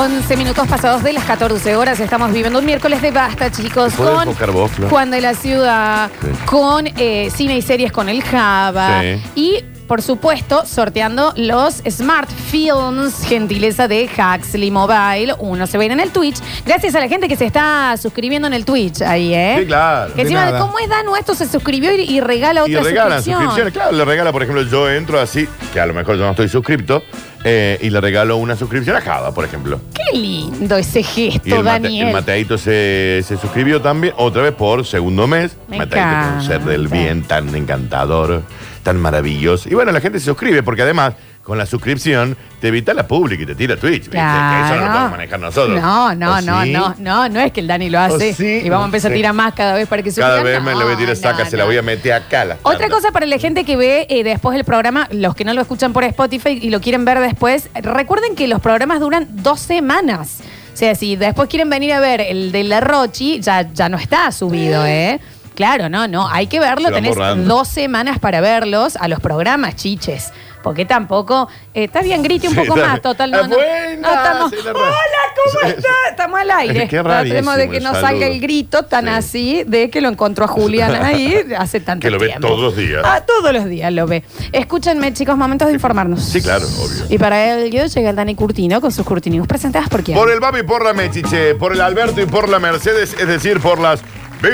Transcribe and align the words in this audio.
11 0.00 0.34
minutos 0.38 0.66
pasados 0.66 1.02
de 1.02 1.12
las 1.12 1.24
14 1.24 1.76
horas. 1.76 2.00
Estamos 2.00 2.32
viviendo 2.32 2.58
un 2.58 2.64
miércoles 2.64 3.02
de 3.02 3.10
basta, 3.10 3.50
chicos. 3.52 3.92
¿Puedes 3.94 4.34
Con 4.38 4.54
vos, 4.54 4.70
Flor? 4.70 4.88
Juan 4.88 5.10
de 5.10 5.20
la 5.20 5.34
Ciudad, 5.34 6.10
Sí. 6.22 6.28
con 6.46 6.86
eh, 6.96 7.30
cine 7.36 7.58
y 7.58 7.60
series 7.62 7.92
con 7.92 8.08
el 8.08 8.22
Java. 8.22 9.02
Sí. 9.02 9.20
Y, 9.34 9.64
por 9.86 10.00
supuesto, 10.00 10.64
sorteando 10.64 11.34
los 11.36 11.82
Smart 11.90 12.30
Films, 12.30 13.22
gentileza 13.26 13.88
de 13.88 14.08
Huxley 14.08 14.70
Mobile. 14.70 15.34
Uno 15.38 15.66
se 15.66 15.76
ve 15.76 15.84
en 15.84 16.00
el 16.00 16.08
Twitch. 16.10 16.38
Gracias 16.64 16.94
a 16.94 17.00
la 17.00 17.08
gente 17.08 17.28
que 17.28 17.36
se 17.36 17.44
está 17.44 17.94
suscribiendo 18.00 18.48
en 18.48 18.54
el 18.54 18.64
Twitch 18.64 19.02
ahí, 19.02 19.34
¿eh? 19.34 19.56
Sí, 19.60 19.66
claro. 19.66 20.10
Que 20.12 20.16
De 20.16 20.22
encima, 20.22 20.46
nada. 20.46 20.60
¿cómo 20.60 20.78
es 20.78 20.88
Danu? 20.88 21.14
Esto 21.16 21.34
se 21.34 21.46
suscribió 21.46 21.94
y, 21.94 22.02
y 22.04 22.20
regala 22.22 22.62
Y 22.66 22.74
otra 22.74 22.88
regalan 22.88 23.18
suscripción. 23.18 23.42
suscripciones. 23.42 23.72
Claro, 23.74 23.92
le 23.92 24.04
regala, 24.06 24.32
por 24.32 24.42
ejemplo, 24.44 24.62
yo 24.62 24.88
entro 24.88 25.20
así, 25.20 25.46
que 25.74 25.78
a 25.80 25.84
lo 25.84 25.92
mejor 25.92 26.16
yo 26.16 26.24
no 26.24 26.30
estoy 26.30 26.48
suscripto, 26.48 27.02
eh, 27.44 27.78
y 27.80 27.90
le 27.90 28.00
regalo 28.00 28.36
una 28.36 28.56
suscripción 28.56 28.96
a 28.96 29.00
Java, 29.00 29.32
por 29.32 29.44
ejemplo. 29.44 29.80
Qué 29.94 30.18
lindo 30.18 30.76
ese 30.76 31.02
gesto, 31.02 31.48
Y 31.48 31.52
el, 31.52 31.58
Mate- 31.64 31.82
Daniel. 31.82 32.06
el 32.08 32.12
Mateito 32.12 32.58
se, 32.58 33.22
se 33.26 33.36
suscribió 33.38 33.80
también, 33.80 34.12
otra 34.16 34.42
vez 34.42 34.52
por 34.52 34.84
segundo 34.84 35.26
mes. 35.26 35.56
Me 35.68 35.78
Mateito, 35.78 36.06
que 36.06 36.20
es 36.28 36.34
un 36.34 36.42
ser 36.42 36.60
del 36.64 36.80
encanta. 36.86 36.96
bien 36.96 37.22
tan 37.22 37.54
encantador, 37.54 38.42
tan 38.82 38.98
maravilloso. 39.00 39.68
Y 39.70 39.74
bueno, 39.74 39.90
la 39.92 40.00
gente 40.00 40.18
se 40.20 40.26
suscribe 40.26 40.62
porque 40.62 40.82
además, 40.82 41.14
con 41.42 41.58
la 41.58 41.66
suscripción, 41.66 42.36
te 42.60 42.68
evita 42.68 42.94
la 42.94 43.08
pública 43.08 43.42
y 43.42 43.46
te 43.46 43.54
tira 43.54 43.76
Twitch. 43.76 44.02
¿viste? 44.02 44.10
Que 44.10 44.18
eso 44.18 44.76
no 44.76 44.86
lo 44.86 44.86
podemos 44.92 45.10
manejar 45.10 45.40
nosotros. 45.40 45.80
No, 45.80 46.14
no, 46.14 46.34
¿O 46.36 46.40
no, 46.42 46.62
sí? 46.62 46.72
no, 46.72 46.94
no, 46.98 47.28
no 47.28 47.40
es 47.40 47.50
que 47.52 47.60
el 47.60 47.66
Dani 47.66 47.88
lo 47.90 47.98
hace 47.98 48.30
¿O 48.30 48.34
sí? 48.34 48.60
y 48.64 48.68
vamos 48.68 48.84
a 48.84 48.86
empezar 48.86 49.10
a 49.10 49.14
tirar 49.14 49.32
más 49.32 49.54
cada 49.54 49.74
vez 49.74 49.88
para 49.88 50.02
que 50.02 50.10
se 50.12 50.20
Cada 50.20 50.42
vez 50.42 50.62
me 50.62 50.74
le 50.74 50.84
voy 50.84 50.92
a 50.92 50.96
tirar 50.96 51.16
No, 51.16 51.20
saca, 51.20 51.44
no, 51.44 51.50
se 51.50 51.56
la 51.56 51.62
no. 51.64 51.68
voy 51.68 51.78
a 51.78 51.82
meter 51.82 52.12
acá. 52.12 52.44
La 52.44 52.56
Otra 52.62 52.88
cosa 52.88 53.10
para 53.10 53.26
la 53.26 53.38
gente 53.38 53.64
que 53.64 53.76
ve 53.76 54.06
eh, 54.10 54.22
después 54.22 54.56
el 54.56 54.64
programa, 54.64 55.08
los 55.10 55.34
que 55.34 55.44
no 55.44 55.54
lo 55.54 55.62
escuchan 55.62 55.92
por 55.92 56.04
Spotify 56.04 56.58
y 56.60 56.70
lo 56.70 56.80
quieren 56.80 57.04
ver 57.04 57.18
después, 57.20 57.68
recuerden 57.74 58.36
que 58.36 58.46
los 58.46 58.60
programas 58.60 59.00
duran 59.00 59.26
dos 59.30 59.60
semanas. 59.60 60.40
O 60.72 60.76
sea, 60.76 60.94
si 60.94 61.16
después 61.16 61.48
quieren 61.48 61.68
venir 61.68 61.92
a 61.94 62.00
ver 62.00 62.20
el 62.20 62.52
de 62.52 62.64
la 62.64 62.80
Rochi, 62.80 63.40
ya, 63.40 63.62
ya 63.72 63.88
no 63.88 63.96
está 63.96 64.30
subido, 64.30 64.86
¿eh? 64.86 65.20
Claro, 65.54 65.88
no, 65.90 66.08
no, 66.08 66.26
hay 66.28 66.46
que 66.46 66.58
verlo, 66.60 66.90
tenés 66.90 67.14
borrando. 67.14 67.54
dos 67.54 67.68
semanas 67.68 68.18
para 68.18 68.40
verlos 68.40 68.96
a 68.96 69.08
los 69.08 69.20
programas, 69.20 69.76
chiches. 69.76 70.32
Porque 70.62 70.84
tampoco. 70.84 71.48
eh, 71.74 71.84
está 71.84 72.02
bien, 72.02 72.22
grite 72.22 72.48
un 72.48 72.54
Sí, 72.54 72.60
poco 72.60 72.74
está 72.74 72.86
más, 72.88 72.92
bien. 72.94 73.02
total. 73.02 73.30
No, 73.30 73.38
Ah, 73.38 73.42
no. 73.48 73.54
buena, 73.56 73.96
No, 74.08 74.14
estamos. 74.14 74.50
sí, 74.50 74.56
la 74.64 74.70
Hola, 74.72 74.94
¿cómo 75.34 75.60
Sí. 75.64 75.74
está? 75.76 75.88
Estamos 76.10 76.40
al 76.40 76.50
aire. 76.50 76.88
Qué 76.88 77.02
Tratemos 77.02 77.56
de 77.56 77.68
que 77.70 77.76
el 77.78 77.82
no 77.82 77.90
saludo. 77.90 78.06
salga 78.08 78.26
el 78.26 78.40
grito 78.40 78.84
tan 78.84 79.04
Sí. 79.04 79.10
así 79.10 79.62
de 79.66 79.88
que 79.90 80.00
lo 80.00 80.08
encontró 80.08 80.44
a 80.44 80.48
Julián 80.48 80.94
ahí 81.02 81.42
hace 81.58 81.80
tanto 81.80 82.04
Que 82.04 82.10
lo 82.10 82.18
ve 82.18 82.26
tiempo. 82.28 82.46
todos 82.48 82.60
los 82.60 82.76
días. 82.76 83.02
Ah, 83.04 83.22
todos 83.26 83.52
los 83.52 83.64
días 83.66 83.92
lo 83.92 84.06
ve. 84.06 84.22
Escúchenme, 84.52 85.12
chicos, 85.14 85.36
momentos 85.36 85.68
de 85.68 85.74
informarnos. 85.74 86.22
Sí, 86.22 86.42
claro, 86.42 86.66
obvio. 86.66 87.04
Y 87.08 87.18
para 87.18 87.54
ello 87.62 87.86
llega 87.86 88.10
el 88.10 88.16
Dani 88.16 88.34
Curtino 88.34 88.80
con 88.80 88.92
sus 88.92 89.06
Curtinius 89.06 89.46
presentadas 89.46 89.88
por 89.88 90.02
quién. 90.02 90.16
Por 90.18 90.30
el 90.30 90.40
Babi 90.40 90.60
y 90.60 90.62
por 90.64 90.84
la 90.84 90.92
Mechiche, 90.92 91.54
por 91.54 91.72
el 91.72 91.80
Alberto 91.80 92.20
y 92.20 92.26
por 92.26 92.48
la 92.48 92.58
Mercedes, 92.58 93.14
es 93.18 93.26
decir, 93.26 93.60
por 93.60 93.78
las 93.78 94.00
Big 94.42 94.50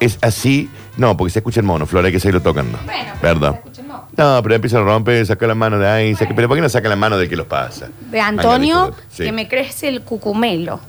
Es 0.00 0.18
así, 0.22 0.70
no, 0.96 1.14
porque 1.16 1.30
se 1.30 1.38
escucha 1.40 1.60
el 1.60 1.66
mono, 1.66 1.84
Flor, 1.86 2.06
hay 2.06 2.10
que 2.12 2.18
seguirlo 2.18 2.40
tocando. 2.40 2.78
Bueno, 2.86 3.12
pero 3.20 3.34
¿Verdad? 3.34 3.50
se 3.52 3.56
escucha 3.58 3.80
el 3.82 3.86
mono. 3.86 4.08
No, 4.16 4.42
pero 4.42 4.54
empieza 4.54 4.78
a 4.78 4.80
romper, 4.82 5.26
saca 5.26 5.46
la 5.46 5.54
mano 5.54 5.78
de 5.78 5.86
ahí, 5.88 6.14
saca- 6.14 6.34
pero 6.34 6.48
¿por 6.48 6.56
qué 6.56 6.62
no 6.62 6.68
saca 6.70 6.88
la 6.88 6.96
mano 6.96 7.18
del 7.18 7.28
que 7.28 7.36
los 7.36 7.46
pasa? 7.46 7.88
De 8.10 8.18
Antonio, 8.20 8.94
sí. 9.10 9.24
que 9.24 9.32
me 9.32 9.46
crece 9.46 9.88
el 9.88 10.00
cucumelo. 10.02 10.80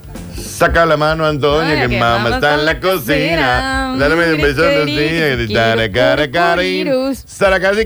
Saca 0.42 0.86
la 0.86 0.96
mano, 0.98 1.26
Antonio, 1.26 1.88
que 1.90 2.00
mamá 2.00 2.30
está 2.36 2.56
en 2.56 2.66
la 2.66 2.80
cocina. 2.80 3.96
Dale 4.00 4.34
un 4.36 4.42
beso 4.42 4.86
días, 4.86 5.38
gritar, 5.38 5.92
cara, 5.92 6.32
carín, 6.32 6.88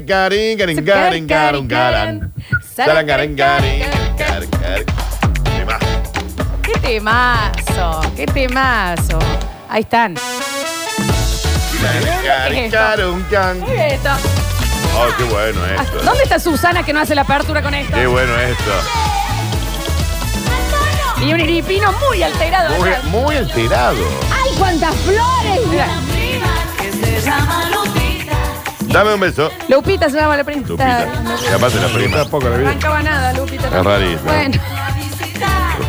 carín, 0.07 0.85
carín, 0.85 1.27
carín, 1.27 1.67
carín. 1.67 2.31
Saracari, 2.75 3.35
carín, 3.35 3.83
carín, 4.17 4.49
carín. 4.51 4.85
Tema. 5.43 5.79
¡Qué 6.61 6.79
temazo! 6.79 8.01
¡Qué 8.15 8.25
temazo! 8.27 9.19
Ahí 9.69 9.81
están. 9.81 10.15
Muy 12.53 12.59
bien 13.69 13.91
esto. 13.91 14.09
Oh, 14.95 15.07
qué 15.17 15.23
bueno 15.25 15.59
esto. 15.65 15.99
¿Dónde 16.03 16.23
está 16.23 16.39
Susana 16.39 16.83
que 16.83 16.93
no 16.93 16.99
hace 17.01 17.13
la 17.15 17.21
apertura 17.21 17.61
con 17.61 17.73
esto? 17.73 17.95
Qué 17.95 18.07
bueno 18.07 18.33
esto. 18.37 18.71
Y 21.21 21.33
un 21.33 21.39
iripino 21.39 21.91
muy 21.93 22.23
alterado. 22.23 22.75
Muy, 22.77 22.89
atrás. 22.89 23.03
muy 23.05 23.35
alterado. 23.35 23.97
¡Ay, 24.31 24.51
cuántas 24.57 24.95
flores! 24.95 25.67
Mira. 25.69 25.87
Dame 28.87 29.13
un 29.13 29.19
beso. 29.19 29.51
Lupita 29.67 30.09
se 30.09 30.17
llama 30.17 30.37
la 30.37 30.43
prima. 30.43 30.61
Lupita. 30.67 31.07
Aparte 31.55 31.79
la 31.81 31.87
prima. 31.89 32.17
Tampoco 32.17 32.49
la 32.49 32.51
No 32.51 32.57
vi. 32.57 32.65
arrancaba 32.65 33.03
nada, 33.03 33.33
Lupita. 33.33 33.67
Es 33.67 33.83
rarísimo. 33.83 34.21
Bueno, 34.23 34.59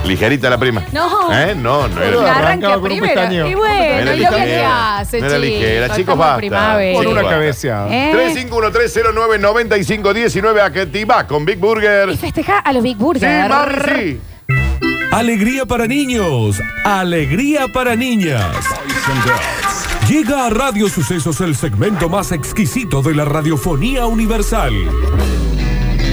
Ligerita 0.07 0.49
la 0.49 0.59
prima. 0.59 0.85
No. 0.93 1.31
¿Eh? 1.33 1.55
No, 1.55 1.87
no 1.89 2.03
era. 2.03 2.19
arranca 2.19 2.39
arrancaba 2.39 2.75
con 2.75 2.83
un 2.85 2.89
primero. 2.89 3.15
pestañeo. 3.15 3.47
Y 3.47 3.51
No 3.53 3.59
bueno, 3.59 3.75
era 3.75 4.15
¿y 4.15 4.21
lo 4.21 4.31
que 4.31 4.37
ligera. 4.39 4.99
hace, 4.99 5.21
No 5.21 5.27
era 5.27 5.37
chicos? 5.37 5.49
ligera. 5.51 5.87
Chicos, 5.87 5.99
Estamos 6.01 6.19
basta. 6.19 6.37
primavera. 6.39 6.93
Por 6.95 7.03
Chicos, 7.03 7.13
una 7.13 7.23
basta. 7.23 7.37
cabeceada. 7.37 7.89
¿Eh? 7.95 8.13
351-309-9519 8.49 10.61
activa 10.63 11.27
con 11.27 11.45
Big 11.45 11.59
Burger. 11.59 12.09
Y 12.11 12.17
festeja 12.17 12.59
a 12.61 12.73
los 12.73 12.83
Big 12.83 12.97
Sí, 12.97 13.03
Burger. 13.03 13.49
mami, 13.49 13.75
sí. 13.97 14.21
Alegría 15.11 15.65
para 15.67 15.87
niños, 15.87 16.61
alegría 16.85 17.67
para 17.73 17.97
niñas. 17.97 18.45
Llega 20.09 20.47
a 20.47 20.51
Radio 20.51 20.89
Sucesos 20.89 21.41
el 21.41 21.55
segmento 21.57 22.09
más 22.09 22.31
exquisito 22.33 23.03
de 23.03 23.15
la 23.15 23.25
radiofonía 23.25 24.07
universal. 24.07 24.73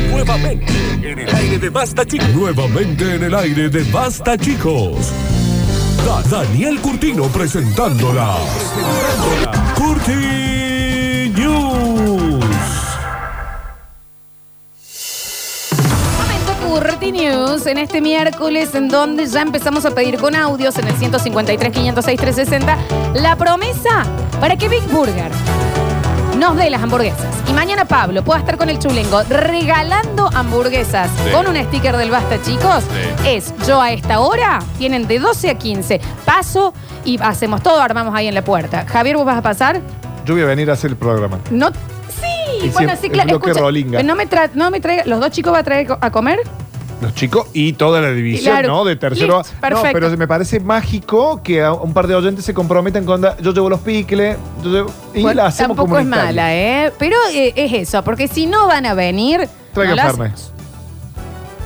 Nuevamente 0.10 0.66
en 1.01 1.19
el 1.19 1.36
aire 1.36 1.57
de 1.59 1.69
Basta 1.69 2.06
Chicos. 2.06 2.30
Nuevamente 2.30 3.15
en 3.15 3.24
el 3.24 3.36
aire 3.36 3.69
de 3.69 3.83
Basta 3.92 4.38
Chicos. 4.38 5.12
Da- 6.06 6.21
Daniel 6.30 6.80
Curtino 6.80 7.24
presentándola. 7.27 8.36
Curti 9.75 11.31
News. 11.36 12.45
Momento 16.19 16.53
Curti 16.68 17.12
News 17.12 17.65
en 17.68 17.77
este 17.80 18.01
miércoles 18.01 18.74
en 18.75 18.88
donde 18.89 19.25
ya 19.25 19.42
empezamos 19.42 19.86
a 19.86 19.92
pedir 19.92 20.18
con 20.18 20.36
audios 20.36 20.77
en 20.77 20.88
el 20.88 20.95
153 20.95 21.71
506 21.74 22.19
360 22.19 22.77
la 23.15 23.36
promesa 23.36 24.03
para 24.39 24.56
que 24.56 24.69
Big 24.69 24.83
Burger 24.89 25.31
nos 26.45 26.57
dé 26.57 26.69
las 26.69 26.83
hamburguesas 26.83 27.25
y 27.50 27.53
mañana 27.53 27.86
Pablo 27.86 28.24
pueda 28.24 28.39
estar 28.39 28.56
con 28.57 28.69
el 28.69 28.77
chulengo 28.77 29.24
regalando 29.30 30.30
hamburguesas 30.33 31.09
Sí. 31.25 31.31
con 31.31 31.47
un 31.47 31.56
sticker 31.56 31.97
del 31.97 32.12
Basta, 32.12 32.39
chicos, 32.42 32.83
Sí. 33.24 33.30
es 33.30 33.53
yo 33.65 33.81
a 33.81 33.92
esta 33.92 34.19
hora, 34.19 34.59
tienen 34.77 35.07
de 35.07 35.18
12 35.18 35.50
a 35.50 35.56
15, 35.57 36.00
paso 36.24 36.71
y 37.03 37.19
hacemos 37.19 37.63
todo, 37.63 37.81
armamos 37.81 38.13
ahí 38.13 38.27
en 38.27 38.36
la 38.36 38.44
puerta. 38.44 38.86
Javier, 38.88 39.18
¿vos 39.18 39.25
vas 39.25 39.38
a 39.38 39.42
pasar? 39.42 39.81
Yo 40.25 40.36
voy 40.36 40.44
a 40.44 40.45
venir 40.45 40.69
a 40.69 40.74
hacer 40.74 40.92
el 40.92 40.97
programa. 40.97 41.39
No. 41.50 41.69
Sí, 41.71 42.65
Y 42.65 42.69
bueno, 42.69 42.77
siempre 42.77 42.97
sí, 42.97 43.06
el 43.07 43.12
claro. 43.13 43.30
bloque 43.30 43.47
escucha, 43.47 43.62
rolinga. 43.65 44.03
no 44.03 44.15
me, 44.15 44.30
tra- 44.30 44.51
no 44.53 44.69
me 44.69 44.80
traiga, 44.81 45.03
los 45.06 45.19
dos 45.19 45.31
chicos 45.31 45.51
va 45.51 45.59
a 45.59 45.63
traer 45.63 45.88
co- 45.88 45.97
a 46.00 46.12
comer. 46.12 46.39
Los 47.01 47.13
chicos 47.13 47.47
y 47.53 47.74
toda 47.74 48.00
la 48.00 48.09
división, 48.12 48.53
Claro. 48.53 48.68
¿no? 48.69 48.86
De 48.86 48.95
tercero. 48.95 49.39
Listo, 49.39 49.56
a- 49.57 49.62
perfecto. 49.62 50.00
No, 50.00 50.07
pero 50.07 50.18
me 50.18 50.27
parece 50.27 50.59
mágico 50.62 51.42
que 51.44 51.62
a 51.62 51.74
un 51.74 51.94
par 51.94 52.07
de 52.07 52.15
oyentes 52.15 52.45
se 52.45 52.53
comprometan 52.53 53.03
con. 53.06 53.19
da- 53.21 53.36
Yo 53.42 53.51
llevo 53.53 53.69
los 53.69 53.81
picles, 53.81 54.38
yo 54.63 54.69
llevo- 54.69 54.92
y 55.13 55.21
Bueno, 55.21 55.42
la 55.42 55.47
hacemos 55.47 55.75
tampoco 55.75 55.97
es 56.00 56.06
comunitaria. 56.06 56.25
mala, 56.31 56.56
¿eh? 56.56 56.94
Pero 56.97 57.18
eh, 57.33 57.51
es 57.56 57.74
eso, 57.74 58.01
porque 58.03 58.27
si 58.30 58.45
no 58.47 58.68
van 58.68 58.86
a 58.86 58.94
venir. 58.94 59.47
Traigan 59.74 59.97
no 59.97 60.03
la 60.03 60.09
Fernet. 60.09 60.33
hacemos. 60.33 60.51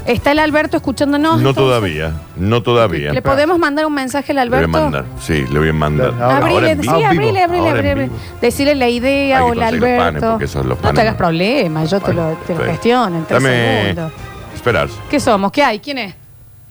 Está 0.06 0.32
el 0.32 0.40
Alberto 0.40 0.78
escuchándonos. 0.78 1.34
No 1.34 1.50
entonces? 1.50 1.62
todavía, 1.64 2.14
no 2.36 2.64
todavía. 2.64 3.14
¿Le 3.14 3.22
podemos 3.22 3.60
mandar 3.60 3.86
un 3.86 3.94
mensaje 3.94 4.32
al 4.32 4.38
Le 4.38 4.50
voy 4.50 4.56
a 4.56 4.60
Alberto? 4.62 4.82
mandar, 4.82 5.06
sí, 5.22 5.46
le 5.52 5.60
voy 5.60 5.70
a 5.70 5.74
mandar. 5.74 6.14
Ahora- 6.20 6.38
Abrile, 6.38 6.72
en 6.72 6.82
sí, 6.82 6.88
vivo. 6.90 7.06
Abrile, 7.06 7.12
vivo. 7.32 7.44
abrile, 7.44 7.60
Ahora 7.60 7.70
en 7.70 7.88
abrile. 7.90 8.04
vivo. 8.06 8.16
Decirle 8.42 8.76
la 8.76 8.90
idea, 8.90 9.38
Hay 9.38 9.44
que 9.46 9.52
hola 9.52 9.66
conseguir 9.70 9.82
los 9.82 9.90
panes, 9.90 10.08
Alberto. 10.08 10.30
porque 10.32 10.46
esos 10.46 10.66
los 10.66 10.78
no 10.78 10.82
panes 10.82 10.96
te 10.96 11.02
hagas 11.02 11.14
no. 11.14 11.18
problema, 11.20 11.86
yo 11.86 12.00
te 12.00 12.14
lo, 12.14 12.38
te 12.48 12.56
lo 12.56 12.64
gestiono 12.64 13.18
en 13.18 13.26
tres 13.26 13.44
Dame- 13.44 13.82
segundos. 13.84 14.12
Esperar, 14.60 14.90
¿Qué 15.10 15.22
somos? 15.22 15.54
¿Qué 15.54 15.64
hay? 15.64 15.80
¿Quién 15.80 16.00
es? 16.00 16.14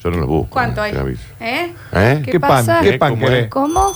yo 0.04 0.10
no 0.10 0.18
los 0.18 0.26
busco. 0.28 0.50
¿Cuánto 0.50 0.82
hay? 0.82 0.92
te 0.92 0.98
aviso. 0.98 1.22
¿Eh? 1.40 1.72
¿Eh? 1.92 2.20
¿Qué 2.22 2.32
¿Qué 2.32 2.38
pan? 2.40 2.50
pasa? 2.66 2.80
¿Qué 2.82 2.98
pan 2.98 3.14
¿Cómo 3.14 3.24
querés? 3.26 3.44
es? 3.44 3.48
¿Cómo? 3.50 3.92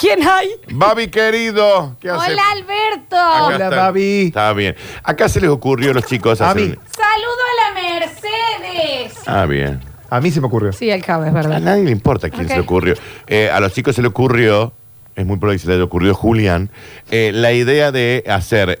¿Quién 0.00 0.26
hay? 0.26 0.48
Babi 0.70 1.08
querido, 1.08 1.96
¿qué 2.00 2.08
hace? 2.08 2.32
Hola 2.32 2.42
Alberto. 2.52 3.16
Acá 3.16 3.44
Hola, 3.44 3.54
está. 3.64 3.68
Babi. 3.76 4.22
Está 4.28 4.52
bien. 4.54 4.74
Acá 5.04 5.28
se 5.28 5.42
les 5.42 5.50
ocurrió 5.50 5.90
a 5.90 5.94
los 5.94 6.04
chicos 6.06 6.40
A 6.40 6.50
hacer 6.50 6.62
mí. 6.62 6.68
un- 6.70 6.78
Saludo 6.90 7.42
a 7.52 7.74
la 7.74 8.00
Mercedes. 8.00 9.12
Ah, 9.26 9.44
bien. 9.44 9.80
A 10.08 10.18
mí 10.22 10.30
se 10.30 10.40
me 10.40 10.46
ocurrió. 10.46 10.72
Sí, 10.72 10.88
el 10.90 11.04
cabo, 11.04 11.24
es 11.24 11.30
A 11.30 11.32
verdad. 11.34 11.60
nadie 11.60 11.84
le 11.84 11.90
importa 11.90 12.30
quién 12.30 12.48
se 12.48 12.54
le 12.54 12.60
ocurrió. 12.62 12.94
Eh, 13.26 13.50
a 13.52 13.60
los 13.60 13.72
chicos 13.74 13.94
se 13.94 14.00
le 14.02 14.08
ocurrió, 14.08 14.72
es 15.14 15.26
muy 15.26 15.36
probable 15.36 15.58
que 15.58 15.62
se 15.62 15.68
le 15.68 15.74
haya 15.74 15.84
ocurrido 15.84 16.12
a 16.12 16.16
Julián, 16.16 16.70
eh, 17.10 17.32
la 17.34 17.52
idea 17.52 17.92
de 17.92 18.24
hacer 18.28 18.80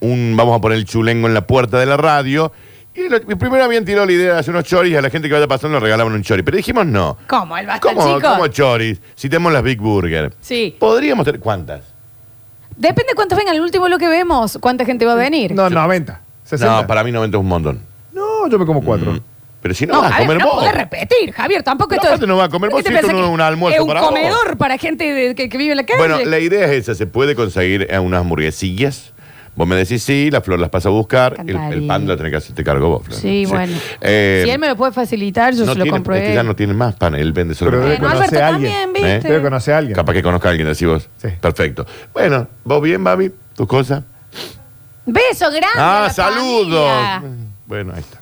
un, 0.00 0.34
vamos 0.36 0.58
a 0.58 0.60
poner 0.60 0.78
el 0.78 0.84
chulengo 0.84 1.28
en 1.28 1.34
la 1.34 1.46
puerta 1.46 1.78
de 1.78 1.86
la 1.86 1.96
radio. 1.96 2.52
Y, 2.96 3.08
lo- 3.08 3.16
y 3.16 3.34
primero 3.34 3.64
habían 3.64 3.84
tirado 3.84 4.06
la 4.06 4.12
idea 4.12 4.34
de 4.34 4.38
hacer 4.38 4.54
unos 4.54 4.64
choris 4.64 4.92
y 4.92 4.96
a 4.96 5.02
la 5.02 5.10
gente 5.10 5.28
que 5.28 5.34
vaya 5.34 5.48
pasando 5.48 5.78
le 5.78 5.80
regalaban 5.84 6.12
un 6.12 6.22
chori. 6.22 6.42
Pero 6.42 6.56
dijimos 6.56 6.86
no. 6.86 7.16
¿Cómo? 7.26 7.56
¿El 7.56 7.66
basta, 7.66 7.80
¿Cómo, 7.88 8.16
chico? 8.16 8.28
¿Cómo 8.28 8.46
choris? 8.48 9.00
Si 9.16 9.28
tenemos 9.28 9.52
las 9.52 9.62
Big 9.62 9.80
Burger. 9.80 10.32
Sí. 10.40 10.76
Podríamos 10.78 11.24
tener. 11.24 11.40
¿Cuántas? 11.40 11.82
Depende 12.76 13.14
cuántos 13.14 13.36
vengan. 13.38 13.54
El 13.56 13.62
último 13.62 13.88
lo 13.88 13.98
que 13.98 14.08
vemos, 14.08 14.58
cuánta 14.60 14.84
gente 14.84 15.04
va 15.06 15.12
a 15.12 15.16
venir. 15.16 15.52
No, 15.54 15.68
90. 15.70 16.20
60. 16.44 16.82
No, 16.82 16.86
para 16.86 17.02
mí 17.04 17.10
90 17.12 17.36
es 17.36 17.40
un 17.40 17.48
montón. 17.48 17.80
No, 18.12 18.48
yo 18.48 18.58
me 18.58 18.66
como 18.66 18.82
cuatro. 18.84 19.12
Mm. 19.12 19.20
Pero 19.62 19.74
si 19.74 19.86
no, 19.86 19.94
No, 19.94 20.02
vas 20.02 20.10
a 20.10 20.14
Javier, 20.16 20.28
comer 20.28 20.42
no 20.44 20.50
vos. 20.52 20.54
podés 20.62 20.74
repetir, 20.74 21.32
Javier. 21.32 21.62
Tampoco 21.62 21.94
esto 21.94 22.06
aparte 22.06 22.26
no 22.26 22.36
va 22.36 22.44
a 22.44 22.48
comer 22.50 22.68
vos, 22.70 22.78
¿Qué 22.78 22.84
te 22.84 22.90
si 22.90 22.94
esto 22.96 23.06
pensás 23.08 23.14
no 23.18 23.22
que 23.22 23.30
es 23.30 23.34
un 23.34 23.40
almuerzo 23.40 23.76
Es 23.76 23.80
un 23.80 23.88
para 23.88 24.00
vos. 24.02 24.08
comedor 24.10 24.56
para 24.58 24.76
gente 24.76 25.04
de- 25.12 25.34
que, 25.34 25.48
que 25.48 25.56
vive 25.56 25.70
en 25.70 25.78
la 25.78 25.86
calle. 25.86 25.98
Bueno, 25.98 26.18
la 26.22 26.38
idea 26.38 26.66
es 26.66 26.72
esa. 26.72 26.94
¿Se 26.94 27.06
puede 27.06 27.34
conseguir 27.34 27.86
eh, 27.88 27.98
unas 27.98 28.20
hamburguesillas? 28.20 29.13
Vos 29.56 29.68
me 29.68 29.76
decís 29.76 30.02
sí, 30.02 30.30
la 30.32 30.40
flor 30.40 30.58
las 30.58 30.68
pasa 30.68 30.88
a 30.88 30.92
buscar. 30.92 31.36
El, 31.46 31.86
pan 31.86 32.08
la 32.08 32.16
tenés 32.16 32.30
que 32.32 32.36
hacer, 32.38 32.56
te 32.56 32.64
cargo 32.64 32.88
vos, 32.88 33.04
Flor. 33.04 33.18
Sí, 33.20 33.46
bueno. 33.46 33.72
Eh, 34.00 34.42
si 34.44 34.50
él 34.50 34.58
me 34.58 34.66
lo 34.68 34.76
puede 34.76 34.90
facilitar, 34.90 35.54
yo 35.54 35.64
no 35.64 35.72
se 35.72 35.78
lo 35.78 35.84
tiene- 35.84 35.90
compro 35.96 36.14
es 36.16 36.22
que 36.28 36.34
ya 36.34 36.42
no 36.42 36.56
tiene 36.56 36.74
más 36.74 36.94
pan, 36.96 37.14
él 37.14 37.32
vende 37.32 37.54
solo 37.54 37.70
Pero 37.70 37.82
pan. 37.82 37.90
debe 37.90 38.00
conocer 38.02 38.24
Alberto 38.24 38.44
a 38.44 38.48
alguien. 38.48 38.72
también, 38.72 39.06
¿Eh? 39.06 39.14
¿viste? 39.14 39.28
Debe 39.28 39.42
conocer 39.44 39.74
a 39.74 39.78
alguien. 39.78 39.94
Capaz 39.94 40.12
que 40.12 40.22
conozca 40.24 40.48
a 40.48 40.50
alguien, 40.50 40.68
así 40.68 40.84
vos. 40.86 41.08
Sí. 41.18 41.28
Perfecto. 41.40 41.86
Bueno, 42.12 42.48
¿vos 42.64 42.82
bien, 42.82 43.04
Babi? 43.04 43.30
¿Tus 43.54 43.66
cosas? 43.68 44.02
Beso 45.06 45.46
grande. 45.50 45.68
Ah, 45.76 46.10
saludos. 46.12 46.88
familia. 46.90 47.22
Bueno, 47.66 47.92
ahí 47.94 48.00
está. 48.00 48.20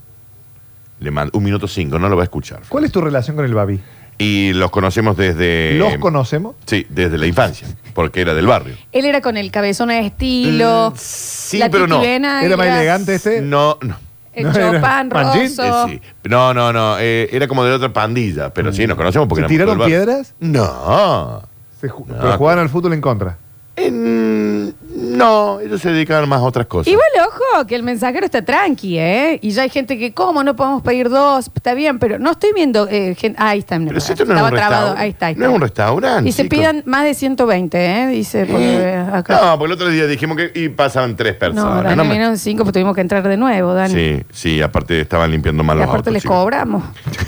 Le 1.01 1.11
mando 1.11 1.37
un 1.37 1.45
minuto 1.45 1.67
cinco, 1.67 1.99
no 1.99 2.09
lo 2.09 2.17
va 2.17 2.23
a 2.23 2.25
escuchar. 2.25 2.61
¿Cuál 2.69 2.85
es 2.85 2.93
tu 2.93 3.01
relación 3.01 3.37
con 3.37 3.45
el 3.45 3.55
Babi? 3.55 3.81
Y 4.19 4.53
los 4.53 4.71
conocemos 4.71 5.17
desde. 5.17 5.75
¿Los 5.75 5.97
conocemos? 5.99 6.55
Sí, 6.67 6.87
desde 6.89 7.19
la 7.19 7.27
infancia, 7.27 7.67
porque 7.95 8.21
era 8.21 8.35
del 8.35 8.47
barrio. 8.47 8.77
Él 8.93 9.05
era 9.05 9.21
con 9.21 9.37
el 9.37 9.51
cabezón 9.51 9.89
de 9.89 9.99
estilo. 10.07 10.93
Mm, 10.95 10.99
sí, 10.99 11.59
la 11.59 11.69
pero 11.71 11.87
no. 11.87 12.03
¿Era 12.03 12.57
más 12.57 12.67
elegante 12.67 13.15
este? 13.17 13.41
No, 13.41 13.79
no. 13.81 13.97
El 14.35 14.45
No, 14.45 14.81
Manjín. 14.81 15.11
roso. 15.11 15.89
Eh, 15.89 16.01
sí. 16.03 16.29
No, 16.29 16.55
no, 16.55 16.73
no. 16.73 16.97
eh, 16.99 17.29
era 17.33 17.47
como 17.49 17.65
de 17.65 17.73
otra 17.73 17.93
pandilla, 17.93 18.49
pero 18.55 18.73
sí, 18.73 18.87
nos 18.87 18.97
conocemos 18.97 19.29
porque 19.29 19.43
¿Se 19.45 19.49
tiraron 19.49 19.79
piedras? 19.85 20.35
No. 20.41 21.43
Se 21.81 21.91
ju- 21.91 22.07
No. 22.07 22.15
pero 22.19 22.39
jugaban 22.39 22.61
al 22.61 22.69
fútbol 22.71 22.93
en 22.95 23.01
contra. 23.01 23.37
En- 23.77 24.75
no, 25.03 25.61
ellos 25.61 25.81
se 25.81 25.91
dedicaban 25.91 26.29
más 26.29 26.41
a 26.41 26.45
otras 26.45 26.67
cosas. 26.67 26.87
Igual, 26.93 27.07
ojo, 27.29 27.67
que 27.67 27.75
el 27.75 27.83
mensajero 27.83 28.25
está 28.25 28.45
tranqui, 28.45 28.99
¿eh? 28.99 29.39
Y 29.43 29.51
ya 29.51 29.63
hay 29.63 29.69
gente 29.71 29.99
que, 29.99 30.15
¿cómo? 30.15 30.43
No 30.45 30.55
podemos 30.57 30.83
pedir 30.83 31.09
dos. 31.09 31.51
Está 31.55 31.75
bien, 31.75 31.99
pero 31.99 32.19
no 32.19 32.31
estoy 32.33 32.53
viendo 32.55 32.87
eh, 32.89 33.15
gente. 33.19 33.37
Ah, 33.41 33.51
ahí 33.51 33.59
está. 33.59 33.79
Pero 33.79 34.01
si 34.01 34.13
esto 34.13 34.25
no 34.25 34.33
es 34.33 34.37
Estaba 34.39 34.49
un 34.49 34.55
trabado. 34.55 34.81
restaurante. 34.95 35.03
Ahí 35.03 35.11
está, 35.11 35.27
ahí 35.27 35.35
No 35.37 35.47
es 35.49 35.55
un 35.55 35.61
restaurante. 35.61 36.29
Y 36.29 36.33
se 36.33 36.43
chicos. 36.45 36.59
pidan 36.59 36.83
más 36.87 37.05
de 37.05 37.15
120, 37.15 37.79
¿eh? 38.03 38.07
Dice, 38.09 38.47
porque 38.47 38.65
Eh, 38.65 39.07
acá. 39.13 39.41
No, 39.43 39.59
porque 39.59 39.67
el 39.67 39.81
otro 39.81 39.89
día 39.89 40.07
dijimos 40.07 40.37
que 40.37 40.51
y 40.55 40.69
pasaban 40.69 41.17
tres 41.17 41.35
No, 41.35 41.39
personas. 41.39 41.85
Dani, 41.85 41.97
no 41.97 42.05
me- 42.05 42.11
vinieron 42.11 42.39
cinco, 42.39 42.63
pues 42.65 42.73
tuvimos 42.73 42.95
que 42.95 43.01
entrar 43.01 43.27
de 43.27 43.37
nuevo, 43.37 43.75
Dani. 43.75 43.93
Sí, 43.95 44.23
sí, 44.33 44.63
aparte 44.63 45.01
estaban 45.01 45.31
limpiando 45.31 45.63
mal 45.65 45.77
y 45.77 45.81
los 45.81 45.89
aparte 45.89 46.11
autos, 46.11 46.13
les 46.15 46.23
chicos. 46.23 46.37
cobramos. 46.37 46.85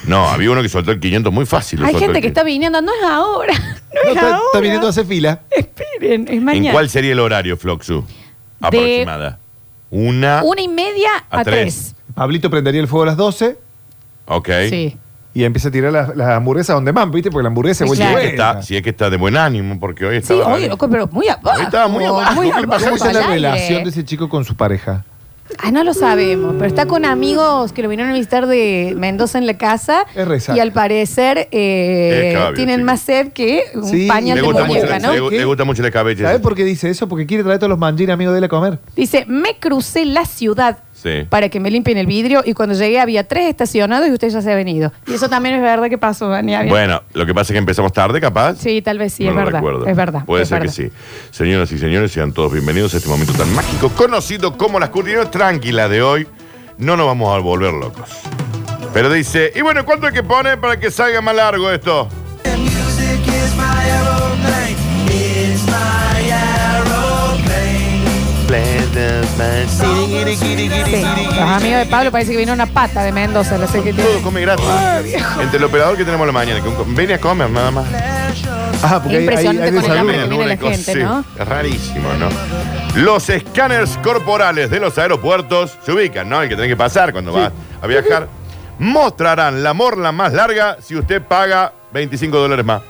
No, 0.07 0.29
había 0.29 0.51
uno 0.51 0.63
que 0.63 0.69
soltó 0.69 0.91
el 0.93 1.01
500 1.01 1.33
muy 1.33 1.47
fácil. 1.47 1.81
Hay 1.85 1.93
gente 1.95 2.21
que 2.21 2.29
500. 2.29 2.29
está 2.29 2.43
viniendo. 2.45 2.81
No 2.83 2.93
es 2.93 3.03
ahora. 3.11 3.55
No, 3.95 4.01
No, 4.03 4.11
es 4.11 4.17
está, 4.17 4.27
ahora. 4.27 4.41
está 4.47 4.61
viniendo 4.61 4.87
a 4.89 4.91
hacer 4.91 5.07
fila. 5.07 5.41
Esperen, 5.57 6.25
es 6.27 6.31
¿En 6.35 6.45
mañana. 6.45 6.73
cuál 6.73 6.91
sería 6.91 7.13
el 7.13 7.21
horario, 7.21 7.57
Floxu? 7.65 8.05
Aproximada. 8.61 9.39
Una. 9.91 10.43
Una 10.45 10.61
y 10.61 10.69
media 10.69 11.09
a, 11.31 11.41
A 11.41 11.45
tres. 11.45 11.93
tres. 11.93 11.95
Pablito 12.15 12.51
prendería 12.51 12.81
el 12.81 12.89
fuego 12.89 13.05
a 13.05 13.07
las 13.07 13.17
12 13.17 13.57
Ok. 14.27 14.49
Sí. 14.69 14.97
y 15.35 15.45
empieza 15.45 15.69
a 15.69 15.71
tirar 15.73 15.93
las, 15.93 16.15
las 16.15 16.29
hamburguesas 16.31 16.75
donde 16.77 16.93
más, 16.93 17.11
¿viste? 17.11 17.31
Porque 17.31 17.43
la 17.45 17.49
hamburguesa 17.49 17.85
Sí, 17.87 17.93
es 17.93 17.99
Si 17.99 18.03
vuelta 18.05 18.05
es, 18.05 18.13
y 18.13 18.21
que 18.21 18.29
vuelta. 18.37 18.51
está, 18.51 18.63
si 18.63 18.77
es 18.77 18.83
que 18.83 18.91
está 18.91 19.11
de 19.11 19.17
buen 19.17 19.37
ánimo, 19.37 19.81
porque 19.81 20.05
hoy 20.07 20.23
Sí, 20.23 20.33
estaba. 20.35 20.59
loco, 20.59 20.89
pero 20.91 21.07
muy 21.09 21.27
abajo. 21.29 21.57
Hoy 21.59 21.63
estaba 21.65 21.89
muy 21.89 22.05
abajo. 22.05 22.35
¿Cómo 22.37 22.43
es 22.97 23.13
la 23.15 23.27
relación 23.27 23.83
de 23.85 23.91
ese 23.91 24.05
chico 24.05 24.29
con 24.29 24.45
su 24.45 24.55
pareja? 24.57 25.05
Ah, 25.59 25.71
no 25.71 25.85
lo 25.85 25.93
sabemos, 25.95 26.55
pero 26.55 26.67
está 26.67 26.87
con 26.87 27.05
amigos 27.05 27.73
que 27.73 27.83
lo 27.83 27.89
vinieron 27.91 28.13
a 28.13 28.17
visitar 28.17 28.47
de 28.47 28.95
Mendoza 28.97 29.39
en 29.39 29.47
la 29.47 29.59
casa. 29.59 30.07
Es 30.17 30.27
resaca. 30.27 30.57
Y 30.57 30.61
al 30.61 30.73
parecer 30.73 31.49
eh, 31.53 32.31
Es 32.33 32.39
cabio, 32.39 32.55
tienen 32.57 32.79
sí. 32.81 32.85
más 32.85 33.01
sed 33.03 33.33
que 33.33 33.63
un 33.75 33.85
Sí, 33.85 34.07
pañal 34.09 34.37
Le 34.37 34.41
de 34.43 34.47
gusta, 34.47 34.65
mucho, 34.65 34.79
muñeca, 34.81 34.99
la- 34.99 35.07
¿no? 35.07 35.13
le, 35.13 35.21
gu- 35.23 35.31
le 35.31 35.45
gusta 35.45 35.65
mucho 35.65 35.83
la 35.83 35.91
cabeza. 35.91 36.23
¿Sabes 36.25 36.41
por 36.41 36.55
qué 36.55 36.65
dice 36.65 36.89
eso? 36.89 37.09
Porque 37.09 37.27
quiere 37.27 37.43
traer 37.43 37.57
a 37.57 37.59
todos 37.59 37.71
los 37.71 37.79
manjines 37.79 38.15
amigos 38.15 38.33
de 38.33 38.39
él 38.39 38.45
a 38.45 38.49
comer. 38.49 38.79
Dice, 38.97 39.27
me 39.29 39.59
crucé 39.59 40.05
la 40.07 40.25
ciudad 40.25 40.79
Sí. 41.05 41.27
para 41.29 41.51
que 41.51 41.61
me 41.61 41.71
limpien 41.71 41.99
el 41.99 42.07
vidrio 42.07 42.43
y 42.47 42.55
cuando 42.55 42.75
llegué 42.75 42.99
había 42.99 43.29
tres 43.29 43.51
estacionados 43.51 44.09
y 44.09 44.13
usted 44.13 44.31
ya 44.31 44.41
se 44.41 44.51
ha 44.51 44.55
venido. 44.57 44.91
Y 45.07 45.13
eso 45.13 45.29
también 45.29 45.55
es 45.57 45.61
verdad 45.61 45.91
que 45.91 45.99
pasó, 45.99 46.29
Dani. 46.31 46.55
Había- 46.55 46.71
Bueno, 46.73 47.03
lo 47.13 47.27
que 47.27 47.35
pasa 47.35 47.53
es 47.53 47.55
que 47.55 47.59
empezamos 47.59 47.93
tarde, 47.93 48.21
capaz. 48.23 48.57
Sí, 48.57 48.81
tal 48.81 48.97
vez 48.99 49.13
sí, 49.13 49.25
No 49.25 49.31
es 49.31 49.37
lo 49.37 49.45
verdad. 49.45 49.59
recuerdo. 49.61 49.87
Es 49.87 49.95
verdad. 49.97 50.25
Puede 50.25 50.45
es 50.45 50.49
ser 50.49 50.61
verdad. 50.61 50.75
que 50.75 50.83
sí. 50.89 50.91
Señoras 51.31 51.71
y 51.73 51.79
señores, 51.79 52.11
sean 52.11 52.33
todos 52.33 52.51
bienvenidos 52.53 52.95
a 52.95 52.97
este 52.97 53.09
momento 53.11 53.35
tan 53.35 53.55
mágico, 53.55 53.91
conocido 53.91 54.57
como 54.57 54.81
las 54.81 54.89
cortinas 54.89 55.31
tranquilas 55.31 55.91
de 55.91 56.01
hoy. 56.01 56.27
No 56.79 56.97
nos 56.97 57.05
vamos 57.07 57.37
a 57.37 57.39
volver 57.41 57.75
locos. 57.75 58.09
Pero 58.95 59.13
dice, 59.13 59.53
y 59.55 59.61
bueno, 59.61 59.85
¿cuánto 59.85 60.07
hay 60.07 60.13
que 60.15 60.23
poner 60.23 60.59
para 60.59 60.81
que 60.81 60.91
salga 60.91 61.21
más 61.21 61.37
largo 61.37 61.71
esto? 61.71 62.09
Los 68.95 69.81
amigos 71.41 71.79
de 71.81 71.87
Pablo 71.91 72.11
parece 72.13 72.33
que 72.33 72.39
vino 72.39 72.53
una 72.53 72.67
pata 72.67 73.03
de 73.03 73.13
Mendoza. 73.13 73.65
Sé 73.67 73.81
tiene. 73.81 74.03
Todo 74.03 74.23
come 74.23 74.41
gratis. 74.41 74.65
Entre 75.41 75.59
el 75.59 75.65
operador 75.65 75.97
que 75.97 76.05
tenemos 76.05 76.25
a 76.25 76.27
la 76.27 76.33
mañana, 76.33 76.63
que 76.63 76.69
un- 76.69 76.95
viene 76.95 77.15
a 77.15 77.21
comer 77.21 77.51
nada 77.51 77.71
más. 77.71 77.87
Ah, 78.83 79.01
porque 79.03 79.17
hay, 79.17 79.17
hay, 79.17 79.21
Impresionante 79.23 79.63
hay 79.63 79.69
con 79.71 79.77
el 79.77 79.83
desayuno. 79.83 80.01
hambre 80.01 80.17
que 80.17 80.29
viene 80.29 80.45
Una 80.45 80.47
la 80.47 80.57
cosa, 80.59 80.71
gente, 80.75 80.93
sí, 80.93 81.03
¿no? 81.03 81.25
Es 81.39 81.49
rarísimo, 81.49 82.09
¿no? 82.15 82.29
Los 83.03 83.29
escáneres 83.31 83.99
corporales 84.03 84.71
de 84.71 84.81
los 84.81 84.97
aeropuertos 84.99 85.77
se 85.85 85.93
ubican, 85.93 86.29
¿no? 86.29 86.43
El 86.43 86.49
que 86.49 86.55
tiene 86.55 86.69
que 86.69 86.77
pasar 86.77 87.13
cuando 87.13 87.33
va 87.33 87.51
a 87.83 87.87
viajar. 87.87 88.29
Mostrarán 88.79 89.63
la 89.63 89.73
morla 89.73 90.13
más 90.13 90.33
larga 90.33 90.77
si 90.81 90.97
usted 90.97 91.23
paga 91.23 91.73
25 91.93 92.37
dólares 92.39 92.65
más. 92.65 92.83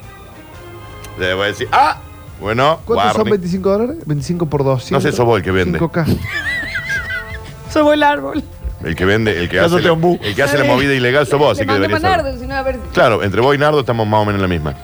Le 1.19 1.33
voy 1.33 1.45
a 1.45 1.47
decir, 1.47 1.69
ah, 1.71 1.97
bueno, 2.39 2.79
¿Cuántos 2.85 3.13
son 3.13 3.23
guarde. 3.23 3.31
25 3.31 3.69
dólares? 3.69 3.97
25 4.05 4.45
por 4.47 4.63
200. 4.63 4.91
No 4.91 5.01
sé, 5.01 5.15
sos 5.15 5.25
vos 5.25 5.37
el 5.37 5.43
que 5.43 5.51
vende. 5.51 5.79
5K. 5.79 6.05
Somos 7.71 7.93
el 7.93 8.03
árbol. 8.03 8.43
El 8.83 8.95
que 8.95 9.05
vende, 9.05 9.39
el 9.39 9.49
que 9.49 9.59
hace, 9.59 9.81
la, 9.81 9.93
el 9.93 10.35
que 10.35 10.43
hace 10.43 10.57
la 10.57 10.65
movida 10.65 10.93
ilegal 10.93 11.25
sos 11.25 11.39
vos, 11.39 11.53
así 11.53 11.65
Le 11.65 11.87
que 11.87 11.95
a. 11.95 11.99
Nardo, 11.99 12.37
si 12.37 12.45
no, 12.45 12.55
a 12.55 12.61
ver. 12.61 12.77
Claro, 12.93 13.23
entre 13.23 13.41
vos 13.41 13.55
y 13.55 13.57
Nardo 13.57 13.79
estamos 13.79 14.07
más 14.07 14.21
o 14.21 14.25
menos 14.25 14.35
en 14.35 14.41
la 14.43 14.47
misma. 14.47 14.75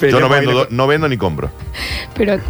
Yo 0.00 0.20
no 0.20 0.28
vendo, 0.28 0.52
do- 0.52 0.66
no 0.70 0.86
vendo 0.86 1.08
ni 1.08 1.16
compro. 1.16 1.50
Pero, 2.14 2.34
eh, 2.34 2.40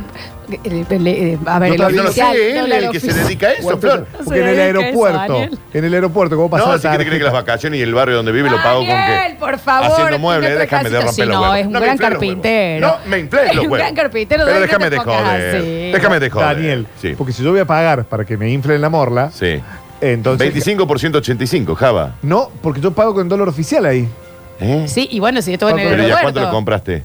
eh, 0.65 0.85
eh, 0.91 1.38
a 1.47 1.59
ver, 1.59 1.79
No, 1.79 1.88
el 1.88 1.97
No 1.97 2.03
lo 2.05 2.12
sé, 2.12 2.21
él, 2.50 2.69
no, 2.69 2.75
el 2.75 2.91
que 2.91 3.00
se 3.00 3.07
oficial. 3.09 3.25
dedica 3.26 3.47
a 3.49 3.53
eso, 3.53 3.62
¿Cuánto- 3.62 3.81
Flor. 3.87 4.07
Porque 4.25 4.41
en 4.41 4.47
el 4.49 4.57
dedica 4.57 4.69
eso, 4.71 4.79
aeropuerto, 4.81 5.33
Daniel. 5.33 5.59
en 5.75 5.85
el 5.85 5.95
aeropuerto, 5.95 6.37
¿cómo 6.37 6.50
pasa 6.50 6.67
No, 6.67 6.79
si 6.79 6.88
cree 7.05 7.19
que 7.19 7.25
las 7.25 7.33
vacaciones 7.33 7.79
y 7.79 7.83
el 7.83 7.95
barrio 7.95 8.17
donde 8.17 8.33
vive 8.33 8.50
lo 8.50 8.57
pago 8.62 8.79
con 8.81 8.88
Daniel, 8.88 9.33
qué. 9.33 9.35
por 9.38 9.59
favor, 9.59 9.91
Haciendo 9.93 10.19
muebles, 10.19 10.50
tiene 10.50 10.61
déjame 10.62 10.91
de 10.91 11.00
romper 11.00 11.05
los 11.05 11.17
casita. 11.17 11.41
huevos. 11.41 11.47
No, 11.49 11.55
es 11.57 11.67
un 11.67 11.73
me 11.73 11.79
gran 11.81 11.93
infles 11.93 12.11
los 12.11 12.21
huevos. 12.21 12.37
carpintero. 12.43 12.87
No, 12.87 12.97
me 13.11 13.19
inflé 13.19 13.41
Es 13.41 13.47
los 13.47 13.55
un 13.55 13.61
huevos. 13.71 13.79
gran 13.79 13.95
carpintero, 13.95 14.45
Pero 14.45 14.47
Daniel, 14.47 14.61
no 14.61 14.67
déjame 14.67 14.85
te 14.85 14.91
de 14.91 14.97
pongas 15.05 15.23
joder. 15.23 15.57
así. 15.57 15.93
Déjame 15.93 16.21
de 16.21 16.31
joder. 16.31 16.57
Daniel, 16.57 16.87
Sí. 17.00 17.15
porque 17.17 17.33
si 17.33 17.43
yo 17.43 17.50
voy 17.50 17.61
a 17.61 17.65
pagar 17.65 18.05
para 18.05 18.25
que 18.25 18.37
me 18.37 18.50
inflen 18.50 18.81
la 18.81 18.88
morla, 18.88 19.31
Sí. 19.33 19.61
entonces... 20.00 20.53
25% 20.55 21.17
85, 21.19 21.75
Java. 21.75 22.15
No, 22.23 22.50
porque 22.62 22.81
yo 22.81 22.93
pago 22.93 23.15
con 23.15 23.29
dólar 23.29 23.49
oficial 23.49 23.85
ahí. 23.87 24.09
¿Eh? 24.61 24.85
Sí, 24.88 25.07
y 25.11 25.19
bueno, 25.21 25.43
si 25.43 25.53
estuvo 25.53 25.69
en 25.71 25.79
el 25.81 25.88
Pero 25.88 26.09
¿ya 26.09 26.21
cuánto 26.23 26.41
lo 26.41 26.50
compraste? 26.50 27.03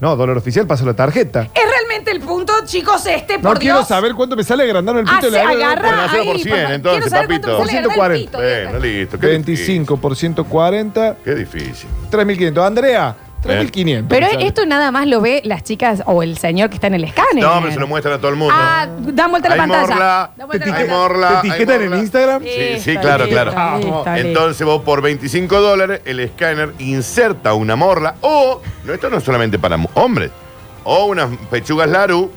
No, 0.00 0.14
dólar 0.14 0.36
oficial, 0.36 0.66
paso 0.66 0.84
la 0.86 0.94
tarjeta. 0.94 1.48
Es 1.54 1.62
realmente 1.68 2.12
el 2.12 2.20
punto, 2.20 2.52
chicos, 2.64 3.04
este, 3.06 3.38
No 3.38 3.48
por 3.48 3.58
quiero 3.58 3.78
Dios. 3.78 3.88
saber 3.88 4.14
cuánto 4.14 4.36
me 4.36 4.44
sale 4.44 4.62
agrandar 4.62 4.96
el 4.96 5.04
pito 5.04 5.16
Hace, 5.16 5.26
de 5.30 5.32
la 5.44 5.50
agarra 5.50 5.88
Bueno, 5.88 6.02
hacelo 6.02 6.24
por 6.24 6.34
ahí, 6.36 6.42
100, 6.42 6.56
papá. 6.56 6.74
entonces, 6.74 7.02
Quiero 7.02 7.10
saber 7.10 7.26
cuánto 7.28 7.48
papito. 7.48 7.58
me 7.62 7.66
sale 7.66 7.78
agarrar 7.78 8.12
el 8.12 8.28
140. 8.28 8.38
pito. 8.38 8.70
Bueno, 8.72 8.78
listo. 8.86 9.18
Qué 9.18 9.26
25 9.26 9.96
por 9.96 10.16
140, 10.16 11.10
difícil. 11.24 11.24
Qué 11.24 11.34
difícil. 11.34 11.90
3.500. 12.10 12.66
Andrea, 12.66 13.16
3.500. 13.42 14.06
Pero 14.08 14.26
sale. 14.28 14.46
esto 14.46 14.66
nada 14.66 14.90
más 14.90 15.06
lo 15.06 15.20
ve 15.20 15.40
las 15.44 15.62
chicas 15.62 16.02
o 16.06 16.22
el 16.22 16.38
señor 16.38 16.68
que 16.70 16.74
está 16.74 16.88
en 16.88 16.94
el 16.94 17.04
escáner. 17.04 17.44
No, 17.44 17.60
pero 17.60 17.72
se 17.72 17.78
lo 17.80 17.86
muestran 17.86 18.14
a 18.14 18.18
todo 18.18 18.30
el 18.30 18.36
mundo. 18.36 18.54
Ah, 18.56 18.86
dan 19.00 19.30
vuelta 19.30 19.48
a 19.48 19.56
la 19.56 19.62
Hay 19.62 19.68
pantalla. 19.68 19.88
morla, 19.94 20.30
Dan 20.36 20.46
vuelta 20.48 20.64
a 20.64 20.68
la 20.68 20.74
hay 20.76 20.80
pantalla. 20.84 20.98
morla. 21.02 21.28
¿Te 21.28 21.34
hay 21.34 21.48
etiquetan 21.62 21.82
en. 21.82 21.98
Instagram? 21.98 22.42
Sí, 22.42 22.80
sí, 22.80 22.96
claro, 22.96 23.24
listo, 23.26 23.42
claro. 23.42 23.78
listo, 23.78 23.96
listo. 23.96 24.14
Entonces 24.16 24.66
vos 24.66 24.82
por 24.82 25.02
25 25.02 25.60
dólares 25.60 26.00
el 26.04 26.20
escáner 26.20 26.72
inserta 26.78 27.54
una 27.54 27.76
morla 27.76 28.16
o, 28.22 28.60
no, 28.84 28.92
esto 28.92 29.08
no 29.10 29.18
es 29.18 29.24
solamente 29.24 29.58
para 29.58 29.78
hombres, 29.94 30.30
o 30.84 31.06
unas 31.06 31.28
pechugas 31.50 31.88
Laru. 31.88 32.30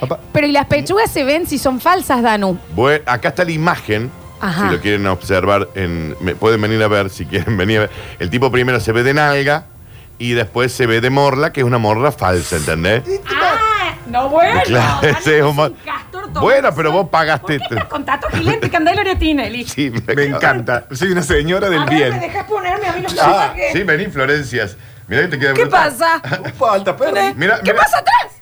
Papá, 0.00 0.18
Pero 0.32 0.48
¿y 0.48 0.52
las 0.52 0.66
pechugas 0.66 1.08
se 1.10 1.22
ven 1.22 1.46
si 1.46 1.58
son 1.58 1.80
falsas, 1.80 2.22
Danu? 2.22 2.58
Acá 3.06 3.28
está 3.28 3.44
la 3.44 3.52
imagen. 3.52 4.10
Ajá. 4.40 4.66
Si 4.68 4.74
lo 4.74 4.80
quieren 4.80 5.06
observar, 5.06 5.68
en, 5.76 6.16
me- 6.20 6.34
pueden 6.34 6.60
venir 6.60 6.82
a 6.82 6.88
ver 6.88 7.10
si 7.10 7.24
quieren 7.26 7.56
venir 7.56 7.76
a 7.78 7.80
ver. 7.82 7.90
El 8.18 8.28
tipo 8.28 8.50
primero 8.50 8.80
se 8.80 8.90
ve 8.90 9.04
de 9.04 9.14
nalga 9.14 9.66
y 10.22 10.34
después 10.34 10.72
se 10.72 10.86
ve 10.86 11.00
de 11.00 11.10
morla, 11.10 11.52
que 11.52 11.60
es 11.60 11.66
una 11.66 11.78
morla 11.78 12.12
falsa, 12.12 12.56
¿entendés? 12.56 13.02
Ah, 13.26 13.94
no 14.06 14.28
bueno. 14.28 14.60
Claro, 14.64 14.98
Danu, 15.02 15.18
ese 15.18 15.38
es 15.38 15.44
un 15.44 15.56
mo- 15.56 15.70
castor 15.84 16.32
todo 16.32 16.40
Bueno, 16.42 16.68
eso. 16.68 16.76
pero 16.76 16.92
vos 16.92 17.08
pagaste- 17.10 17.58
¿Por 17.58 17.68
qué 17.68 17.74
estás 17.74 17.84
con 17.86 18.04
Tato? 18.04 18.28
Sí, 19.66 19.90
me 20.14 20.22
encanta. 20.24 20.84
Soy 20.92 21.10
una 21.12 21.22
señora 21.22 21.68
del 21.68 21.80
A 21.82 21.84
ver, 21.86 21.92
¿me 21.92 21.96
bien. 22.10 22.20
dejas 22.20 22.44
ponerme 22.46 22.86
a 22.86 22.92
mí 22.92 23.02
los 23.02 23.12
Ah, 23.14 23.16
tatuajes? 23.16 23.72
sí, 23.72 23.82
vení, 23.82 24.06
Florencias. 24.06 24.76
Mirá 25.08 25.22
que 25.22 25.28
te 25.28 25.38
queda 25.38 25.54
¿Qué 25.54 25.62
brutal. 25.62 25.90
pasa? 25.90 26.20
Falta, 26.58 26.96
perro. 26.96 27.12
Mira, 27.36 27.56
¿Qué 27.62 27.72
mira. 27.72 27.82
pasa 27.84 27.98
atrás? 27.98 28.32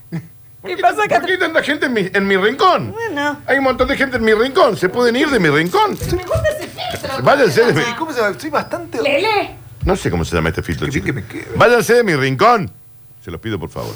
¿Por 0.60 0.68
¿Qué 0.70 0.76
qué, 0.76 0.82
pasa 0.82 1.04
acá 1.04 1.16
por 1.16 1.26
qué 1.26 1.32
hay 1.32 1.38
tanta 1.38 1.62
gente 1.62 1.86
en 1.86 1.92
mi, 1.94 2.10
en 2.12 2.26
mi 2.28 2.36
rincón? 2.36 2.92
Bueno. 2.92 3.38
Hay 3.46 3.56
un 3.56 3.64
montón 3.64 3.88
de 3.88 3.96
gente 3.96 4.18
en 4.18 4.24
mi 4.24 4.34
rincón. 4.34 4.76
¿Se 4.76 4.90
pueden 4.90 5.16
ir 5.16 5.30
de 5.30 5.38
mi 5.40 5.48
rincón? 5.48 5.92
Me 6.14 6.22
gusta 6.24 6.48
ese 6.50 6.68
filtro. 6.68 7.22
Váyanse 7.22 7.64
de 7.64 7.72
mi... 7.72 7.82
¿Cómo 7.98 8.12
se 8.12 8.20
llama? 8.20 8.38
Soy 8.38 8.50
bastante... 8.50 9.00
Lele. 9.02 9.56
No 9.84 9.96
sé 9.96 10.10
cómo 10.10 10.24
se 10.24 10.36
llama 10.36 10.50
este 10.50 10.62
filtro, 10.62 10.88
chicos. 10.88 11.14
Váyanse 11.56 11.94
de 11.94 12.04
mi 12.04 12.14
rincón. 12.14 12.70
Se 13.24 13.30
los 13.30 13.40
pido, 13.40 13.58
por 13.58 13.70
favor. 13.70 13.94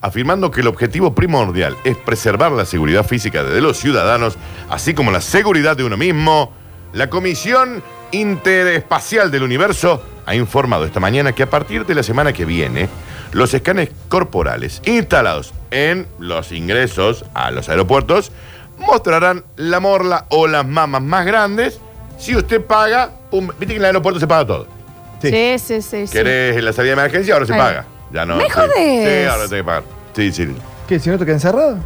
Afirmando 0.00 0.50
que 0.50 0.60
el 0.60 0.66
objetivo 0.66 1.14
primordial 1.14 1.76
es 1.84 1.96
preservar 1.96 2.52
la 2.52 2.64
seguridad 2.64 3.06
física 3.06 3.42
de 3.42 3.60
los 3.60 3.78
ciudadanos, 3.78 4.36
así 4.68 4.94
como 4.94 5.10
la 5.10 5.20
seguridad 5.20 5.76
de 5.76 5.84
uno 5.84 5.96
mismo, 5.96 6.52
la 6.92 7.08
Comisión 7.08 7.82
Interespacial 8.10 9.30
del 9.30 9.42
Universo 9.42 10.02
ha 10.26 10.34
informado 10.34 10.84
esta 10.84 11.00
mañana 11.00 11.32
que 11.32 11.42
a 11.42 11.50
partir 11.50 11.86
de 11.86 11.94
la 11.94 12.02
semana 12.02 12.32
que 12.32 12.44
viene, 12.44 12.88
los 13.32 13.54
escáneres 13.54 13.94
corporales 14.08 14.82
instalados 14.84 15.54
en 15.70 16.06
los 16.18 16.52
ingresos 16.52 17.24
a 17.32 17.50
los 17.50 17.70
aeropuertos 17.70 18.30
mostrarán 18.78 19.44
la 19.56 19.80
morla 19.80 20.26
o 20.28 20.46
las 20.46 20.66
mamas 20.66 21.02
más 21.02 21.24
grandes 21.24 21.80
si 22.18 22.36
usted 22.36 22.64
paga, 22.64 23.10
un, 23.32 23.48
viste 23.48 23.66
que 23.66 23.72
en 23.74 23.78
el 23.78 23.86
aeropuerto 23.86 24.20
se 24.20 24.28
paga 24.28 24.46
todo. 24.46 24.81
Sí. 25.22 25.30
Sí, 25.30 25.58
sí, 25.58 25.82
sí. 25.82 26.06
sí. 26.06 26.12
¿Querés 26.12 26.56
en 26.56 26.64
la 26.64 26.72
salida 26.72 26.94
de 26.94 27.00
emergencia? 27.00 27.34
Ahora 27.34 27.46
se 27.46 27.54
Ahí. 27.54 27.58
paga. 27.58 27.84
Ya 28.12 28.26
no. 28.26 28.36
¿Me 28.36 28.44
sí. 28.44 28.50
jodés? 28.50 29.08
Sí, 29.22 29.24
ahora 29.28 29.44
tenés 29.48 29.50
que 29.60 29.64
pagar. 29.64 29.82
Sí, 30.14 30.32
sí. 30.32 30.56
¿Qué? 30.88 30.98
¿Si 30.98 31.08
no 31.10 31.18
te 31.18 31.24
queda 31.24 31.34
encerrado? 31.34 31.78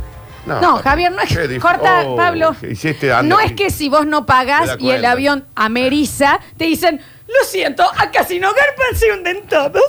No, 0.46 0.76
Javier, 0.76 1.10
no 1.12 1.20
es 1.22 1.28
Qué 1.28 1.34
que. 1.34 1.48
dif- 1.56 1.60
Corta, 1.60 2.02
Oh, 2.06 2.16
Pablo. 2.16 2.54
¿qué 2.60 2.70
hiciste, 2.70 3.12
Anda? 3.12 3.34
No 3.34 3.40
es 3.40 3.52
que 3.52 3.68
si 3.70 3.88
vos 3.88 4.06
no 4.06 4.20
Me 4.20 4.26
pagas 4.28 4.66
da 4.68 4.72
y 4.78 4.90
el 4.90 5.00
cuenta. 5.00 5.10
avión 5.10 5.44
ameriza, 5.56 6.38
te 6.56 6.64
dicen, 6.66 7.00
lo 7.26 7.44
siento, 7.48 7.82
acá 7.98 8.22
si 8.24 8.38
no 8.38 8.48
garpan 8.54 8.94
se 8.96 9.12
hunden 9.12 9.42
todos. 9.48 9.82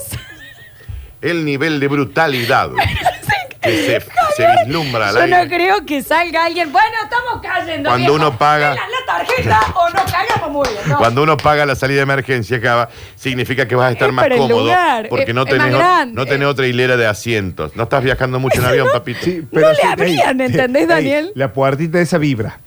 El 1.22 1.46
nivel 1.46 1.80
de 1.80 1.88
brutalidad 1.88 2.70
que 3.62 3.70
se, 3.86 4.02
se 4.36 4.48
vislumbra 4.66 5.10
al 5.10 5.16
Yo 5.16 5.28
no 5.28 5.48
creo 5.50 5.86
que 5.86 6.02
salga 6.04 6.46
alguien. 6.46 6.72
Bueno, 6.72 6.88
estamos 7.04 7.42
cayendo. 7.42 7.90
Cuando 7.90 8.14
viejo. 8.14 8.28
uno 8.28 8.38
paga- 8.38 8.76
la 8.76 9.06
tarjeta 9.06 9.60
o 9.76 9.90
no 9.90 10.02
cagamos 10.06 10.52
muy 10.52 10.68
bien. 10.70 10.82
No. 10.90 10.98
Cuando 10.98 11.24
uno 11.24 11.38
paga 11.38 11.66
la 11.66 11.76
salida 11.76 11.98
de 11.98 12.04
emergencia, 12.04 12.58
acaba, 12.58 12.90
significa 13.16 13.68
que 13.68 13.76
vas 13.76 13.90
a 13.90 13.92
estar 13.92 14.10
Es 14.10 14.14
más 14.16 14.26
para 14.26 14.36
el 14.36 14.42
cómodo 14.42 14.60
lugar, 14.62 15.08
porque 15.10 15.26
es- 15.32 15.36
no 15.36 15.44
es 15.44 15.50
tenés, 15.50 15.68
más 15.68 15.76
o- 15.76 15.78
grande. 15.78 16.14
no 16.16 16.26
tenés 16.26 16.48
otra 16.48 16.68
hilera 16.68 16.98
de 16.98 17.08
asientos. 17.08 17.76
No 17.76 17.84
estás 17.84 18.04
viajando 18.04 18.40
mucho 18.40 18.60
en 18.60 18.66
avión, 18.68 18.88
papito. 18.92 19.20
Sí, 19.24 19.44
No 19.52 19.60
le 19.72 19.84
abrían, 19.84 20.40
¿entendés, 20.42 20.88
Daniel? 20.88 21.32
la 21.36 21.52
puertita 21.54 22.00
esa 22.00 22.18
vibra. 22.18 22.60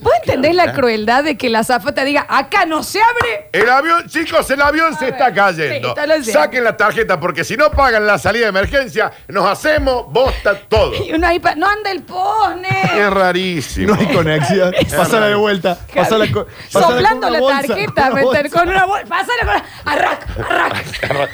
¿Vos 0.00 0.12
entendés 0.22 0.54
la 0.54 0.72
crueldad 0.72 1.24
de 1.24 1.36
que 1.36 1.48
la 1.48 1.64
zafata 1.64 2.04
diga, 2.04 2.24
acá 2.28 2.64
no 2.66 2.82
se 2.84 3.00
abre? 3.02 3.48
El 3.52 3.68
avión, 3.68 4.06
chicos, 4.08 4.48
el 4.50 4.62
avión 4.62 4.94
se 4.96 5.06
ver, 5.06 5.14
está 5.14 5.34
cayendo. 5.34 5.88
sí, 5.88 5.88
está 5.88 6.06
lo 6.06 6.14
entiendo. 6.14 6.40
Saquen 6.40 6.64
la 6.64 6.76
tarjeta 6.76 7.18
porque 7.18 7.42
si 7.42 7.56
no 7.56 7.70
pagan 7.72 8.06
la 8.06 8.18
salida 8.18 8.44
de 8.44 8.48
emergencia, 8.50 9.10
nos 9.26 9.44
hacemos 9.46 10.04
bosta 10.12 10.58
todo. 10.68 10.92
Y 11.04 11.12
uno 11.12 11.26
ahí, 11.26 11.40
pa- 11.40 11.56
no 11.56 11.68
anda 11.68 11.90
el 11.90 12.02
posne. 12.02 12.68
Es 12.96 13.10
rarísimo. 13.10 13.94
No 13.94 14.00
hay 14.00 14.06
conexión. 14.14 14.72
Pasala 14.96 15.26
de 15.26 15.34
vuelta. 15.34 15.76
Pasala 15.94 16.26
co- 16.32 16.46
pasala 16.72 16.94
Soplando 16.94 17.20
con 17.26 17.32
la 17.32 17.40
bolsa, 17.40 17.62
tarjeta, 17.66 18.02
con 18.10 18.12
una 18.12 18.14
meter 18.24 18.42
bolsa. 18.42 18.58
con 18.60 18.68
una 18.68 18.84
bolsa. 18.86 19.06
Pásala 19.06 19.38
con 19.40 19.48
una. 19.48 19.64
Arrac, 19.84 20.26
arrac. 20.50 21.30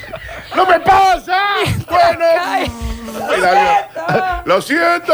¡No 0.55 0.65
me 0.65 0.79
pasa! 0.79 1.37
Bueno, 1.89 2.19
Cae. 2.35 2.71
el 3.37 3.45
avión. 3.45 3.75
Lo 4.45 4.61
siento. 4.61 5.13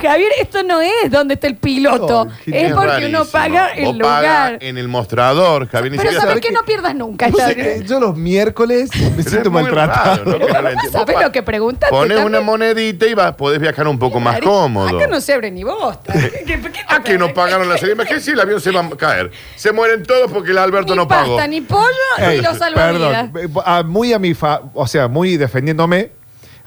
Javier, 0.00 0.30
esto 0.40 0.62
no 0.64 0.80
es 0.80 1.10
donde 1.10 1.34
está 1.34 1.46
el 1.46 1.56
piloto. 1.56 2.24
No, 2.26 2.32
es 2.46 2.72
porque 2.72 2.86
rarísimo. 2.88 3.20
uno 3.22 3.30
paga 3.30 3.68
el 3.74 3.84
Vos 3.84 3.94
lugar. 3.96 4.22
pagas 4.24 4.52
en 4.60 4.78
el 4.78 4.88
mostrador, 4.88 5.68
Javier. 5.68 5.92
ni 5.92 5.98
Pero 5.98 6.10
siquiera 6.10 6.20
sabes 6.22 6.32
sabés 6.42 6.46
que 6.46 6.52
no 6.52 6.62
pierdas 6.64 6.94
nunca. 6.94 7.28
Vos 7.28 7.40
que 7.54 7.82
yo 7.86 8.00
los 8.00 8.16
miércoles 8.16 8.90
me 8.96 9.10
Pero 9.10 9.30
siento 9.30 9.48
es 9.48 9.52
muy 9.52 9.62
maltratado. 9.62 10.24
raro, 10.24 10.38
¿no? 10.38 10.46
Que 10.46 10.52
no 10.52 10.62
lo 10.62 10.68
entiendo. 10.70 10.98
¿Sabes 10.98 11.14
Vos 11.14 11.24
lo 11.24 11.32
que 11.32 11.42
preguntaste? 11.42 11.94
Pones 11.94 12.16
una 12.18 12.24
también? 12.24 12.44
monedita 12.44 13.06
y 13.06 13.14
vas, 13.14 13.34
podés 13.34 13.60
viajar 13.60 13.86
un 13.86 13.98
poco 13.98 14.18
más 14.20 14.36
Ari, 14.36 14.46
cómodo. 14.46 14.96
Acá 14.96 15.06
no 15.06 15.20
se 15.20 15.32
abre 15.32 15.50
ni 15.50 15.62
bosta. 15.62 16.12
¿Qué- 16.12 16.30
qué- 16.44 16.60
qué 16.60 16.68
te 16.70 16.84
¿A 16.88 17.02
que 17.02 17.16
no 17.18 17.32
pagaron 17.32 17.68
la 17.68 17.76
salida 17.76 17.92
emergencia 17.94 18.30
y 18.30 18.34
el 18.34 18.40
avión 18.40 18.60
se 18.60 18.70
va 18.72 18.80
a 18.80 18.90
caer? 18.96 19.30
Se 19.56 19.72
mueren 19.72 20.02
todos 20.04 20.30
porque 20.32 20.50
el 20.50 20.58
Alberto 20.58 20.92
Ni 20.94 20.96
no 20.98 21.08
pagó. 21.08 21.36
pasta, 21.36 21.46
ni 21.48 21.60
pollo, 21.60 21.84
Ey, 22.18 22.38
ni 22.38 22.42
los 22.42 22.58
salvavidas. 22.58 23.30
Perdón, 23.32 23.52
eh, 23.56 23.62
a- 23.64 23.82
muy 23.84 24.12
a 24.12 24.18
mi 24.18 24.23
fa, 24.32 24.62
o 24.72 24.86
sea, 24.86 25.08
muy 25.08 25.36
defendiéndome, 25.36 26.12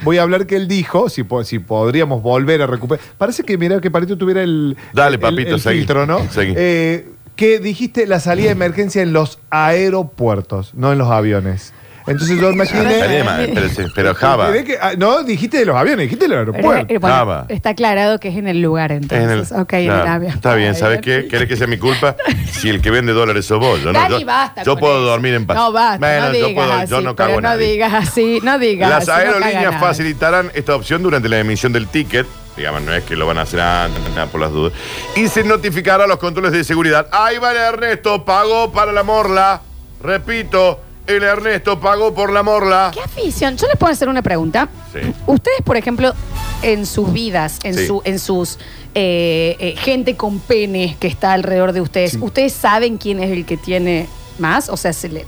voy 0.03 0.19
a 0.19 0.21
hablar 0.21 0.45
que 0.45 0.55
él 0.57 0.67
dijo, 0.67 1.09
si, 1.09 1.23
po- 1.23 1.43
si 1.43 1.57
podríamos 1.57 2.21
volver 2.21 2.61
a 2.61 2.67
recuperar. 2.67 3.03
Parece 3.17 3.41
que, 3.41 3.57
mira, 3.57 3.81
que 3.81 3.89
Parito 3.89 4.15
tuviera 4.15 4.43
el, 4.43 4.77
Dale, 4.93 5.15
el- 5.15 5.19
papito, 5.19 5.55
el 5.55 5.59
seguí. 5.61 5.77
filtro, 5.79 6.05
¿no? 6.05 6.19
Seguí. 6.31 6.53
Eh, 6.55 7.09
que 7.35 7.59
dijiste 7.59 8.05
la 8.05 8.19
salida 8.19 8.45
de 8.47 8.51
emergencia 8.51 9.01
en 9.01 9.13
los 9.13 9.39
aeropuertos, 9.49 10.73
no 10.75 10.91
en 10.91 10.97
los 10.97 11.09
aviones. 11.09 11.73
Entonces 12.07 12.39
yo 12.39 12.47
Ah, 12.47 12.51
imaginé... 12.53 13.51
pero, 13.53 13.67
sí, 13.69 13.83
pero 13.93 14.15
Java. 14.15 14.51
Que- 14.63 14.77
ah, 14.81 14.93
no, 14.97 15.23
dijiste 15.23 15.57
de 15.59 15.65
los 15.65 15.75
aviones, 15.75 16.05
dijiste 16.05 16.27
de 16.27 16.29
los 16.35 16.45
Pero, 16.45 16.53
aeropuertos. 16.55 16.95
eh, 16.95 16.97
bueno, 16.99 17.15
Java. 17.15 17.45
está 17.49 17.69
aclarado 17.71 18.19
que 18.19 18.29
es 18.29 18.37
en 18.37 18.47
el 18.47 18.61
lugar 18.61 18.91
Es 18.91 18.97
en 18.97 19.03
entonces. 19.03 19.51
el- 19.51 19.61
ok, 19.61 19.73
en 19.73 19.91
el 19.91 20.07
avión. 20.07 20.31
Está 20.33 20.55
bien, 20.55 20.73
¿sabes 20.75 21.01
qué? 21.01 21.27
¿Querés 21.29 21.47
que 21.47 21.57
sea 21.57 21.67
mi 21.67 21.77
culpa? 21.77 22.15
Si 22.51 22.69
el 22.69 22.81
que 22.81 22.89
vende 22.91 23.11
dólares 23.13 23.45
sos 23.45 23.59
vos. 23.59 23.79
Yo, 23.81 23.91
no, 23.91 23.99
Dani, 23.99 24.19
yo, 24.21 24.25
basta 24.25 24.63
yo 24.63 24.71
con 24.73 24.79
puedo 24.79 24.97
eso. 24.99 25.05
dormir 25.05 25.33
en 25.33 25.45
paz. 25.45 25.57
No, 25.57 25.71
basta, 25.71 25.97
Bueno, 25.99 26.27
no 26.27 26.33
yo, 26.33 26.47
digas 26.47 26.53
puedo- 26.65 26.73
así, 26.73 26.89
yo 26.91 27.01
no 27.01 27.15
pero 27.15 27.27
cago 27.29 27.41
no 27.41 27.47
nadie. 27.49 27.71
digas 27.73 27.93
así, 27.93 28.39
no 28.43 28.57
digas 28.59 28.89
Las 28.89 28.97
así, 29.03 29.07
no 29.11 29.15
caga 29.17 29.27
aerolíneas 29.35 29.63
nadie. 29.73 29.79
facilitarán 29.79 30.51
esta 30.55 30.75
opción 30.75 31.03
durante 31.03 31.27
la 31.29 31.39
emisión 31.39 31.73
del 31.73 31.87
ticket. 31.87 32.25
Digamos, 32.55 32.81
no 32.81 32.93
es 32.93 33.03
que 33.03 33.15
lo 33.15 33.27
van 33.27 33.37
a 33.37 33.41
hacer 33.41 33.59
antes, 33.61 34.01
nada 34.15 34.25
por 34.27 34.41
las 34.41 34.51
dudas. 34.51 34.73
Y 35.15 35.27
se 35.27 35.43
notificará 35.43 36.05
a 36.05 36.07
los 36.07 36.17
controles 36.17 36.51
de 36.53 36.63
seguridad. 36.63 37.07
Ahí 37.11 37.37
va 37.37 37.53
Ernesto, 37.53 38.25
pagó 38.25 38.71
para 38.71 38.91
la 38.91 39.03
morla. 39.03 39.61
Repito, 40.01 40.79
el 41.07 41.23
Ernesto 41.23 41.79
pagó 41.79 42.13
por 42.13 42.31
la 42.31 42.43
morla. 42.43 42.91
¿Qué 42.93 42.99
afición? 43.01 43.57
Yo 43.57 43.67
les 43.67 43.77
puedo 43.77 43.91
hacer 43.93 44.09
una 44.09 44.21
pregunta. 44.21 44.67
Sí. 44.93 44.99
Ustedes, 45.25 45.61
por 45.63 45.77
ejemplo, 45.77 46.13
en 46.61 46.85
sus 46.85 47.11
vidas, 47.13 47.59
en, 47.63 47.75
Sí. 47.75 47.87
su, 47.87 48.01
en 48.05 48.19
sus 48.19 48.57
eh, 48.99 49.55
eh, 49.59 49.75
gente 49.77 50.15
con 50.17 50.39
pene 50.39 50.97
que 50.99 51.07
está 51.07 51.33
alrededor 51.33 51.71
de 51.71 51.81
ustedes, 51.81 52.11
Sí. 52.11 52.17
¿ustedes 52.21 52.53
saben 52.53 52.97
quién 52.97 53.21
es 53.21 53.31
el 53.31 53.45
que 53.45 53.55
tiene 53.57 54.07
más? 54.39 54.69
O 54.69 54.77
sea, 54.77 54.91
se, 54.93 55.09
le- 55.09 55.25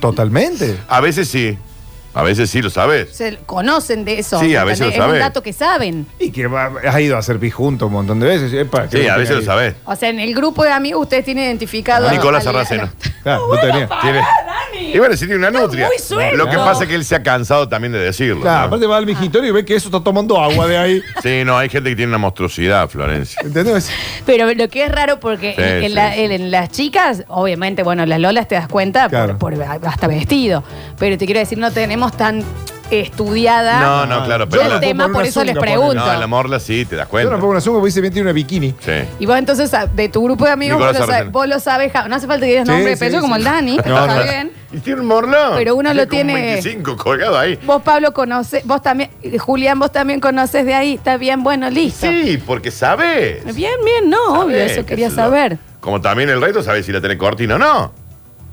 Totalmente. 0.00 0.78
A 0.88 1.00
veces 1.00 1.28
sí. 1.28 1.58
A 2.12 2.22
veces 2.24 2.50
sí 2.50 2.60
lo 2.60 2.70
sabes. 2.70 3.14
se 3.14 3.36
conocen 3.46 4.04
de 4.04 4.18
eso. 4.18 4.40
Sí, 4.40 4.56
a 4.56 4.64
veces 4.64 4.80
¿entendés? 4.80 4.98
lo 4.98 5.06
Es 5.06 5.12
un 5.12 5.18
dato 5.20 5.42
que 5.44 5.52
saben. 5.52 6.08
Y 6.18 6.32
que 6.32 6.48
va- 6.48 6.72
has 6.88 6.98
ido 7.00 7.14
a 7.14 7.20
hacer 7.20 7.38
junto 7.52 7.86
un 7.86 7.92
montón 7.92 8.18
de 8.18 8.26
veces. 8.26 8.52
epa, 8.52 8.88
que 8.88 9.02
Sí, 9.02 9.06
a 9.08 9.16
veces 9.16 9.36
lo 9.36 9.42
sabes. 9.42 9.74
O 9.84 9.94
sea, 9.94 10.08
en 10.08 10.18
el 10.18 10.34
grupo 10.34 10.64
de 10.64 10.72
amigos 10.72 11.02
ustedes 11.02 11.24
tienen 11.24 11.44
identificado. 11.44 12.08
a- 12.08 12.12
Nicolás 12.12 12.44
al- 12.48 12.52
Sarraceno. 12.54 12.90
Claro, 13.22 13.46
no 13.54 13.60
tenía. 13.60 13.88
Tiene- 14.02 14.22
Dani. 14.72 14.92
Y 14.94 14.98
bueno, 14.98 15.16
sí 15.16 15.26
tiene 15.26 15.36
una 15.36 15.50
nutria. 15.50 15.86
muy 15.86 15.98
suelto. 15.98 16.36
Lo 16.36 16.48
que 16.50 16.56
pasa 16.56 16.84
es 16.84 16.88
que 16.88 16.94
él 16.94 17.04
se 17.04 17.14
ha 17.14 17.22
cansado 17.22 17.68
también 17.68 17.92
de 17.92 17.98
decirlo. 17.98 18.40
Claro, 18.42 18.60
¿no? 18.62 18.66
aparte 18.68 18.86
va 18.86 18.96
al 18.96 19.06
vigitorio 19.06 19.48
y 19.50 19.52
ve 19.52 19.64
que 19.64 19.74
eso 19.74 19.88
está 19.88 20.02
tomando 20.02 20.40
agua 20.40 20.66
de 20.66 20.78
ahí. 20.78 21.02
Sí, 21.22 21.42
no, 21.44 21.56
hay 21.58 21.68
gente 21.68 21.90
que 21.90 21.96
tiene 21.96 22.10
una 22.10 22.18
monstruosidad, 22.18 22.88
Florencia. 22.88 23.40
¿Entendés? 23.44 23.90
Pero 24.26 24.52
lo 24.54 24.68
que 24.68 24.84
es 24.84 24.92
raro 24.92 25.20
porque 25.20 25.54
Sí, 25.54 25.62
en, 25.62 25.68
en 25.68 25.82
sí, 25.90 25.94
la- 25.94 26.14
sí. 26.14 26.20
en- 26.20 26.32
en 26.32 26.50
las 26.50 26.70
chicas, 26.70 27.24
obviamente, 27.28 27.82
bueno, 27.82 28.06
las 28.06 28.18
lolas 28.20 28.48
te 28.48 28.54
das 28.54 28.68
cuenta 28.68 29.02
por- 29.02 29.10
Claro. 29.10 29.38
por, 29.38 29.54
hasta 29.62 30.06
vestido. 30.06 30.64
Pero 30.98 31.18
te 31.18 31.26
quiero 31.26 31.40
decir, 31.40 31.58
no 31.58 31.70
tenemos 31.70 32.16
tan 32.16 32.42
estudiada 32.90 33.80
No, 33.80 34.06
no, 34.06 34.24
claro, 34.24 34.48
pero 34.48 34.62
el 34.62 34.68
la- 34.68 34.74
puedo 34.78 34.80
tema, 34.80 35.08
por 35.12 35.24
eso 35.24 35.44
les 35.44 35.56
pregunto. 35.56 35.94
no, 36.04 36.18
la 36.20 36.26
morla 36.26 36.60
sí, 36.60 36.84
te 36.84 36.96
das 36.96 37.06
Yo 37.06 37.10
cuenta. 37.10 37.30
no 37.32 37.38
pongo 37.38 37.52
una 37.52 37.60
zunga 37.60 37.78
porque 37.78 37.88
dice 37.88 38.00
bien 38.00 38.12
tiene 38.12 38.26
una 38.28 38.32
bikini. 38.34 38.74
Sí. 38.80 38.92
Y 39.18 39.26
vos 39.26 39.36
entonces, 39.36 39.72
a- 39.74 39.86
de 39.86 40.08
tu 40.08 40.22
grupo 40.24 40.44
de 40.44 40.50
amigos, 40.52 40.78
vos 40.78 40.86
Nicolás 40.86 41.00
lo, 41.00 41.06
sabes, 41.06 41.14
Saraceno. 41.16 41.32
vos 41.32 41.48
lo 41.48 41.60
sabes, 41.60 41.92
ja- 41.92 42.08
no 42.08 42.16
hace 42.16 42.26
falta 42.26 42.46
que 42.46 42.50
digas 42.52 42.66
Sí, 42.66 42.72
nombre 42.72 42.90
de 42.90 42.96
sí, 42.96 43.04
pecho 43.04 43.16
sí. 43.16 43.20
como 43.22 43.36
el 43.36 43.44
Dani, 43.44 43.76
No, 43.76 43.82
está 43.82 44.06
no. 44.16 44.22
bien. 44.22 44.52
Y 44.72 44.78
tiene 44.78 45.00
un 45.00 45.06
morlón. 45.08 45.52
Pero 45.56 45.74
uno 45.74 45.92
lo 45.94 46.06
tiene- 46.06 46.34
25 46.34 46.96
colgado 46.96 47.38
ahí. 47.38 47.58
Vos, 47.64 47.82
Pablo, 47.82 48.12
conoces, 48.12 48.64
vos 48.64 48.80
también, 48.82 49.10
eh, 49.22 49.36
Julián, 49.38 49.78
vos 49.78 49.90
también 49.90 50.20
conoces 50.20 50.64
de 50.64 50.74
ahí, 50.74 50.94
está 50.94 51.16
bien, 51.16 51.42
bueno, 51.42 51.68
listo. 51.70 52.06
Sí, 52.06 52.40
porque 52.46 52.70
sabes. 52.70 53.44
Bien, 53.54 53.72
bien, 53.84 54.08
no, 54.10 54.42
obvio, 54.42 54.56
Sabés, 54.58 54.72
eso 54.72 54.80
qué 54.82 54.86
quería 54.86 55.10
sé 55.10 55.16
yo. 55.16 55.22
saber. 55.22 55.58
Como 55.80 56.00
también 56.00 56.28
el 56.28 56.40
resto 56.40 56.62
sabes 56.62 56.84
si 56.86 56.92
la 56.92 57.00
tenés 57.00 57.16
cortina 57.16 57.56
o 57.56 57.58
no. 57.58 57.92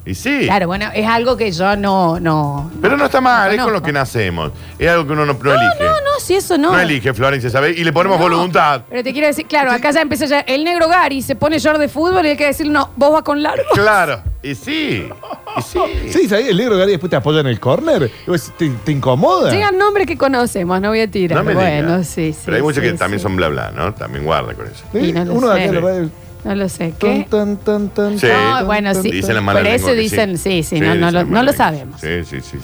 Y 0.07 0.15
sí. 0.15 0.41
Claro, 0.45 0.67
bueno, 0.67 0.89
es 0.93 1.05
algo 1.05 1.35
que 1.35 1.51
yo 1.51 1.75
no, 1.75 2.17
no. 2.19 2.71
Pero 2.81 2.95
no 2.95 3.05
está 3.05 3.19
mal, 3.19 3.53
es 3.53 3.61
con 3.61 3.73
lo 3.73 3.81
que 3.81 3.91
nacemos. 3.91 4.51
Es 4.79 4.87
algo 4.89 5.05
que 5.05 5.11
uno 5.11 5.25
no, 5.25 5.33
no 5.33 5.51
elige. 5.53 5.83
No, 5.83 5.91
no, 5.91 6.19
si 6.21 6.35
eso 6.35 6.57
no. 6.57 6.71
No 6.71 6.79
elige, 6.79 7.13
Florencia, 7.13 7.49
¿sabes? 7.49 7.77
Y 7.77 7.83
le 7.83 7.91
ponemos 7.91 8.17
No. 8.17 8.23
voluntad. 8.23 8.83
Pero 8.89 9.03
te 9.03 9.11
quiero 9.11 9.27
decir, 9.27 9.45
claro, 9.47 9.69
acá 9.71 9.91
ya 9.91 10.01
empieza 10.01 10.25
ya 10.25 10.39
el 10.39 10.63
negro 10.63 10.87
Gary 10.87 11.21
se 11.21 11.35
pone 11.35 11.59
short 11.59 11.77
de 11.79 11.89
fútbol 11.89 12.25
y 12.25 12.29
hay 12.29 12.37
que 12.37 12.45
decir, 12.45 12.69
no, 12.69 12.89
vos 12.95 13.11
vas 13.11 13.23
con 13.23 13.43
largo. 13.43 13.63
Claro. 13.73 14.21
Y 14.41 14.55
sí. 14.55 15.09
Y 15.57 15.61
sí. 15.61 15.79
Sí, 16.09 16.29
¿sabes? 16.29 16.47
El 16.47 16.55
negro 16.57 16.77
Gary 16.77 16.91
después 16.91 17.09
te 17.09 17.17
apoya 17.17 17.41
en 17.41 17.47
el 17.47 17.59
corner. 17.59 18.09
Y 18.25 18.29
vos 18.31 18.49
¿Te, 18.57 18.69
te 18.69 18.91
incomoda? 18.93 19.51
Llega 19.51 19.69
el 19.69 19.77
nombre 19.77 20.05
que 20.05 20.17
conocemos, 20.17 20.79
no 20.79 20.87
voy 20.89 21.01
a 21.01 21.11
tirar. 21.11 21.37
No 21.39 21.43
me 21.43 21.53
bueno, 21.53 21.93
digas. 21.97 22.07
sí, 22.07 22.31
sí. 22.31 22.39
Pero 22.45 22.55
hay 22.57 22.63
muchos 22.63 22.81
sí, 22.81 22.89
que 22.91 22.97
también 22.97 23.19
sí. 23.19 23.23
son 23.23 23.35
bla 23.35 23.49
bla, 23.49 23.71
¿no? 23.71 23.93
También 23.93 24.23
guarda 24.23 24.53
con 24.53 24.67
eso. 24.67 24.85
¿Sí? 24.93 24.99
Y 25.09 25.11
no 25.11 25.25
lo 25.25 25.33
Uno 25.33 25.49
de 25.49 25.55
sé. 25.57 25.63
acá 25.63 25.69
en 25.69 25.75
la 25.75 25.81
radio. 25.89 26.09
No 26.47 26.55
lo 26.55 26.69
sé. 26.69 26.93
¿Qué? 26.97 27.27
Tan, 27.29 27.57
tan, 27.57 27.89
tan, 27.89 27.89
tan, 27.89 28.19
Sí. 28.19 28.27
No, 28.27 28.33
tan, 28.57 28.65
bueno, 28.67 28.93
sí. 28.93 29.11
Dicen 29.11 29.45
Por 29.45 29.67
eso 29.67 29.87
que 29.87 29.93
dicen, 29.95 30.37
sí, 30.37 30.63
sí, 30.63 30.79
no, 30.79 30.95
no, 30.95 31.07
dicen 31.07 31.13
lo, 31.13 31.23
no 31.25 31.43
lo 31.43 31.51
sabemos. 31.51 31.99
Sí, 31.99 32.23
sí, 32.23 32.39
sí. 32.39 32.57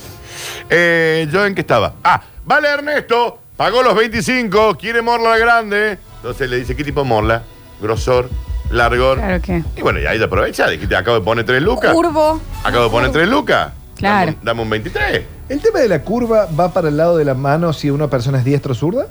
Eh, 0.69 1.27
¿Yo 1.29 1.45
en 1.45 1.53
qué 1.53 1.61
estaba? 1.61 1.93
Ah, 2.01 2.21
vale 2.45 2.69
Ernesto, 2.69 3.39
pagó 3.57 3.83
los 3.83 3.93
25, 3.93 4.75
quiere 4.77 5.01
morla 5.01 5.31
la 5.31 5.37
grande. 5.37 5.97
Entonces 6.15 6.49
le 6.49 6.55
dice, 6.59 6.77
¿qué 6.77 6.85
tipo 6.85 7.01
de 7.03 7.09
morla? 7.09 7.43
Grosor, 7.81 8.29
largor. 8.71 9.17
Claro 9.17 9.41
que. 9.41 9.61
Y 9.75 9.81
bueno, 9.81 9.99
y 9.99 10.05
ahí 10.05 10.17
te 10.17 10.23
aprovecha, 10.23 10.69
dijiste, 10.69 10.95
acabo 10.95 11.19
de 11.19 11.25
poner 11.25 11.45
3 11.45 11.61
lucas. 11.61 11.91
Curvo. 11.93 12.39
Acabo 12.63 12.85
de 12.85 12.89
poner 12.89 13.11
3 13.11 13.27
lucas. 13.27 13.73
Claro. 13.97 14.27
Dame, 14.31 14.37
un- 14.39 14.45
dame 14.45 14.61
un 14.61 14.69
23. 14.69 15.21
¿El 15.49 15.59
tema 15.59 15.79
de 15.79 15.89
la 15.89 16.01
curva 16.03 16.47
va 16.57 16.71
para 16.71 16.87
el 16.87 16.95
lado 16.95 17.17
de 17.17 17.25
la 17.25 17.33
mano 17.33 17.73
si 17.73 17.89
una 17.89 18.09
persona 18.09 18.37
es 18.37 18.45
diestro 18.45 18.71
o 18.71 18.75
zurda? 18.75 19.07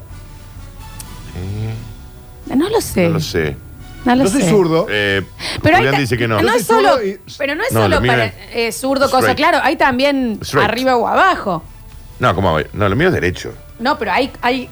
No 2.54 2.68
lo 2.68 2.80
sé. 2.80 3.04
No 3.08 3.14
lo 3.14 3.20
sé. 3.20 3.56
No 4.04 4.16
lo 4.16 4.24
Yo 4.24 4.30
soy 4.30 4.42
sé. 4.42 4.50
zurdo. 4.50 4.86
Eh, 4.90 5.22
Pero 5.62 5.76
hay 5.76 5.80
Julián 5.82 5.94
ta- 5.94 6.00
dice 6.00 6.18
que 6.18 6.26
no. 6.28 6.38
Es 6.40 6.66
solo, 6.66 6.88
zurdo 6.94 7.04
y- 7.04 7.20
pero 7.38 7.54
no 7.54 7.62
es 7.64 7.72
No, 7.72 7.82
solo 7.82 8.00
mío 8.00 8.10
para 8.12 8.24
es 8.26 8.34
eh, 8.52 8.72
zurdo, 8.72 9.04
cosa. 9.06 9.18
straight. 9.30 9.36
Claro, 9.38 9.58
hay 9.62 9.76
también 9.76 10.38
Straight. 10.42 10.68
arriba 10.68 10.96
o 10.96 11.06
abajo. 11.06 11.62
No, 12.18 12.34
¿cómo 12.34 12.50
voy? 12.50 12.66
No, 12.72 12.88
lo 12.88 12.96
mío 12.96 13.08
es 13.08 13.14
derecho. 13.14 13.52
No, 13.78 13.98
pero 13.98 14.12
hay, 14.12 14.30
hay, 14.42 14.68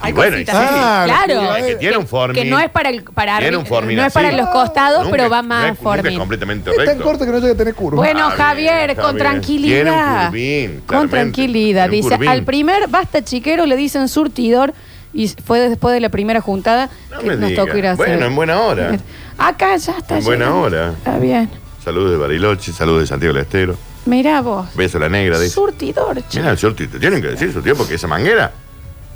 hay 0.00 0.10
Y 0.10 0.14
bueno, 0.14 0.32
cositas 0.36 0.54
y 0.54 0.58
sí. 0.58 0.64
así. 0.64 0.74
Ah, 0.80 1.02
claro. 1.06 1.54
que- 1.56 1.62
que 1.66 1.74
tiene 1.76 1.96
un 1.96 2.06
formín. 2.06 2.42
Que 2.44 2.50
no 2.50 2.58
es 2.60 2.70
para 2.70 2.88
el 2.90 3.02
para 3.04 3.38
Tiene 3.38 3.56
un 3.56 3.62
no 3.68 4.06
es 4.06 4.12
para 4.12 4.28
así. 4.28 4.36
los 4.36 4.48
costados, 4.48 5.04
Nunca- 5.04 5.10
pero 5.16 5.30
va 5.30 5.42
no 5.42 5.48
más 5.48 5.72
es- 5.72 5.80
nunca 5.82 6.08
es 6.08 6.18
completamente 6.18 6.70
Es 6.70 6.76
tan 6.76 6.86
recto. 6.86 7.04
corto 7.04 7.24
que 7.24 7.30
no 7.32 7.38
llega 7.38 7.52
a 7.54 7.56
tener 7.56 7.74
curva. 7.74 7.96
Bueno, 8.02 8.26
Ah, 8.26 8.34
bien, 8.34 8.38
Javier, 8.68 8.90
está 8.90 9.02
con 9.02 9.14
bien. 9.14 9.26
tranquilidad. 9.26 9.74
Tiene 9.82 9.90
un 9.92 10.24
curvín, 10.26 10.70
con 10.78 10.86
claramente. 10.86 11.16
tranquilidad. 11.16 11.82
Tiene 11.88 11.96
un 11.96 12.02
Dice, 12.02 12.14
curvín. 12.16 12.28
al 12.30 12.42
primer 12.44 12.88
basta 12.88 13.22
chiquero 13.24 13.66
le 13.66 13.76
dicen 13.76 14.08
surtidor 14.08 14.74
y 15.18 15.28
fue 15.28 15.58
después 15.68 15.92
de 15.94 16.00
la 16.00 16.10
primera 16.10 16.40
juntada 16.40 16.90
No 17.10 17.18
que 17.18 17.26
me 17.26 17.36
nos 17.36 17.48
diga. 17.50 17.64
tocó 17.64 17.76
ir 17.76 17.86
a 17.86 17.92
hacer. 17.92 18.06
Bueno, 18.06 18.26
en 18.26 18.36
buena 18.36 18.60
hora. 18.60 18.96
Acá 19.36 19.76
ya 19.76 19.98
está. 19.98 20.18
En 20.18 20.24
buena 20.24 20.44
llegando. 20.46 20.62
hora. 20.66 20.88
Está 20.90 21.18
bien. 21.18 21.50
Saludos 21.84 22.12
de 22.12 22.16
Bariloche, 22.18 22.72
saludos 22.72 23.00
de 23.00 23.06
Santiago 23.08 23.34
del 23.34 23.42
Estero. 23.42 23.76
Mirá 24.06 24.40
vos. 24.42 24.68
Beso 24.74 24.98
a 24.98 25.00
la 25.00 25.08
negra. 25.08 25.38
Dice. 25.38 25.54
Surtidor, 25.54 26.22
che. 26.28 26.38
Mira, 26.38 26.52
el 26.52 26.58
surtito. 26.58 26.98
Tienen 26.98 27.20
que 27.20 27.28
decir 27.28 27.52
surtidor 27.52 27.76
porque 27.76 27.94
esa 27.94 28.06
manguera. 28.06 28.52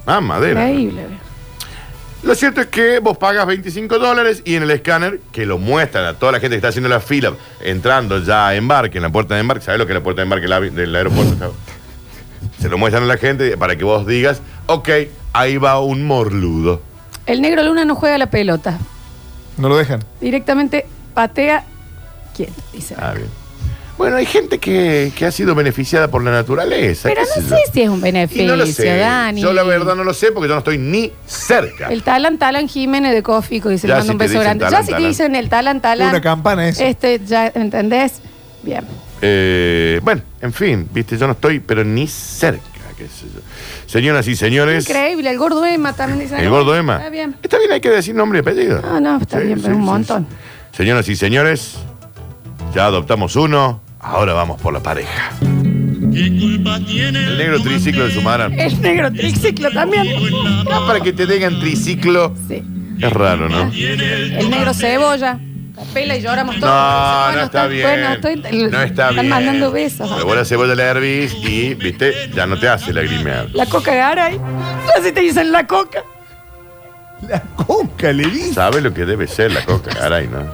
Ah, 0.04 0.20
madera. 0.20 0.68
Increíble. 0.68 1.06
Lo 2.24 2.34
cierto 2.34 2.60
es 2.60 2.66
que 2.68 2.98
vos 3.00 3.16
pagas 3.18 3.46
25 3.46 3.98
dólares 3.98 4.42
y 4.44 4.54
en 4.54 4.62
el 4.64 4.70
escáner, 4.70 5.20
que 5.32 5.44
lo 5.46 5.58
muestran 5.58 6.04
a 6.04 6.14
toda 6.14 6.32
la 6.32 6.38
gente 6.40 6.54
que 6.54 6.58
está 6.58 6.68
haciendo 6.68 6.88
la 6.88 7.00
fila, 7.00 7.32
entrando 7.60 8.18
ya 8.22 8.48
a 8.48 8.54
embarque, 8.54 8.98
en 8.98 9.02
la 9.02 9.10
puerta 9.10 9.34
de 9.34 9.40
embarque, 9.40 9.64
¿sabes 9.64 9.78
lo 9.80 9.86
que 9.86 9.92
es 9.92 9.98
la 9.98 10.02
puerta 10.04 10.22
de 10.22 10.24
embarque 10.24 10.46
del 10.72 10.94
aeropuerto? 10.94 11.52
Se 12.60 12.68
lo 12.68 12.78
muestran 12.78 13.04
a 13.04 13.06
la 13.06 13.16
gente 13.16 13.56
para 13.56 13.74
que 13.76 13.82
vos 13.84 14.06
digas, 14.06 14.40
ok, 14.66 14.88
ahí 15.32 15.56
va 15.56 15.80
un 15.80 16.04
morludo. 16.06 16.82
El 17.26 17.40
negro 17.42 17.62
luna 17.62 17.84
no 17.84 17.94
juega 17.94 18.18
la 18.18 18.26
pelota. 18.30 18.78
No 19.56 19.68
lo 19.68 19.76
dejan. 19.76 20.02
Directamente 20.20 20.86
patea. 21.14 21.64
¿Quién? 22.36 22.50
Dice. 22.72 22.94
Ah, 22.98 23.12
bien. 23.14 23.28
Bueno, 23.98 24.16
hay 24.16 24.26
gente 24.26 24.58
que, 24.58 25.12
que 25.14 25.26
ha 25.26 25.30
sido 25.30 25.54
beneficiada 25.54 26.08
por 26.08 26.24
la 26.24 26.30
naturaleza. 26.32 27.08
Pero 27.08 27.22
qué 27.22 27.40
no 27.40 27.46
sé 27.48 27.50
yo. 27.50 27.72
si 27.72 27.82
es 27.82 27.88
un 27.90 27.98
Y 27.98 28.02
beneficio, 28.02 28.46
no 28.46 28.56
lo 28.56 28.66
sé. 28.66 28.96
Dani. 28.96 29.40
Yo 29.40 29.52
la 29.52 29.62
verdad 29.62 29.94
no 29.94 30.02
lo 30.02 30.14
sé 30.14 30.32
porque 30.32 30.48
yo 30.48 30.54
no 30.54 30.58
estoy 30.58 30.78
ni 30.78 31.12
cerca. 31.26 31.88
El 31.92 32.02
Talan 32.02 32.38
Talan 32.38 32.66
Jiménez 32.68 33.12
de 33.14 33.22
Cofico 33.22 33.68
dice, 33.68 33.86
Ya 33.86 33.96
le 33.96 34.00
mando 34.00 34.06
si 34.06 34.12
un 34.14 34.18
te 34.18 34.24
beso 34.24 34.32
dicen 34.40 34.44
grande. 34.58 34.64
Talan, 34.64 34.80
ya 34.80 34.82
si 34.82 34.86
te 34.88 34.92
Talan. 34.94 35.08
dicen 35.08 35.36
el 35.36 35.48
Talan 35.48 35.80
Talan. 35.82 36.08
Una 36.08 36.20
campana 36.20 36.68
eso. 36.68 36.82
Este, 36.82 37.20
ya, 37.24 37.52
¿entendés? 37.54 38.14
Bien. 38.62 38.84
Eh, 39.20 40.00
bueno, 40.02 40.22
en 40.40 40.52
fin, 40.52 40.88
viste, 40.92 41.16
yo 41.16 41.26
no 41.26 41.34
estoy, 41.34 41.60
pero 41.60 41.84
ni 41.84 42.08
cerca, 42.08 42.62
qué 42.96 43.06
sé 43.08 43.26
yo. 43.34 43.40
Señoras 43.86 44.26
y 44.28 44.36
señores, 44.36 44.88
Increíble, 44.88 45.30
el 45.30 45.38
gordo 45.38 45.64
Emma 45.64 45.92
también 45.94 46.20
dice. 46.20 46.38
el 46.40 46.48
gordo 46.50 46.74
Emma. 46.76 46.96
Está 46.96 47.10
bien. 47.10 47.36
Está 47.42 47.58
bien, 47.58 47.72
hay 47.72 47.80
que 47.80 47.90
decir 47.90 48.14
nombre 48.14 48.38
y 48.38 48.40
apellido. 48.40 48.80
No, 48.82 49.00
no, 49.00 49.18
está 49.18 49.38
bien, 49.40 49.60
pero 49.60 49.76
un 49.76 49.82
montón. 49.82 50.26
sí. 50.30 50.78
Señoras 50.78 51.08
y 51.08 51.16
señores, 51.16 51.76
ya 52.74 52.86
adoptamos 52.86 53.36
uno, 53.36 53.82
ahora 54.00 54.32
vamos 54.32 54.60
por 54.60 54.72
la 54.72 54.80
pareja. 54.80 55.32
El 56.14 57.38
negro 57.38 57.60
triciclo 57.62 58.04
de 58.06 58.10
Sumarán. 58.14 58.58
El 58.58 58.80
negro 58.82 59.12
triciclo 59.12 59.70
también. 59.70 60.06
Ah, 60.70 60.84
para 60.86 61.00
que 61.00 61.12
te 61.12 61.26
digan 61.26 61.58
triciclo, 61.60 62.34
Sí. 62.48 62.62
es 63.00 63.12
raro, 63.12 63.48
¿no? 63.48 63.70
El 63.72 64.50
negro 64.50 64.74
cebolla. 64.74 65.38
La 65.86 65.92
pela 65.94 66.16
y 66.16 66.22
lloramos 66.22 66.58
todos. 66.60 66.72
No, 66.72 67.22
Bueno, 67.24 67.38
no 67.38 67.44
está 67.44 67.66
bien. 67.66 67.86
Bueno, 67.88 68.12
estoy, 68.12 68.36
no 68.36 68.66
está 68.66 68.84
están 68.84 69.14
bien. 69.14 69.28
mandando 69.28 69.72
besos. 69.72 70.10
Pero 70.12 70.24
vos 70.26 70.36
la 70.36 70.44
cebolla 70.44 70.74
le 70.74 70.82
hervís 70.82 71.34
y, 71.34 71.74
viste, 71.74 72.12
ya 72.34 72.46
no 72.46 72.58
te 72.58 72.68
hace 72.68 72.92
lagrimear. 72.92 73.48
La 73.52 73.66
coca 73.66 73.94
Garay. 73.94 74.40
Así 74.98 75.12
te 75.12 75.20
dicen 75.20 75.50
la 75.52 75.66
coca. 75.66 76.02
La 77.28 77.40
coca 77.56 78.12
le 78.12 78.24
dice. 78.28 78.54
¿Sabe 78.54 78.80
lo 78.80 78.92
que 78.92 79.04
debe 79.04 79.26
ser 79.28 79.52
la 79.52 79.64
coca, 79.64 79.90
caray, 79.94 80.26
no? 80.28 80.44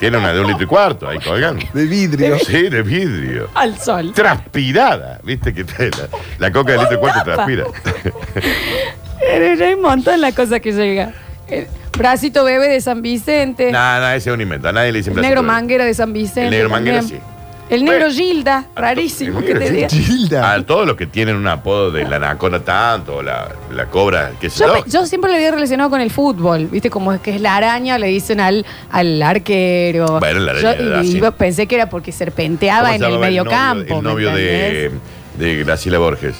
Tiene 0.00 0.18
una 0.18 0.32
de 0.32 0.40
un 0.40 0.48
litro 0.48 0.64
y 0.64 0.66
cuarto 0.66 1.08
ahí 1.08 1.18
colgando. 1.20 1.64
De 1.72 1.84
vidrio. 1.86 2.38
Sí, 2.38 2.68
de 2.68 2.82
vidrio. 2.82 3.48
Al 3.54 3.78
sol. 3.78 4.12
Transpirada, 4.12 5.20
¿viste? 5.22 5.54
que 5.54 5.64
te- 5.64 5.88
la, 5.90 6.08
la 6.38 6.52
coca 6.52 6.72
de 6.72 6.78
litro 6.78 6.96
y 6.96 6.98
cuarto 7.00 7.22
transpira. 7.24 7.64
Pero 9.20 9.64
Hay 9.64 9.74
un 9.74 9.82
montón 9.82 10.20
la 10.20 10.32
cosa 10.32 10.60
que 10.60 10.72
llega. 10.72 11.12
El 11.48 11.66
bracito 11.96 12.44
bebé 12.44 12.68
de 12.68 12.80
San 12.80 13.02
Vicente. 13.02 13.70
Nada, 13.70 14.00
nada, 14.00 14.16
ese 14.16 14.30
es 14.30 14.34
un 14.34 14.40
invento. 14.40 14.68
A 14.68 14.72
nadie 14.72 14.92
le 14.92 14.98
dicen 14.98 15.14
el 15.14 15.22
negro 15.22 15.42
manguera 15.42 15.84
de 15.84 15.94
San 15.94 16.12
Vicente. 16.12 16.44
El 16.46 16.50
negro 16.50 16.70
manguera, 16.70 16.98
también. 17.00 17.20
sí. 17.20 17.26
El 17.68 17.84
negro 17.84 18.06
Bueno. 18.06 18.14
Gilda, 18.14 18.62
to- 18.74 18.80
rarísimo 18.80 19.40
el 19.40 19.44
que 19.44 19.54
negro 19.54 19.66
te 19.66 19.72
diga. 19.74 19.88
Gilda. 19.88 20.52
A 20.52 20.62
todos 20.64 20.86
los 20.86 20.96
que 20.96 21.06
tienen 21.08 21.34
un 21.34 21.48
apodo 21.48 21.90
de 21.90 22.04
la 22.04 22.20
nacona 22.20 22.60
tanto, 22.60 23.16
o 23.16 23.22
la, 23.22 23.48
la 23.72 23.86
cobra, 23.86 24.30
qué 24.40 24.48
sé 24.50 24.60
Yo, 24.60 24.66
yo. 24.76 24.84
pe- 24.84 24.90
yo 24.90 25.04
siempre 25.06 25.30
lo 25.30 25.36
había 25.36 25.50
relacionado 25.50 25.90
con 25.90 26.00
el 26.00 26.12
fútbol, 26.12 26.66
¿viste? 26.66 26.90
Como 26.90 27.12
es 27.12 27.20
que 27.20 27.34
es 27.34 27.40
la 27.40 27.56
araña, 27.56 27.98
le 27.98 28.06
dicen 28.06 28.38
al, 28.38 28.64
al 28.90 29.20
arquero. 29.20 30.20
Bueno, 30.20 30.38
la 30.40 30.52
araña 30.52 30.76
Yo 30.76 30.84
era 30.84 31.00
así. 31.00 31.16
iba- 31.16 31.32
pensé 31.32 31.66
que 31.66 31.74
era 31.74 31.88
porque 31.90 32.12
¿Cómo 32.12 32.18
serpenteaba 32.18 32.90
se 32.90 32.96
en 32.96 33.02
el 33.02 33.10
llamaba 33.10 33.26
novio- 33.30 33.44
campo. 33.46 33.96
El 33.96 34.02
¿me 34.04 34.10
novio 34.10 34.30
de, 34.32 34.90
de 35.36 35.64
Graciela 35.64 35.98
Borges. 35.98 36.36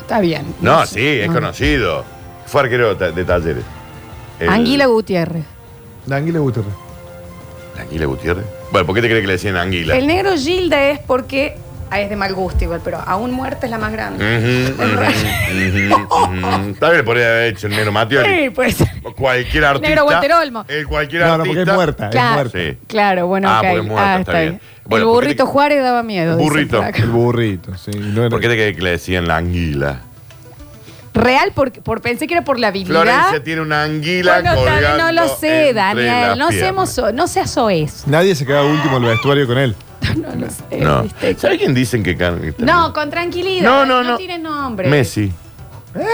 Está 0.00 0.20
bien. 0.20 0.54
No, 0.60 0.86
sé. 0.86 0.94
sí, 0.94 1.06
es 1.22 1.26
No. 1.28 1.34
conocido. 1.34 2.04
Fue 2.46 2.60
arquero 2.62 2.96
ta- 2.96 3.10
de 3.10 3.24
talleres. 3.24 3.64
El- 4.40 4.48
Anguila 4.48 4.86
Gutiérrez. 4.86 5.44
La 6.06 6.16
Anguila 6.16 6.38
Gutiérrez. 6.40 6.72
¿Anguila 7.78 8.06
Gutiérrez? 8.06 8.44
Bueno, 8.72 8.86
¿por 8.86 8.94
qué 8.94 9.02
te 9.02 9.08
crees 9.08 9.20
que 9.22 9.26
le 9.26 9.32
decían 9.34 9.56
Anguila? 9.56 9.96
El 9.96 10.06
negro 10.06 10.36
Gilda 10.36 10.82
es 10.90 10.98
porque. 11.00 11.56
ah, 11.90 12.00
es 12.00 12.08
de 12.10 12.16
mal 12.16 12.32
gusto 12.34 12.62
igual, 12.64 12.80
pero 12.84 12.98
aún 13.04 13.32
muerta 13.32 13.66
es 13.66 13.70
la 13.70 13.78
más 13.78 13.90
grande. 13.92 14.24
Ujú, 14.24 14.82
ujú, 14.82 15.94
ujú, 15.94 16.34
ujú. 16.66 16.74
Tal 16.74 16.92
vez 16.92 17.02
podría 17.02 17.26
haber 17.28 17.52
hecho 17.54 17.66
el 17.66 17.74
negro 17.74 17.90
Mateo. 17.92 18.22
Sí, 18.24 18.50
pues. 18.54 18.76
Cualquier 19.16 19.64
artista. 19.64 19.88
Negro 19.88 20.04
Walter 20.04 20.32
Olmo. 20.32 20.64
El 20.68 20.86
cualquier 20.86 21.22
No, 21.22 21.28
no, 21.28 21.32
artista. 21.34 21.48
porque 21.56 21.70
es 21.70 21.74
muerta, 21.76 22.04
es 22.06 22.10
Claro, 22.12 22.34
muerta. 22.34 22.58
Sí. 22.58 22.76
claro, 22.86 23.26
bueno, 23.26 23.48
Ah, 23.50 23.58
ok. 23.60 23.66
porque 23.66 23.80
es 23.80 23.86
muerta, 23.86 24.14
Ah, 24.14 24.20
está 24.20 24.40
bien. 24.40 24.60
Bueno, 24.84 25.04
el 25.06 25.08
¿por 25.12 25.20
qué 25.22 25.26
burrito 25.26 25.44
te- 25.44 25.50
Juárez 25.50 25.82
daba 25.82 26.02
miedo. 26.02 26.36
dicen 26.36 26.48
Burrito. 26.52 26.76
por 26.78 26.86
acá. 26.86 27.02
El 27.02 27.08
burrito, 27.10 27.76
sí. 27.76 27.90
No 27.94 28.20
era- 28.22 28.30
¿Por 28.30 28.40
qué 28.40 28.48
te 28.48 28.54
crees 28.54 28.76
que 28.76 28.82
le 28.82 28.90
decían 28.90 29.26
la 29.28 29.36
anguila? 29.38 30.00
Real, 31.12 31.52
porque 31.54 31.80
por, 31.80 32.00
pensé 32.00 32.26
que 32.26 32.34
era 32.34 32.44
por 32.44 32.58
la 32.58 32.68
habilidad. 32.68 33.02
Florencia 33.02 33.42
tiene 33.42 33.62
una 33.62 33.82
anguila 33.82 34.40
Bueno, 34.40 34.54
colgando 34.54 34.98
no 34.98 35.12
lo 35.12 35.28
sé, 35.36 35.68
entre 35.70 35.74
Daniel. 35.74 36.38
No 36.38 36.50
seamos, 36.50 37.00
no 37.14 37.26
seas 37.26 37.50
soez. 37.50 38.06
Nadie 38.06 38.34
se 38.34 38.46
queda 38.46 38.62
último 38.62 38.98
en 38.98 39.04
el 39.04 39.10
vestuario 39.10 39.46
con 39.46 39.58
él. 39.58 39.74
No 40.16 40.34
lo 40.34 40.50
sé. 40.50 40.78
No. 40.78 41.02
¿viste? 41.02 41.36
¿Sabe 41.38 41.58
quién 41.58 41.74
dicen 41.74 42.02
que 42.02 42.16
que 42.16 42.54
No, 42.58 42.92
con 42.92 43.10
tranquilidad. 43.10 43.62
No, 43.62 43.86
no, 43.86 44.02
no. 44.02 44.16
tiene 44.16 44.38
nombre. 44.38 44.88
Messi. 44.88 45.32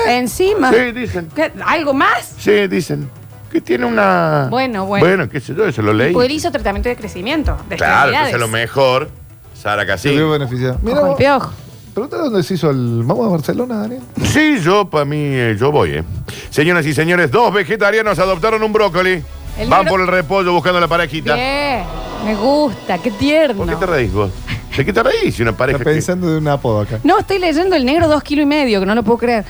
Encima. 0.08 0.72
Sí, 0.72 0.92
dicen. 0.92 1.28
¿Qué? 1.34 1.52
¿Algo 1.64 1.94
más? 1.94 2.34
Sí, 2.38 2.66
dicen. 2.66 3.08
Que 3.50 3.60
tiene 3.60 3.86
una. 3.86 4.48
Bueno, 4.50 4.86
bueno. 4.86 5.06
Bueno, 5.06 5.28
qué 5.28 5.40
sé 5.40 5.54
yo, 5.54 5.66
eso 5.66 5.82
lo 5.82 5.92
leí. 5.92 6.12
Pues 6.12 6.28
él 6.28 6.34
hizo 6.34 6.50
tratamiento 6.50 6.88
de 6.88 6.96
crecimiento. 6.96 7.56
De 7.68 7.76
Claro, 7.76 8.10
entonces 8.10 8.34
a 8.34 8.38
lo 8.38 8.48
mejor. 8.48 9.10
Sara 9.54 9.82
Se 9.82 9.86
Casí. 9.86 10.10
vio 10.10 10.30
beneficiado. 10.30 10.78
Mira, 10.82 11.00
vos, 11.00 11.16
piojo. 11.16 11.52
Pregúntale 11.96 12.24
dónde 12.24 12.42
se 12.42 12.54
hizo 12.54 12.70
el. 12.70 13.02
Vamos 13.04 13.26
a 13.26 13.30
Barcelona, 13.30 13.76
Daniel. 13.78 14.02
Sí, 14.22 14.58
yo, 14.62 14.84
para 14.90 15.06
mí, 15.06 15.16
eh, 15.18 15.56
yo 15.58 15.72
voy, 15.72 15.92
¿eh? 15.92 16.04
Señoras 16.50 16.84
y 16.84 16.92
señores, 16.92 17.30
dos 17.30 17.52
vegetarianos 17.54 18.18
adoptaron 18.18 18.62
un 18.62 18.70
brócoli. 18.72 19.22
El 19.58 19.70
Van 19.70 19.86
por 19.86 20.00
el 20.02 20.06
repollo 20.06 20.52
buscando 20.52 20.78
la 20.78 20.88
parejita. 20.88 21.34
Bien. 21.34 21.84
Me 22.24 22.34
gusta. 22.34 22.98
Qué 22.98 23.10
tierno. 23.12 23.64
¿Por 23.64 23.68
qué 23.70 23.76
te 23.76 23.86
reís 23.86 24.12
vos? 24.12 24.30
¿De 24.76 24.84
qué 24.84 24.92
te 24.92 25.02
reís? 25.02 25.34
Si 25.34 25.42
una 25.42 25.56
pareja 25.56 25.78
Está 25.78 25.88
que- 25.90 25.94
pensando 25.94 26.28
de 26.28 26.36
un 26.36 26.48
apodo 26.48 26.80
acá. 26.82 27.00
No, 27.02 27.18
estoy 27.18 27.38
leyendo 27.38 27.74
el 27.76 27.86
negro 27.86 28.08
dos 28.08 28.22
kilos 28.22 28.42
y 28.42 28.46
medio, 28.46 28.78
que 28.80 28.84
no 28.86 28.94
lo 28.94 29.02
puedo 29.02 29.16
creer. 29.18 29.46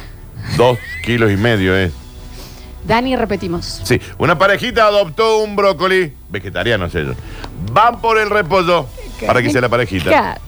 Dos 0.56 0.78
kilos 1.04 1.32
y 1.32 1.36
medio, 1.36 1.76
¿eh? 1.76 1.90
Dani, 2.86 3.16
repetimos. 3.16 3.80
Sí, 3.82 4.00
una 4.18 4.38
parejita 4.38 4.86
adoptó 4.86 5.38
un 5.38 5.56
brócoli. 5.56 6.12
Vegetarianos 6.30 6.94
ellos. 6.94 7.16
Van 7.72 8.00
por 8.00 8.18
el 8.18 8.30
repollo 8.30 8.86
para 9.26 9.42
que 9.42 9.50
sea 9.50 9.60
la 9.62 9.68
parejita. 9.68 10.38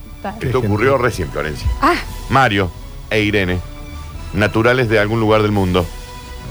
Esto 0.40 0.58
ocurrió 0.58 0.98
recién, 0.98 1.30
Florencia. 1.30 1.68
Ah, 1.80 1.94
Mario 2.28 2.70
e 3.10 3.20
Irene, 3.22 3.58
naturales 4.32 4.88
de 4.88 4.98
algún 4.98 5.20
lugar 5.20 5.42
del 5.42 5.52
mundo, 5.52 5.86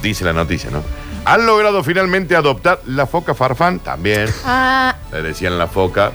dice 0.01 0.23
la 0.25 0.33
noticia, 0.33 0.69
¿no? 0.71 0.81
Han 1.25 1.45
logrado 1.45 1.83
finalmente 1.83 2.35
adoptar 2.35 2.79
la 2.85 3.05
foca 3.05 3.33
farfán, 3.33 3.79
también. 3.79 4.27
ah. 4.45 4.95
Le 5.11 5.21
decían 5.21 5.57
la 5.57 5.67
foca. 5.67 6.11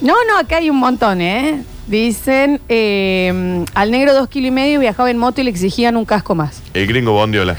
No, 0.00 0.14
no, 0.28 0.38
acá 0.38 0.56
hay 0.58 0.70
un 0.70 0.78
montón, 0.78 1.20
¿eh? 1.20 1.62
Dicen, 1.86 2.60
eh, 2.68 3.64
al 3.74 3.90
negro 3.90 4.12
dos 4.12 4.28
kilos 4.28 4.48
y 4.48 4.50
medio 4.50 4.80
viajaba 4.80 5.10
en 5.10 5.18
moto 5.18 5.40
y 5.40 5.44
le 5.44 5.50
exigían 5.50 5.96
un 5.96 6.04
casco 6.04 6.34
más. 6.34 6.60
El 6.74 6.86
gringo 6.86 7.12
Bondiola. 7.12 7.56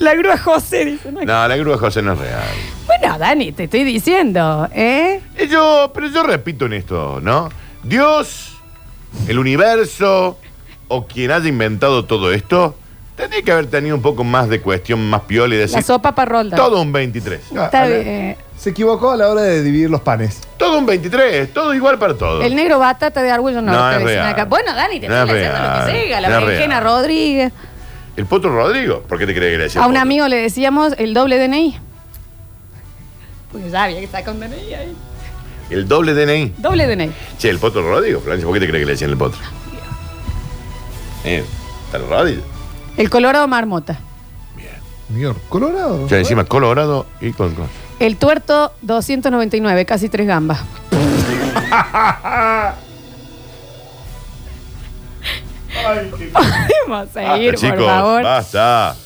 La 0.00 0.14
grúa 0.14 0.36
José, 0.38 0.84
dice. 0.84 1.12
No, 1.12 1.20
No, 1.20 1.46
la 1.48 1.56
grúa 1.56 1.78
José 1.78 2.02
no 2.02 2.14
es 2.14 2.18
real. 2.18 2.42
Bueno, 2.86 3.18
Dani, 3.18 3.52
te 3.52 3.64
estoy 3.64 3.84
diciendo, 3.84 4.68
¿eh? 4.74 5.20
Eh, 5.36 5.46
Yo, 5.46 5.90
pero 5.94 6.08
yo 6.08 6.22
repito 6.22 6.66
en 6.66 6.72
esto, 6.72 7.20
¿no? 7.22 7.48
Dios, 7.84 8.56
el 9.28 9.38
universo, 9.38 10.38
o 10.88 11.06
quien 11.06 11.30
haya 11.30 11.48
inventado 11.48 12.04
todo 12.06 12.32
esto, 12.32 12.74
tendría 13.16 13.42
que 13.42 13.52
haber 13.52 13.66
tenido 13.66 13.94
un 13.94 14.02
poco 14.02 14.24
más 14.24 14.48
de 14.48 14.60
cuestión, 14.60 15.08
más 15.08 15.20
piola 15.22 15.54
y 15.54 15.58
La 15.58 15.62
decir, 15.64 15.82
sopa 15.82 16.14
para 16.14 16.30
rolda. 16.30 16.56
todo 16.56 16.80
un 16.80 16.92
23. 16.92 17.40
Ah, 17.56 17.64
Está 17.66 17.82
Ale, 17.82 18.02
bien. 18.02 18.36
Se 18.58 18.70
equivocó 18.70 19.10
a 19.12 19.16
la 19.16 19.28
hora 19.28 19.40
de 19.42 19.62
dividir 19.62 19.88
los 19.88 20.00
panes. 20.02 20.40
Todo 20.58 20.78
un 20.78 20.84
23, 20.86 21.50
todo 21.52 21.72
igual 21.74 21.98
para 21.98 22.14
todos. 22.14 22.44
El 22.44 22.54
negro 22.54 22.78
batata 22.78 23.22
de 23.22 23.30
Argüello 23.30 23.62
no, 23.62 23.72
No, 23.72 23.90
es 23.92 24.02
real. 24.02 24.26
acá. 24.28 24.44
Bueno, 24.44 24.74
Dani, 24.74 25.00
te 25.00 25.08
No 25.08 25.14
estoy 25.22 25.30
es 25.38 25.44
diciendo 25.44 25.58
lo 25.62 25.72
que 25.86 25.92
real. 25.92 26.02
siga. 26.04 26.20
La 26.20 26.28
No 26.28 26.38
es 26.38 26.44
berenjena 26.46 26.80
real. 26.80 26.84
Rodríguez. 26.94 27.52
El 28.20 28.26
Potro 28.26 28.54
Rodrigo, 28.54 29.00
¿por 29.08 29.18
qué 29.18 29.26
te 29.26 29.34
crees 29.34 29.52
que 29.54 29.56
le 29.56 29.64
decía 29.64 29.80
A 29.80 29.86
un 29.86 29.92
Potro? 29.92 30.02
amigo 30.02 30.28
le 30.28 30.36
decíamos 30.36 30.92
el 30.98 31.14
doble 31.14 31.38
DNI. 31.38 31.78
Porque 33.50 33.70
ya 33.70 33.84
había 33.84 33.98
que 33.98 34.04
estar 34.04 34.22
con 34.24 34.38
DNI 34.38 34.74
ahí. 34.74 34.94
El 35.70 35.88
doble 35.88 36.12
DNI. 36.12 36.52
Doble 36.58 36.86
DNI. 36.86 37.10
Che, 37.38 37.48
el 37.48 37.58
Potro 37.58 37.80
Rodrigo, 37.80 38.20
Florencia, 38.20 38.44
¿por 38.46 38.52
qué 38.52 38.60
te 38.60 38.68
crees 38.68 38.82
que 38.82 38.86
le 38.86 38.92
decían 38.92 39.08
el 39.10 39.16
Potro? 39.16 39.40
Eh, 41.24 41.42
está 41.86 41.96
el 41.96 42.08
Rodrigo. 42.10 42.42
El 42.98 43.08
Colorado 43.08 43.48
Marmota. 43.48 43.98
Señor, 45.08 45.36
Colorado. 45.48 46.06
Ya 46.06 46.18
encima 46.18 46.44
Colorado 46.44 47.06
y 47.22 47.32
con... 47.32 47.54
con- 47.54 47.68
El 48.00 48.18
tuerto 48.18 48.74
299, 48.82 49.86
casi 49.86 50.10
tres 50.10 50.26
gambas. 50.26 50.60
Podemos 55.82 57.08
seguir, 57.12 57.28
Basta, 57.28 57.40
por 57.50 57.54
chicos, 57.54 57.86
favor. 57.86 58.22
basta. 58.22 58.96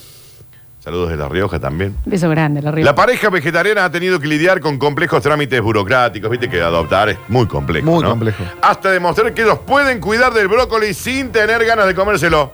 Saludos 0.80 1.08
de 1.10 1.16
La 1.16 1.28
Rioja 1.30 1.58
también. 1.58 1.96
Beso 2.04 2.28
grande, 2.28 2.60
la 2.60 2.70
Río. 2.70 2.84
La 2.84 2.94
pareja 2.94 3.30
vegetariana 3.30 3.86
ha 3.86 3.90
tenido 3.90 4.20
que 4.20 4.26
lidiar 4.26 4.60
con 4.60 4.76
complejos 4.78 5.22
trámites 5.22 5.58
burocráticos. 5.62 6.30
Viste 6.30 6.50
que 6.50 6.60
adoptar 6.60 7.08
es 7.08 7.16
muy 7.28 7.46
complejo. 7.46 7.86
Muy 7.90 8.02
¿no? 8.02 8.10
complejo. 8.10 8.44
Hasta 8.60 8.90
demostrar 8.90 9.32
que 9.32 9.42
ellos 9.42 9.60
pueden 9.66 9.98
cuidar 10.00 10.34
del 10.34 10.46
brócoli 10.46 10.92
sin 10.92 11.30
tener 11.32 11.64
ganas 11.64 11.86
de 11.86 11.94
comérselo. 11.94 12.52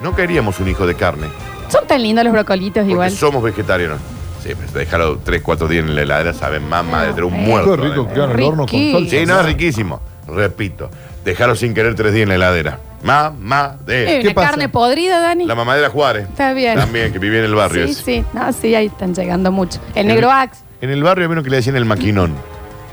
No 0.00 0.14
queríamos 0.14 0.60
un 0.60 0.68
hijo 0.68 0.86
de 0.86 0.94
carne. 0.94 1.26
Son 1.68 1.86
tan 1.88 2.02
lindos 2.02 2.22
los 2.24 2.32
brocolitos 2.32 2.82
Porque 2.82 2.92
igual. 2.92 3.10
somos 3.10 3.42
vegetarianos. 3.42 3.98
Sí, 4.42 4.52
pero 4.58 4.72
déjalo 4.78 5.18
3, 5.18 5.42
4 5.42 5.68
días 5.68 5.84
en 5.84 5.94
la 5.96 6.02
heladera, 6.02 6.32
saben 6.32 6.66
más 6.68 6.84
madre 6.84 7.08
de 7.08 7.12
tener 7.14 7.24
un 7.24 7.34
Ah, 7.34 7.36
muerto. 7.36 7.76
Qué 7.76 7.82
rico, 7.82 8.06
claro, 8.14 8.32
el 8.32 8.42
horno 8.42 8.66
con 8.66 8.92
salsa. 8.92 9.10
Sí, 9.10 9.26
no, 9.26 9.40
es 9.40 9.46
riquísimo. 9.46 10.00
Repito, 10.28 10.88
déjalo 11.24 11.54
sin 11.56 11.74
querer 11.74 11.94
3 11.94 12.12
días 12.12 12.22
en 12.24 12.28
la 12.30 12.34
heladera. 12.36 12.78
Mamá 13.02 13.76
de. 13.86 14.02
Eh, 14.18 14.20
¿Qué 14.20 14.26
una 14.28 14.34
pasa? 14.34 14.48
carne 14.50 14.68
podrida, 14.68 15.20
Dani. 15.20 15.46
La 15.46 15.54
mamadera 15.54 15.88
Juárez. 15.90 16.28
Está 16.28 16.52
bien. 16.52 16.76
También, 16.78 17.12
que 17.12 17.18
vivía 17.18 17.38
en 17.40 17.46
el 17.46 17.54
barrio. 17.54 17.86
Sí, 17.86 17.92
ese. 17.92 18.02
sí. 18.04 18.24
No, 18.34 18.52
sí, 18.52 18.74
ahí 18.74 18.86
están 18.86 19.14
llegando 19.14 19.50
mucho. 19.50 19.80
El 19.94 20.06
negro 20.06 20.30
Axe. 20.30 20.60
En 20.80 20.90
el 20.90 21.02
barrio 21.02 21.24
había 21.24 21.32
uno 21.34 21.42
que 21.42 21.50
le 21.50 21.56
decían 21.56 21.76
el 21.76 21.84
maquinón. 21.86 22.34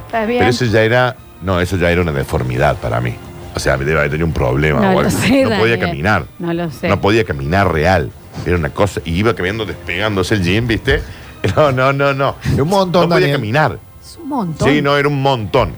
Está 0.06 0.26
bien. 0.26 0.40
Pero 0.40 0.50
eso 0.52 0.66
ya 0.66 0.82
era. 0.82 1.16
No, 1.42 1.60
eso 1.60 1.78
ya 1.78 1.92
era 1.92 2.02
una 2.02 2.12
deformidad 2.14 2.78
para 2.78 3.00
mí. 3.02 3.16
O 3.56 3.60
sea, 3.60 3.76
debe 3.78 3.94
haber 3.98 4.10
tenido 4.12 4.28
un 4.28 4.34
problema. 4.34 4.80
No 4.80 4.90
o 4.90 4.94
lo 4.94 5.00
algo. 5.00 5.12
sé, 5.12 5.44
no 5.44 5.50
podía 5.50 5.72
Daniel. 5.76 5.80
caminar. 5.80 6.26
No 6.40 6.54
lo 6.54 6.72
sé. 6.72 6.88
No 6.88 7.02
podía 7.02 7.24
caminar 7.26 7.72
real. 7.72 8.10
Era 8.46 8.56
una 8.56 8.70
cosa. 8.70 9.02
Y 9.04 9.12
iba 9.18 9.34
caminando 9.36 9.66
despegándose 9.66 10.36
el 10.36 10.44
jean, 10.44 10.68
¿viste? 10.68 11.02
No, 11.56 11.72
no, 11.72 11.94
no, 11.94 12.14
no. 12.14 12.36
Un 12.58 12.68
montón, 12.68 13.04
No 13.04 13.16
podía 13.16 13.28
Daniel. 13.28 13.32
caminar. 13.38 13.80
Es 14.04 14.18
un 14.18 14.30
montón. 14.30 14.70
Sí, 14.70 14.82
no, 14.82 14.98
era 14.98 15.08
un 15.08 15.22
montón. 15.22 15.74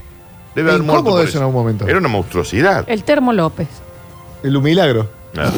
Debe 0.55 0.71
haber 0.71 0.83
muerto. 0.83 1.01
incómodo 1.01 1.21
por 1.21 1.27
eso 1.27 1.37
en 1.37 1.43
algún 1.43 1.55
momento. 1.55 1.87
Era 1.87 1.97
una 1.97 2.07
monstruosidad. 2.07 2.85
El 2.87 3.03
termo 3.03 3.33
López. 3.33 3.67
El 4.43 4.55
humilagro. 4.55 5.09
Claro. 5.33 5.53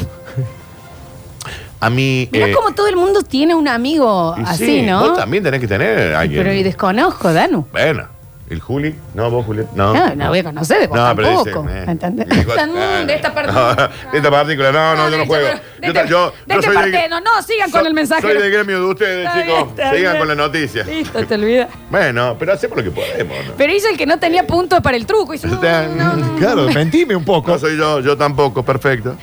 A 1.79 1.89
mí. 1.89 2.29
Mira 2.31 2.47
eh, 2.47 2.53
cómo 2.53 2.73
todo 2.73 2.87
el 2.87 2.95
mundo 2.95 3.23
tiene 3.23 3.55
un 3.55 3.67
amigo 3.67 4.35
y 4.37 4.43
así, 4.43 4.65
sí, 4.65 4.81
¿no? 4.83 4.99
Vos 4.99 5.17
también 5.17 5.43
tenés 5.43 5.59
que 5.59 5.67
tener 5.67 6.13
a 6.13 6.19
alguien. 6.19 6.43
Pero 6.43 6.53
y 6.53 6.61
desconozco, 6.61 7.33
Danu. 7.33 7.65
Bueno, 7.71 8.07
el 8.51 8.59
Juli. 8.59 8.93
No, 9.13 9.31
vos, 9.31 9.45
Juli. 9.45 9.63
No. 9.75 9.93
No, 9.93 10.13
no 10.13 10.27
voy 10.29 10.39
a 10.39 10.43
conocer 10.43 10.81
de 10.81 10.87
vos 10.87 10.97
No, 10.97 11.15
pero 11.15 11.27
tampoco. 11.43 11.63
dice, 11.63 11.79
eh, 11.79 11.85
¿Entendés? 11.87 12.27
digo, 12.29 12.53
mm, 12.53 12.77
ah, 12.77 13.03
de 13.05 13.13
esta 13.15 13.29
no. 13.29 13.33
partícula. 13.35 13.91
de 14.11 14.17
esta 14.17 14.31
partícula, 14.31 14.71
no, 14.73 14.95
no, 14.95 15.09
yo 15.09 15.17
no 15.17 15.17
de 15.23 15.27
juego. 15.27 15.47
este- 15.47 15.61
Yo, 15.81 15.93
de 15.93 15.99
este- 15.99 16.09
yo, 16.11 16.31
de 16.31 16.53
yo 16.53 16.59
este 16.59 16.65
soy 16.67 16.75
partido. 16.75 17.21
No, 17.21 17.41
sigan 17.43 17.71
con 17.71 17.87
el 17.87 17.93
mensaje. 17.93 18.21
Soy 18.21 18.33
del 18.41 18.51
gremio 18.51 18.79
de 18.79 18.85
ustedes, 18.85 19.25
Está 19.27 19.41
chicos. 19.41 19.69
Sigan 19.75 19.93
bien. 20.01 20.17
con 20.17 20.27
la 20.27 20.35
noticia. 20.35 20.83
Listo, 20.83 21.25
te 21.25 21.33
olvidas. 21.35 21.69
Bueno, 21.89 22.35
pero 22.37 22.53
hacemos 22.53 22.77
lo 22.77 22.83
que 22.83 22.91
podemos, 22.91 23.37
¿no? 23.47 23.53
Pero 23.57 23.73
hizo 23.73 23.87
el 23.87 23.97
que 23.97 24.05
no 24.05 24.19
tenía 24.19 24.45
puntos 24.45 24.81
para 24.81 24.97
el 24.97 25.05
truco. 25.05 25.33
Hizo, 25.33 25.47
no, 25.47 25.57
no, 25.87 26.15
no, 26.17 26.35
Claro, 26.37 26.67
mentime 26.73 27.15
un 27.15 27.23
poco. 27.25 27.51
No 27.51 27.57
soy 27.59 27.77
yo, 27.77 28.01
yo 28.01 28.17
tampoco, 28.17 28.63
perfecto. 28.63 29.15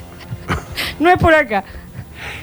no 0.98 1.10
es 1.10 1.18
por 1.18 1.34
acá. 1.34 1.64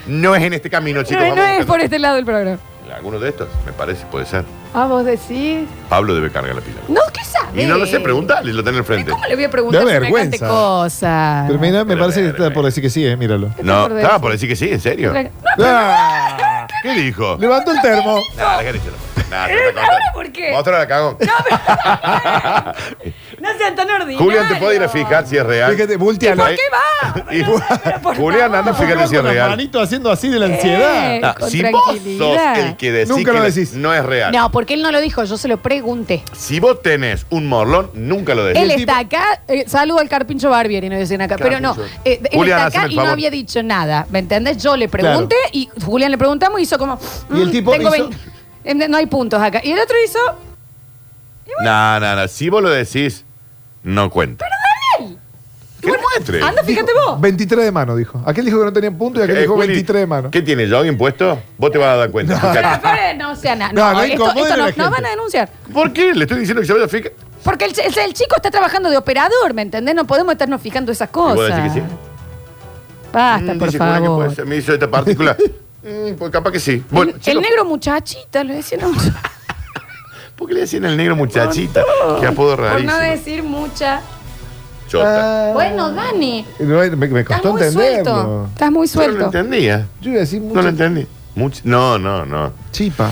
No 0.05 0.35
es 0.35 0.43
en 0.43 0.53
este 0.53 0.69
camino, 0.69 1.01
chicos. 1.03 1.23
No, 1.29 1.35
no 1.35 1.43
es 1.43 1.65
por 1.65 1.81
este 1.81 1.97
lado 1.99 2.15
del 2.15 2.25
programa. 2.25 2.59
Alguno 2.95 3.19
de 3.19 3.27
estos, 3.27 3.49
me 3.65 3.73
parece, 3.73 4.05
puede 4.05 4.25
ser. 4.25 4.45
Ah, 4.73 4.85
vos 4.87 5.03
decís. 5.03 5.67
Pablo 5.89 6.15
debe 6.15 6.31
cargar 6.31 6.55
la 6.55 6.61
pila. 6.61 6.77
No, 6.87 7.01
¿qué 7.11 7.25
sabes? 7.25 7.61
Y 7.61 7.67
no 7.67 7.77
lo 7.77 7.85
sé, 7.85 7.99
preguntarle, 7.99 8.53
lo 8.53 8.63
tenés 8.63 8.79
al 8.79 8.85
frente. 8.85 9.11
¿Cómo 9.11 9.25
le 9.25 9.35
voy 9.35 9.43
a 9.43 9.49
preguntar 9.49 9.81
Da 9.81 9.87
semejante 9.91 10.11
vergüenza. 10.29 10.47
cosa? 10.47 11.43
Pero 11.47 11.59
mira, 11.59 11.79
me 11.79 11.85
Pero 11.87 11.99
parece 11.99 12.21
que 12.21 12.27
está 12.29 12.51
por 12.53 12.63
decir 12.63 12.81
que 12.81 12.89
sí, 12.89 13.05
eh, 13.05 13.17
míralo. 13.17 13.49
¿Qué 13.49 13.55
te 13.57 13.63
No, 13.63 13.81
por 13.89 13.91
estaba 13.97 14.13
decir? 14.13 14.21
por 14.21 14.31
decir 14.31 14.49
que 14.49 14.55
sí, 14.55 14.69
en 14.71 14.79
serio. 14.79 15.13
No, 15.13 15.65
¡Ah! 15.65 16.67
¿Qué 16.83 16.93
dijo? 16.93 17.35
Levantó 17.37 17.73
el 17.73 17.81
termo. 17.81 18.21
Nah, 18.37 19.47
¿Eh? 19.49 19.53
está 19.55 19.65
contando. 19.65 19.81
¿Ahora 19.81 20.05
por 20.13 20.31
qué? 20.31 20.87
Cagón. 20.87 21.17
no 21.19 21.27
sean 23.57 23.75
tan 23.75 23.89
ordinarios. 23.89 24.21
Julián, 24.21 24.47
¿te 24.47 24.55
puede 24.55 24.75
ir 24.77 24.83
a 24.83 24.89
fijar 24.89 25.27
si 25.27 25.37
es 25.37 25.45
real? 25.45 25.73
Fíjate, 25.73 25.97
voltealo. 25.97 26.43
¿Por 26.43 26.55
qué 26.55 26.61
va? 26.71 27.33
Y- 27.33 27.43
Pero 27.83 28.01
por 28.01 28.15
Julián, 28.15 28.51
favor. 28.51 28.57
anda, 28.57 28.73
fíjate 28.73 29.07
si 29.07 29.15
es 29.15 29.23
real. 29.23 29.49
manito 29.49 29.79
haciendo 29.81 30.11
así 30.11 30.29
de 30.29 30.39
la 30.39 30.47
Eh. 30.47 30.53
ansiedad. 30.55 31.19
Ah, 31.23 31.35
con 31.39 31.49
si 31.49 31.61
vos 31.63 31.71
sos 31.85 31.95
tranquilidad. 31.95 32.59
el 32.59 32.75
que 32.77 32.91
decís 32.91 33.09
Nunca 33.09 33.23
que 33.31 33.31
lo 33.37 33.39
no- 33.39 33.45
decís. 33.45 33.73
no 33.73 33.93
es 33.93 34.05
real. 34.05 34.31
No, 34.31 34.51
porque 34.51 34.73
él 34.75 34.81
no 34.81 34.91
lo 34.91 35.01
dijo, 35.01 35.23
yo 35.23 35.37
se 35.37 35.47
lo 35.47 35.57
pregunté. 35.57 36.23
Si 36.33 36.59
vos 36.59 36.81
tenés 36.81 37.25
un 37.29 37.47
morlón, 37.47 37.89
nunca 37.93 38.35
lo 38.35 38.45
decís. 38.45 38.61
Él 38.63 38.71
está 38.71 38.99
acá, 38.99 39.41
eh, 39.47 39.65
saludo 39.67 39.99
al 39.99 40.09
Carpincho 40.09 40.49
Barbieri, 40.49 40.89
no 40.89 40.97
dicen 40.97 41.21
acá. 41.21 41.35
Pero 41.37 41.59
no, 41.59 41.75
Carpincho. 41.75 41.99
eh, 42.05 42.19
él 42.23 42.29
Julián, 42.37 42.67
está 42.67 42.79
acá 42.79 42.85
el 42.87 42.91
y 42.93 42.95
no 42.95 43.01
favor. 43.01 43.13
había 43.13 43.29
dicho 43.31 43.61
nada. 43.63 44.05
¿Me 44.09 44.19
entendés? 44.19 44.61
Yo 44.61 44.75
le 44.77 44.87
pregunté 44.89 45.35
y 45.51 45.69
Julián 45.85 46.11
le 46.11 46.17
preguntamos 46.17 46.59
y 46.59 46.63
hizo 46.63 46.77
como. 46.77 46.99
Y 47.33 47.41
el 47.41 47.47
mm, 47.47 47.51
tipo 47.51 47.71
tengo 47.71 47.89
hizo- 47.95 48.09
20. 48.09 48.17
Eh, 48.63 48.87
No 48.89 48.97
hay 48.97 49.05
puntos 49.05 49.41
acá. 49.41 49.61
Y 49.63 49.71
el 49.71 49.79
otro 49.79 49.95
hizo. 50.03 50.19
No, 51.63 51.99
no, 51.99 52.15
no. 52.15 52.27
Si 52.27 52.49
vos 52.49 52.61
lo 52.61 52.69
decís, 52.69 53.23
no 53.83 54.09
cuenta. 54.09 54.45
Pero 54.45 55.07
Daniel. 55.07 55.19
Que 55.81 55.87
lo 55.89 55.97
muestre. 56.01 56.41
Anda, 56.41 56.63
fíjate 56.63 56.91
vos. 57.05 57.21
23 57.21 57.65
de 57.65 57.71
mano, 57.71 57.95
dijo. 57.95 58.21
Aquel 58.25 58.45
dijo 58.45 58.59
que 58.59 58.65
no 58.65 58.73
tenía 58.73 58.91
punto 58.91 59.19
y 59.19 59.23
aquel 59.23 59.37
Eh, 59.37 59.41
dijo 59.41 59.53
Juli, 59.53 59.67
23 59.67 60.01
de 60.01 60.07
mano. 60.07 60.31
¿Qué 60.31 60.41
tiene 60.41 60.67
jogging 60.69 60.97
puesto? 60.97 61.39
Vos 61.57 61.71
te 61.71 61.77
vas 61.77 61.89
a 61.89 61.95
dar 61.97 62.11
cuenta. 62.11 62.39
Pero, 62.41 62.53
Fíjate. 62.53 62.79
pero, 62.81 63.17
no, 63.19 63.31
o 63.31 63.35
sea, 63.35 63.55
na- 63.55 63.71
No, 63.71 63.85
no, 63.87 63.93
no 63.93 64.01
esto, 64.01 64.13
incomoden 64.15 64.41
esto 64.43 64.53
a 64.53 64.57
no, 64.57 64.63
la 64.63 64.69
no 64.69 64.73
gente. 64.75 64.89
van 64.89 65.05
a 65.05 65.09
denunciar. 65.09 65.49
¿Por 65.73 65.93
qué? 65.93 66.13
Le 66.15 66.23
estoy 66.23 66.39
diciendo 66.39 66.61
que 66.61 66.67
se 66.67 66.73
vaya 66.73 66.85
a 66.85 66.89
fijar. 66.89 67.11
Porque 67.43 67.65
el, 67.65 67.73
ch- 67.73 67.97
el 68.05 68.13
chico 68.13 68.35
está 68.35 68.49
trabajando 68.49 68.89
de 68.89 68.97
operador, 68.97 69.53
¿me 69.53 69.61
entendés? 69.61 69.93
No 69.93 70.05
podemos 70.05 70.31
estarnos 70.31 70.59
fijando 70.61 70.91
esas 70.91 71.09
¿Y 71.09 71.11
cosas. 71.11 71.55
decís 71.57 71.73
que 71.73 71.79
sí? 71.81 71.85
Basta, 73.13 73.53
Mm, 73.53 73.57
por 73.59 73.67
dice 73.67 73.77
que 73.77 73.83
favor. 73.85 74.15
puede 74.23 74.35
ser. 74.35 74.45
Me 74.45 74.55
hizo 74.57 74.73
esta 74.73 74.89
partícula. 74.89 75.37
Mm, 75.87 76.15
pues 76.17 76.31
capaz 76.31 76.49
que 76.51 76.59
sí. 76.59 76.83
Bueno, 76.89 77.11
el, 77.13 77.19
chicos, 77.21 77.43
negro 77.43 77.63
muchachita, 77.63 78.43
lo 78.43 78.55
decía. 78.55 78.79
No. 78.81 78.91
¿Por 80.35 80.47
qué 80.49 80.53
le 80.55 80.59
decían 80.61 80.85
el 80.85 80.97
negro 80.97 81.15
muchachita? 81.15 81.83
Qué 82.19 82.27
apodo 82.27 82.55
Por 82.55 82.65
rarísimo. 82.65 82.91
no 82.91 82.99
decir 82.99 83.43
mucha. 83.43 84.01
Chota. 84.87 85.49
Ah, 85.49 85.53
Bueno, 85.53 85.91
Dani. 85.93 86.45
no, 86.59 86.77
me, 86.79 86.89
me 87.07 87.19
Estás 87.21 87.41
costó 87.41 87.53
muy 87.53 87.61
suelto. 87.71 88.09
entenderlo. 88.09 88.47
Estás 88.53 88.71
muy 88.71 88.87
Yo 88.87 88.93
no 88.99 89.07
lo 89.07 89.11
suelto. 89.13 89.25
entendía. 89.25 89.87
Yo 90.01 90.09
iba 90.11 90.17
a 90.17 90.21
decir 90.21 90.41
No 90.41 90.47
mucho. 90.49 90.61
lo 90.61 90.69
entendí. 90.69 91.07
Much- 91.35 91.61
no, 91.63 91.97
no, 91.97 92.25
no. 92.25 92.53
Chipa. 92.71 93.09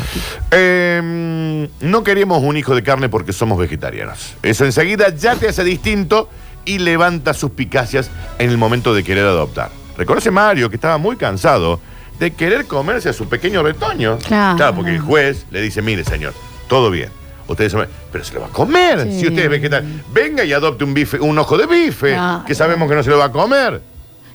Eh, 0.52 1.68
no 1.82 2.04
queríamos 2.04 2.42
un 2.44 2.56
hijo 2.58 2.76
de 2.76 2.84
carne 2.84 3.10
porque 3.10 3.34
somos 3.34 3.58
vegetarianos. 3.58 4.36
Eso 4.44 4.66
enseguida 4.66 5.10
ya 5.16 5.36
te 5.36 5.50
hace 5.50 5.64
distinto 5.64 6.30
y 6.66 6.78
levanta 6.80 7.34
suspicacias 7.34 8.10
en 8.40 8.50
el 8.50 8.58
momento 8.58 8.94
de 8.94 9.04
querer 9.04 9.26
adoptar. 9.26 9.72
Reconoce 9.98 10.32
Mario 10.32 10.70
que 10.70 10.76
estaba 10.78 10.98
muy 10.98 11.18
cansado 11.18 11.80
de 12.20 12.32
querer 12.32 12.66
comerse 12.66 13.10
a 13.10 13.14
su 13.14 13.28
pequeño 13.28 13.62
retoño. 13.64 14.18
Claro. 14.20 14.76
porque 14.76 14.92
el 14.92 15.00
juez 15.02 15.46
le 15.52 15.62
dice, 15.62 15.82
mire 15.82 16.04
señor, 16.06 16.34
todo 16.68 16.90
bien. 16.92 17.10
Usted 17.48 17.66
dice, 17.66 17.88
pero 18.12 18.24
se 18.24 18.34
lo 18.34 18.42
va 18.42 18.48
a 18.48 18.50
comer. 18.50 19.04
Sí. 19.04 19.20
Si 19.22 19.28
usted 19.28 19.44
es 19.44 19.50
vegetariano, 19.50 20.02
venga 20.14 20.44
y 20.44 20.54
adopte 20.54 20.84
un 20.84 20.94
bife, 20.94 21.20
un 21.20 21.38
ojo 21.38 21.58
de 21.58 21.66
bife, 21.66 22.18
que 22.48 22.56
sabemos 22.56 22.90
que 22.90 22.96
no 22.96 23.04
se 23.04 23.10
lo 23.10 23.18
va 23.18 23.26
a 23.26 23.32
comer. 23.32 23.82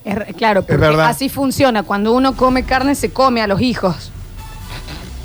Es 0.04 0.36
claro, 0.36 0.62
porque 0.62 0.76
verdad. 0.76 1.06
así 1.06 1.28
funciona. 1.28 1.82
Cuando 1.82 2.12
uno 2.12 2.34
come 2.34 2.64
carne, 2.64 2.94
se 2.94 3.12
come 3.12 3.42
a 3.42 3.46
los 3.46 3.60
hijos. 3.60 4.10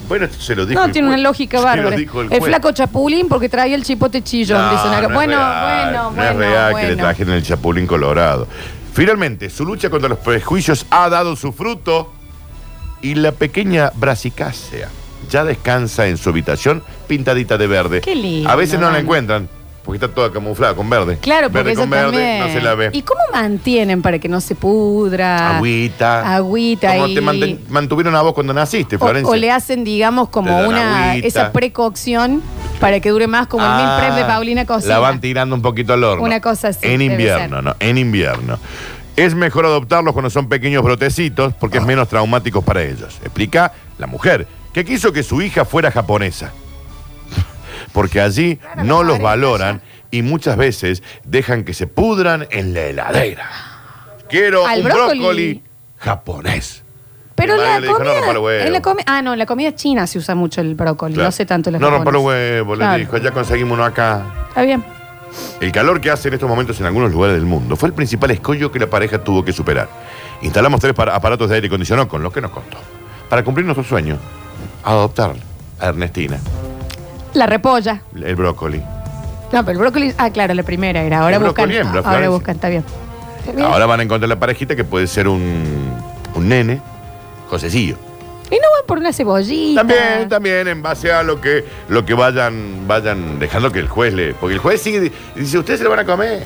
Bueno, 0.10 0.26
esto 0.26 0.42
se 0.42 0.56
lo 0.56 0.66
dijo 0.66 0.80
No, 0.80 0.86
el 0.86 0.92
tiene 0.92 1.08
juez. 1.08 1.20
una 1.20 1.30
lógica 1.30 1.62
bárbara. 1.62 1.96
El, 1.96 2.42
flaco 2.42 2.72
chapulín 2.72 3.28
porque 3.28 3.48
traía 3.48 3.76
el 3.76 3.84
chipote 3.84 4.22
chillón. 4.22 4.62
No, 4.62 4.72
dicen 4.72 4.92
acá. 4.92 5.02
no 5.02 5.08
es 5.08 5.14
bueno, 5.14 5.38
real, 5.38 5.84
bueno, 5.86 6.04
no 6.04 6.12
bueno, 6.12 6.32
es 6.32 6.38
real 6.38 6.76
que 6.76 6.88
le 6.88 6.96
trajeron 6.96 7.34
el 7.36 7.44
chapulín 7.44 7.88
colorado. 7.88 8.48
Finalmente, 8.94 9.50
su 9.50 9.66
lucha 9.66 9.90
contra 9.90 10.10
los 10.10 10.20
prejuicios 10.20 10.86
ha 10.90 11.10
dado 11.10 11.36
su 11.36 11.52
fruto 11.52 12.12
y 13.02 13.16
la 13.16 13.32
pequeña 13.32 13.92
brasicácea 13.96 14.90
ya 15.30 15.44
descansa 15.44 16.08
en 16.08 16.18
su 16.18 16.30
habitación 16.30 16.84
pintadita 17.08 17.58
de 17.58 17.68
verde. 17.68 18.02
Qué 18.02 18.16
lindo, 18.16 18.50
A 18.50 18.56
veces 18.56 18.76
no 18.80 18.86
la 18.88 18.94
Dani. 18.94 19.04
encuentran 19.04 19.50
porque 19.84 19.98
está 19.98 20.08
toda 20.16 20.32
camuflada 20.32 20.76
con 20.76 20.90
verde. 20.90 21.18
Claro, 21.20 21.50
porque 21.50 21.64
verde 21.64 21.76
con 21.76 21.90
verde 21.90 22.04
también. 22.12 22.40
no 22.40 22.48
se 22.48 22.62
la 22.62 22.74
ve. 22.74 22.90
¿Y 22.94 23.02
cómo 23.02 23.20
mantienen 23.34 24.02
para 24.02 24.18
que 24.18 24.30
no 24.30 24.40
se 24.40 24.56
pudra? 24.56 25.58
Agüita. 25.58 26.36
Agüita 26.36 26.94
Como 26.94 27.08
y- 27.08 27.16
te 27.16 27.22
manten- 27.22 27.60
mantuvieron 27.68 28.16
a 28.16 28.22
vos 28.22 28.34
cuando 28.34 28.54
naciste, 28.54 28.96
O, 28.96 29.00
Florencia. 29.00 29.30
o 29.30 29.36
le 29.36 29.52
hacen, 29.52 29.84
digamos, 29.84 30.30
como 30.30 30.52
dan 30.52 30.68
una 30.68 31.10
agüita. 31.12 31.28
esa 31.28 31.52
precocción 31.52 32.42
para 32.80 33.02
que 33.02 33.10
dure 33.10 33.28
más, 33.28 33.48
como 33.48 33.64
el 33.66 33.72
Ah, 33.72 33.98
mil 34.00 34.06
prep 34.08 34.16
de 34.20 34.26
Paulina 34.26 34.66
Cocina. 34.66 34.94
La 34.94 35.00
van 35.00 35.20
tirando 35.20 35.54
un 35.54 35.62
poquito 35.62 35.92
al 35.94 36.04
horno. 36.06 36.24
Una 36.24 36.40
cosa 36.40 36.70
así, 36.70 36.80
En 36.88 37.00
debe 37.00 37.14
invierno, 37.16 37.56
ser. 37.58 37.64
¿no? 37.66 37.76
En 37.82 37.98
invierno. 37.98 38.60
Es 39.18 39.36
mejor 39.36 39.66
adoptarlos 39.66 40.14
cuando 40.14 40.30
son 40.30 40.48
pequeños 40.48 40.82
brotecitos 40.82 41.54
porque 41.60 41.78
es 41.80 41.86
menos 41.86 42.08
traumáticos 42.08 42.64
para 42.64 42.82
ellos. 42.84 43.20
Explica 43.22 43.74
la 43.98 44.08
mujer, 44.08 44.48
que 44.74 44.84
quiso 44.86 45.12
que 45.14 45.24
su 45.24 45.42
hija 45.42 45.66
fuera 45.66 45.92
japonesa. 45.92 46.52
Porque 47.92 48.22
allí 48.22 48.60
no 48.84 49.04
los 49.04 49.20
valoran 49.20 49.82
y 50.10 50.22
muchas 50.22 50.58
veces 50.58 51.04
dejan 51.24 51.64
que 51.64 51.74
se 51.74 51.88
pudran 51.88 52.48
en 52.52 52.74
la 52.74 52.82
heladera. 52.82 53.50
Quiero 54.30 54.66
Al 54.66 54.80
un 54.80 54.86
brócoli. 54.86 55.20
brócoli 55.20 55.64
japonés. 56.00 56.84
Pero 57.36 57.56
Mi 57.56 57.62
la 57.62 57.66
madre 57.68 57.82
le 57.82 57.88
dijo, 57.88 58.00
no 58.00 58.06
comida, 58.06 58.20
rompa 58.20 58.34
los 58.34 58.44
huevos. 58.44 58.66
en 58.68 58.74
la 58.74 58.82
comi- 58.82 59.04
ah, 59.08 59.22
no, 59.22 59.34
en 59.34 59.40
la 59.40 59.46
comida 59.48 59.76
china 59.76 60.06
se 60.08 60.20
usa 60.20 60.36
mucho 60.36 60.62
el 60.62 60.76
brócoli, 60.76 61.16
Claro. 61.16 61.28
no 61.28 61.32
sé 61.32 61.46
tanto 61.46 61.72
la 61.72 61.80
No 61.80 61.90
rompa 61.90 62.12
japonesa. 62.12 62.18
los 62.20 62.26
huevos, 62.28 62.78
Claro. 62.78 62.94
le 62.94 63.00
dijo, 63.00 63.18
ya 63.18 63.32
conseguimos 63.32 63.74
uno 63.74 63.84
acá. 63.86 64.24
Está 64.50 64.62
bien. 64.64 64.84
El 65.60 65.72
calor 65.72 66.00
que 66.00 66.12
hace 66.12 66.28
en 66.28 66.36
estos 66.36 66.48
momentos 66.48 66.80
en 66.80 66.86
algunos 66.86 67.12
lugares 67.12 67.36
del 67.36 67.46
mundo 67.46 67.76
fue 67.76 67.90
el 67.90 67.94
principal 67.94 68.30
escollo 68.32 68.72
que 68.72 68.78
la 68.80 68.88
pareja 68.88 69.24
tuvo 69.24 69.44
que 69.44 69.52
superar. 69.52 69.90
Instalamos 70.44 70.80
tres 70.80 70.94
para- 70.94 71.16
aparatos 71.16 71.50
de 71.50 71.56
aire 71.56 71.68
acondicionado 71.68 72.08
con 72.08 72.22
lo 72.22 72.32
que 72.32 72.40
nos 72.40 72.52
costó. 72.52 72.78
Para 73.30 73.44
cumplir 73.44 73.66
nuestro 73.66 73.84
sueño, 73.84 74.20
adoptar 74.84 75.34
a 75.80 75.88
Ernestina, 75.88 76.38
La 77.34 77.46
repolla. 77.46 78.02
el 78.16 78.36
brócoli. 78.36 78.82
No, 79.52 79.64
pero 79.64 79.72
el 79.72 79.78
brócoli, 79.78 80.14
ah, 80.18 80.30
claro, 80.32 80.54
la 80.54 80.64
primera 80.64 81.02
era. 81.04 81.22
Ahora 81.22 81.36
El 81.38 81.44
buscan. 81.44 81.66
brócoli 81.66 81.78
hembra, 81.78 82.00
ahora 82.00 82.10
Florencia. 82.12 82.30
buscan, 82.30 82.56
está 82.56 82.70
bien. 82.70 82.84
Está 83.40 83.52
bien. 83.52 83.66
Ahora 83.68 83.86
van 83.86 84.00
a 84.00 84.04
encontrar 84.04 84.30
la 84.30 84.40
parejita 84.40 84.76
que 84.76 84.84
puede 84.84 85.06
ser 85.08 85.28
un, 85.28 85.94
un 86.34 86.50
nene, 86.50 86.82
Josecillo. 87.50 87.98
Y 88.50 88.56
no 88.56 88.62
van 88.78 88.86
por 88.88 88.98
una 89.00 89.14
cebollita. 89.14 89.82
También, 89.82 90.30
también, 90.30 90.68
en 90.68 90.82
base 90.82 91.12
a 91.12 91.24
lo 91.24 91.40
que, 91.42 91.66
lo 91.90 92.06
que 92.06 92.14
vayan, 92.14 92.88
vayan 92.88 93.40
dejando 93.40 93.72
que 93.72 93.80
el 93.80 93.88
juez 93.88 94.14
le. 94.14 94.34
Porque 94.34 94.56
el 94.56 94.60
juez 94.60 94.82
sigue 94.82 95.12
y 95.36 95.40
dice, 95.40 95.58
ustedes 95.58 95.80
se 95.80 95.84
lo 95.84 95.90
van 95.90 96.00
a 96.00 96.06
comer. 96.06 96.44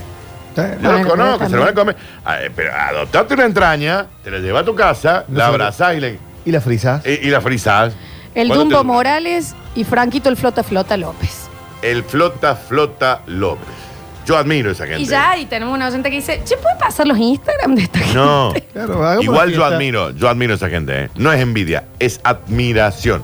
Yo 0.55 0.63
Bueno, 0.81 1.03
lo 1.03 1.09
conozco, 1.09 1.37
pero 1.39 1.49
se 1.49 1.55
lo 1.55 1.61
van 1.61 1.69
a 1.69 1.73
comer. 1.73 1.95
Ah, 2.25 2.41
eh, 2.41 2.51
pero 2.55 2.71
adoptarte 2.73 3.33
una 3.35 3.45
entraña, 3.45 4.07
te 4.23 4.31
la 4.31 4.39
llevas 4.39 4.63
a 4.63 4.65
tu 4.65 4.73
casa, 4.75 5.23
No 5.27 5.37
la 5.37 5.47
abrazás 5.47 5.95
y, 5.95 5.99
le- 5.99 6.19
¿Y 6.45 6.51
la 6.51 6.61
frisas? 6.61 7.05
y- 7.05 7.27
y 7.27 7.29
la 7.29 7.41
frisás. 7.41 7.93
El 8.37 8.49
¿Cuánto 8.49 8.63
Dumbo 8.65 8.77
te- 8.81 8.83
Morales 8.85 9.55
y 9.75 9.83
Franquito 9.83 10.29
el 10.29 10.37
Flota 10.37 10.63
Flota 10.63 10.95
López. 10.95 11.47
El 11.81 12.03
Flota 12.03 12.55
Flota 12.55 13.21
López. 13.25 13.65
Yo 14.27 14.37
admiro 14.37 14.69
a 14.69 14.73
esa 14.73 14.85
gente. 14.85 15.01
Y 15.01 15.05
ya, 15.05 15.37
y 15.37 15.45
tenemos 15.45 15.73
una 15.73 15.87
oyente 15.87 16.09
que 16.11 16.17
dice, 16.17 16.41
¿se 16.43 16.55
puede 16.57 16.75
pasar 16.77 17.07
los 17.07 17.17
Instagram 17.17 17.75
de 17.75 17.81
esta 17.83 17.99
gente? 17.99 18.13
No. 18.15 18.53
Claro, 18.73 19.03
hagamos 19.03 19.23
Igual 19.23 19.49
yo 19.51 19.55
fiesta. 19.57 19.75
admiro, 19.75 20.11
yo 20.11 20.29
admiro 20.29 20.53
a 20.53 20.55
esa 20.57 20.69
gente. 20.69 21.05
¿eh? 21.05 21.09
No 21.15 21.31
es 21.33 21.41
envidia, 21.41 21.85
es 21.97 22.19
admiración. 22.23 23.23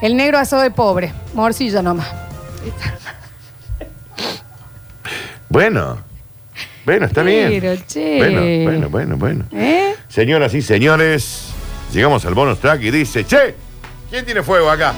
El 0.00 0.16
negro 0.16 0.38
asado 0.38 0.62
de 0.62 0.70
pobre. 0.70 1.12
Morcilla 1.34 1.82
nomás. 1.82 2.08
Bueno, 5.48 5.98
bueno, 6.86 7.06
está 7.06 7.22
bien. 7.22 7.60
Che. 7.86 8.16
Bueno, 8.18 8.40
bueno, 8.70 8.88
bueno, 8.88 9.16
bueno. 9.16 9.44
¿Eh? 9.52 9.94
Señoras 10.08 10.54
y 10.54 10.62
señores, 10.62 11.48
llegamos 11.92 12.24
al 12.24 12.34
bonus 12.34 12.58
track 12.60 12.82
y 12.82 12.90
dice, 12.90 13.24
che, 13.26 13.54
¿quién 14.10 14.24
tiene 14.24 14.42
fuego 14.42 14.70
acá? 14.70 14.94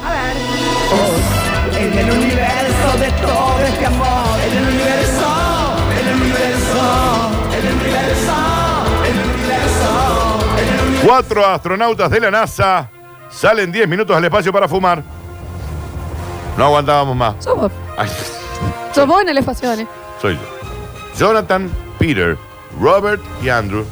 En 1.79 1.98
el 1.98 2.11
universo 2.11 2.98
de 2.98 3.11
todo 3.22 3.61
este 3.66 3.87
amor, 3.87 4.40
en 4.46 4.57
el 4.59 4.64
universo, 4.68 5.77
en 6.01 6.09
el 6.09 6.14
universo, 6.22 7.31
en 7.53 7.66
el 7.66 7.75
universo, 7.75 8.35
en 9.07 9.18
el 9.18 9.31
universo, 9.31 10.38
en 10.59 10.68
el 10.68 10.81
universo. 10.87 11.07
Cuatro 11.07 11.46
astronautas 11.46 12.11
de 12.11 12.20
la 12.20 12.31
NASA 12.31 12.90
salen 13.31 13.72
10 13.72 13.88
minutos 13.88 14.16
al 14.16 14.25
espacio 14.25 14.53
para 14.53 14.68
fumar. 14.68 15.03
No 16.57 16.64
aguantábamos 16.66 17.16
más. 17.16 17.35
Somos, 17.40 17.72
Ay, 17.96 18.09
somos 18.94 19.22
en 19.22 19.29
el 19.31 19.38
espacio, 19.38 19.72
¿eh? 19.72 19.87
soy 20.20 20.35
yo. 20.35 20.40
Jonathan, 21.18 21.70
Peter, 21.98 22.37
Robert 22.81 23.22
y 23.42 23.48
Andrew 23.48 23.85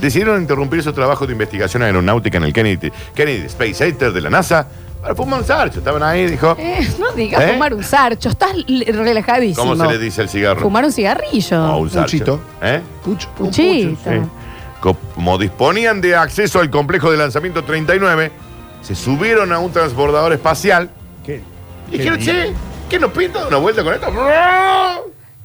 decidieron 0.00 0.40
interrumpir 0.40 0.82
su 0.82 0.92
trabajo 0.92 1.26
de 1.26 1.32
investigación 1.32 1.82
aeronáutica 1.82 2.38
en 2.38 2.44
el 2.44 2.52
Kennedy, 2.52 2.92
Kennedy 3.14 3.46
Space 3.46 3.74
Center 3.74 4.12
de 4.12 4.20
la 4.20 4.30
NASA 4.30 4.66
para 5.00 5.14
fumar 5.14 5.40
un 5.40 5.46
sarcho. 5.46 5.78
Estaban 5.78 6.02
ahí, 6.02 6.26
dijo. 6.26 6.56
Eh, 6.58 6.86
no 6.98 7.12
digas 7.12 7.42
¿Eh? 7.42 7.52
fumar 7.52 7.72
un 7.74 7.84
sarcho, 7.84 8.28
estás 8.28 8.50
relajadísimo. 8.66 9.68
¿Cómo 9.68 9.76
se 9.76 9.92
le 9.92 9.98
dice 9.98 10.22
al 10.22 10.28
cigarro? 10.28 10.60
Fumar 10.60 10.84
un 10.84 10.92
cigarrillo. 10.92 11.58
No, 11.58 11.78
un 11.78 11.90
sarcho. 11.90 12.10
Puchito. 12.18 12.40
¿Eh? 12.62 12.80
Pucho. 13.04 13.28
un 13.38 13.46
Puchito. 13.46 13.90
pucho. 13.90 14.10
Sí. 14.10 14.94
Como 15.14 15.38
disponían 15.38 16.00
de 16.00 16.14
acceso 16.14 16.60
al 16.60 16.70
complejo 16.70 17.10
de 17.10 17.16
lanzamiento 17.16 17.64
39, 17.64 18.30
se 18.82 18.94
subieron 18.94 19.52
a 19.52 19.58
un 19.58 19.72
transbordador 19.72 20.32
espacial 20.32 20.90
¿Qué? 21.24 21.40
y 21.90 21.98
dijeron, 21.98 22.18
qué 22.18 22.24
che, 22.24 22.54
¿qué 22.88 22.98
nos 23.00 23.10
pinta 23.10 23.40
de 23.40 23.48
una 23.48 23.56
vuelta 23.56 23.82
con 23.82 23.94
esto? 23.94 24.06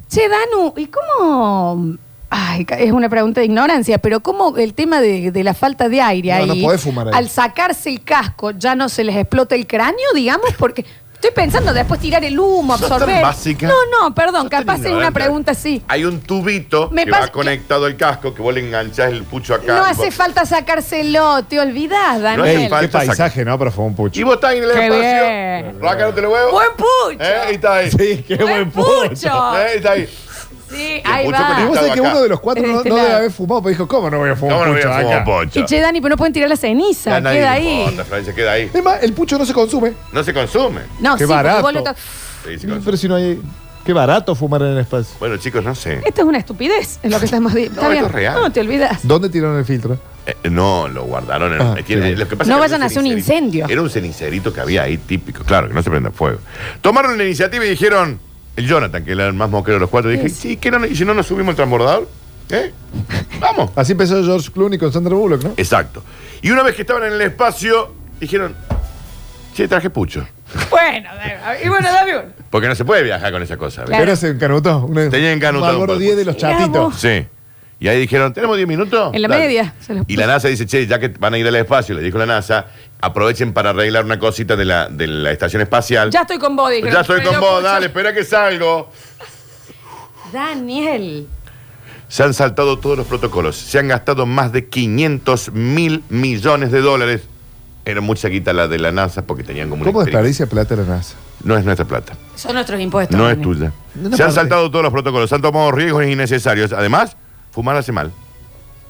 Che, 0.09 0.27
Danu, 0.27 0.73
¿y 0.77 0.87
cómo? 0.87 1.95
Ay, 2.33 2.65
es 2.79 2.91
una 2.93 3.09
pregunta 3.09 3.41
de 3.41 3.45
ignorancia, 3.47 3.97
pero 3.97 4.21
¿cómo 4.21 4.55
el 4.57 4.73
tema 4.73 5.01
de, 5.01 5.31
de 5.31 5.43
la 5.43 5.53
falta 5.53 5.89
de 5.89 6.01
aire 6.01 6.33
No, 6.39 6.45
no 6.45 6.53
ahí? 6.53 6.63
podés 6.63 6.79
fumar 6.81 7.07
ahí. 7.09 7.13
Al 7.13 7.27
sacarse 7.29 7.89
el 7.89 8.01
casco, 8.03 8.51
¿ya 8.51 8.73
no 8.73 8.87
se 8.87 9.03
les 9.03 9.17
explota 9.17 9.53
el 9.55 9.67
cráneo, 9.67 10.13
digamos? 10.15 10.49
Porque 10.57 10.85
estoy 11.13 11.31
pensando 11.35 11.73
después 11.73 11.99
tirar 11.99 12.23
el 12.23 12.39
humo, 12.39 12.77
Sos 12.77 12.87
tan 12.87 12.93
absorber. 13.01 13.21
básica. 13.21 13.67
No, 13.67 13.73
no, 14.07 14.15
perdón, 14.15 14.43
Sos 14.43 14.49
tan 14.49 14.59
capaz 14.61 14.75
es 14.75 14.79
una 14.79 14.89
ignorante. 14.91 15.19
pregunta 15.19 15.51
así. 15.51 15.83
Hay 15.89 16.05
un 16.05 16.21
tubito 16.21 16.89
Me 16.89 17.03
que 17.03 17.11
pasa- 17.11 17.25
va 17.25 17.31
conectado 17.33 17.85
al 17.85 17.97
casco, 17.97 18.33
que 18.33 18.41
vos 18.41 18.53
le 18.53 18.61
enganchás 18.61 19.11
el 19.11 19.23
pucho 19.23 19.53
acá. 19.53 19.75
No 19.75 19.85
y 19.85 19.91
hace 19.91 20.05
vos- 20.05 20.15
falta 20.15 20.45
sacárselo, 20.45 21.43
te 21.43 21.59
olvidás, 21.59 22.11
hace 22.15 22.21
Daniel. 22.21 22.47
Ey, 22.47 22.63
qué 22.63 22.69
falta 22.69 22.99
paisaje, 22.99 23.43
¿no? 23.43 23.59
Pero 23.59 23.71
fue 23.73 23.83
un 23.83 23.91
Y 23.91 23.95
pucho. 23.95 24.25
vos 24.25 24.35
estás 24.35 24.53
en 24.55 24.63
el 24.63 24.71
Qué 24.71 24.85
espacio. 24.85 25.01
bien. 25.01 25.81
Rácate. 25.81 26.25
¡Buen 26.25 26.69
pucho! 26.77 27.23
¿Eh? 27.23 27.41
Y 27.51 27.55
está 27.55 27.73
ahí. 27.75 27.91
Sí, 27.91 28.23
qué 28.25 28.35
buen 28.37 28.71
pucho. 28.71 29.57
¿Eh? 29.57 29.71
Y 29.73 29.77
está 29.77 29.91
ahí. 29.91 30.07
Sí, 30.71 31.01
ahí 31.03 31.27
va. 31.31 31.57
Y 31.61 31.65
vos 31.65 31.75
sabés 31.75 31.93
que 31.93 31.99
acá. 31.99 32.09
uno 32.11 32.21
de 32.21 32.29
los 32.29 32.39
cuatro 32.39 32.65
no, 32.67 32.77
este 32.77 32.89
no 32.89 32.95
debe 32.95 33.07
lado. 33.07 33.17
haber 33.19 33.31
fumado, 33.31 33.61
pero 33.61 33.69
dijo, 33.71 33.87
¿cómo 33.87 34.09
no 34.09 34.17
voy 34.19 34.29
a 34.29 34.35
fumar 34.35 34.53
¿Cómo 34.53 34.65
no 34.65 34.71
voy 34.71 34.81
pucho 34.81 34.93
a 34.93 35.23
fumar? 35.23 35.47
Y 35.53 35.65
che, 35.65 35.79
Dani, 35.79 36.01
pero 36.01 36.09
no 36.11 36.17
pueden 36.17 36.33
tirar 36.33 36.49
la 36.49 36.55
ceniza, 36.55 37.11
Ya 37.11 37.21
nadie 37.21 37.39
queda 37.39 37.51
le 37.51 37.57
ahí. 37.67 37.79
importa, 37.81 38.05
Florencia, 38.05 38.33
queda 38.35 38.51
ahí. 38.53 38.71
Es 38.73 38.83
más, 38.83 39.03
el 39.03 39.13
pucho 39.13 39.37
no 39.37 39.45
se 39.45 39.53
consume. 39.53 39.93
No 40.11 40.23
se 40.23 40.33
consume. 40.33 40.81
No, 40.99 41.15
Qué 41.17 41.25
sí, 41.25 41.27
porque 41.27 41.43
barato. 41.47 41.61
vos 41.61 41.73
le 41.73 41.81
to- 41.81 41.93
Sí, 41.95 42.57
se 42.59 42.67
consume. 42.67 42.81
Pero 42.85 42.97
si 42.97 43.07
no 43.07 43.15
hay... 43.15 43.41
Qué 43.85 43.93
barato 43.93 44.35
fumar 44.35 44.61
en 44.61 44.67
el 44.73 44.77
espacio. 44.77 45.15
Bueno, 45.19 45.37
chicos, 45.37 45.63
no 45.63 45.73
sé. 45.73 46.01
Esto 46.05 46.21
es 46.21 46.27
una 46.27 46.37
estupidez, 46.37 46.99
es 47.01 47.11
lo 47.11 47.17
que 47.17 47.25
estamos 47.25 47.51
diciendo. 47.51 47.81
No, 47.81 47.87
Está 47.91 47.95
esto 47.95 48.07
es 48.09 48.13
real. 48.13 48.33
No, 48.35 48.51
te 48.51 48.59
olvidas. 48.59 48.99
¿Dónde 49.01 49.27
tiraron 49.29 49.57
el 49.57 49.65
filtro? 49.65 49.97
Eh, 50.27 50.35
no, 50.51 50.87
lo 50.87 51.05
guardaron 51.05 51.51
en 51.55 51.61
Ah, 51.63 51.73
eh, 51.79 51.81
tiene- 51.81 52.11
sí. 52.11 52.15
lo 52.15 52.27
que 52.27 52.35
pasa 52.35 52.47
No 52.47 52.57
es 52.57 52.59
que 52.59 52.61
vayan 52.69 52.83
a 52.83 52.85
hacer 52.85 52.99
un 52.99 53.05
cenicerito. 53.09 53.33
incendio. 53.33 53.65
Era 53.67 53.81
un 53.81 53.89
cenicerito 53.89 54.53
que 54.53 54.61
había 54.61 54.83
ahí 54.83 54.97
típico, 54.99 55.43
claro, 55.43 55.67
que 55.67 55.73
no 55.73 55.81
se 55.81 55.89
prenda 55.89 56.11
fuego. 56.11 56.37
Tomaron 56.81 57.17
la 57.17 57.23
iniciativa 57.23 57.65
y 57.65 57.69
dijeron, 57.69 58.19
el 58.55 58.67
Jonathan, 58.67 59.03
que 59.03 59.11
era 59.13 59.27
el 59.27 59.33
más 59.33 59.49
moquero 59.49 59.75
de 59.75 59.79
los 59.81 59.89
cuatro, 59.89 60.09
dije, 60.11 60.29
Sí. 60.29 60.57
¿qué 60.57 60.71
no, 60.71 60.85
¿y 60.85 60.95
si 60.95 61.05
no 61.05 61.13
nos 61.13 61.27
subimos 61.27 61.51
al 61.51 61.55
transbordador? 61.57 62.07
¿Eh? 62.49 62.71
Vamos. 63.39 63.71
Así 63.75 63.93
empezó 63.93 64.23
George 64.23 64.51
Clooney 64.51 64.77
con 64.77 64.91
Sandra 64.91 65.15
Bullock, 65.15 65.43
¿no? 65.43 65.53
Exacto. 65.57 66.03
Y 66.41 66.51
una 66.51 66.63
vez 66.63 66.75
que 66.75 66.81
estaban 66.81 67.03
en 67.03 67.13
el 67.13 67.21
espacio, 67.21 67.93
dijeron, 68.19 68.55
che, 69.53 69.67
traje 69.67 69.89
pucho. 69.89 70.25
Bueno, 70.69 71.09
y 71.63 71.69
bueno, 71.69 71.87
dame 71.91 72.17
uno. 72.17 72.27
Porque 72.49 72.67
no 72.67 72.75
se 72.75 72.83
puede 72.83 73.03
viajar 73.03 73.31
con 73.31 73.41
esa 73.41 73.55
cosa. 73.55 73.81
¿ves? 73.81 73.89
Claro. 73.89 74.03
Pero 74.03 74.15
se 74.17 74.27
encanutó. 74.29 74.79
Una- 74.79 75.09
Tenía 75.09 75.31
encanutado 75.31 75.73
un 75.73 75.79
Marlboro 75.79 75.93
un 75.93 75.99
10 75.99 76.17
de 76.17 76.25
los 76.25 76.35
Mirá 76.35 76.49
chatitos. 76.57 76.71
vos. 76.91 76.99
Sí. 76.99 77.25
Y 77.81 77.87
ahí 77.87 77.99
dijeron, 77.99 78.31
¿tenemos 78.31 78.55
10 78.57 78.67
minutos? 78.69 79.09
En 79.11 79.23
la 79.23 79.27
Dale. 79.27 79.41
media, 79.41 79.73
se 79.79 79.95
los 79.95 80.05
Y 80.07 80.15
la 80.15 80.27
NASA 80.27 80.47
dice, 80.47 80.67
che, 80.67 80.85
ya 80.85 80.99
que 80.99 81.07
van 81.07 81.33
a 81.33 81.39
ir 81.39 81.47
al 81.47 81.55
espacio, 81.55 81.95
le 81.95 82.03
dijo 82.03 82.19
la 82.19 82.27
NASA, 82.27 82.67
aprovechen 83.01 83.53
para 83.53 83.71
arreglar 83.71 84.05
una 84.05 84.19
cosita 84.19 84.55
de 84.55 84.65
la, 84.65 84.87
de 84.87 85.07
la 85.07 85.31
estación 85.31 85.63
espacial. 85.63 86.11
Ya 86.11 86.21
estoy 86.21 86.37
con 86.37 86.55
vos, 86.55 86.69
dijeron. 86.69 86.93
Ya 86.93 87.01
estoy 87.01 87.21
Pero 87.21 87.31
con 87.31 87.39
vos, 87.39 87.63
dale, 87.63 87.87
espera 87.87 88.13
que 88.13 88.23
salgo. 88.23 88.87
Daniel. 90.31 91.27
Se 92.07 92.21
han 92.21 92.35
saltado 92.35 92.77
todos 92.77 92.97
los 92.97 93.07
protocolos. 93.07 93.55
Se 93.55 93.79
han 93.79 93.87
gastado 93.87 94.27
más 94.27 94.51
de 94.51 94.67
500 94.67 95.51
mil 95.53 96.03
millones 96.09 96.71
de 96.71 96.81
dólares. 96.81 97.21
Era 97.83 97.99
mucha 97.99 98.27
guita 98.27 98.53
la 98.53 98.67
de 98.67 98.77
la 98.77 98.91
NASA 98.91 99.23
porque 99.23 99.43
tenían 99.43 99.71
como 99.71 99.83
¿Cómo 99.85 100.03
desperdicia 100.03 100.45
plata 100.45 100.75
la 100.75 100.83
NASA? 100.83 101.15
No 101.43 101.57
es 101.57 101.65
nuestra 101.65 101.85
plata. 101.85 102.13
Son 102.35 102.53
nuestros 102.53 102.79
impuestos. 102.79 103.17
No 103.17 103.27
es 103.27 103.37
Daniel. 103.37 103.57
tuya. 103.57 103.71
No, 103.95 104.09
no, 104.09 104.17
Se 104.17 104.21
han 104.21 104.31
saltado 104.31 104.69
todos 104.69 104.83
los 104.83 104.91
protocolos. 104.93 105.29
Se 105.29 105.35
han 105.35 105.41
tomado 105.41 105.71
riesgos 105.71 106.05
innecesarios. 106.05 106.73
Además, 106.73 107.17
fumar 107.51 107.75
hace 107.75 107.91
mal. 107.91 108.11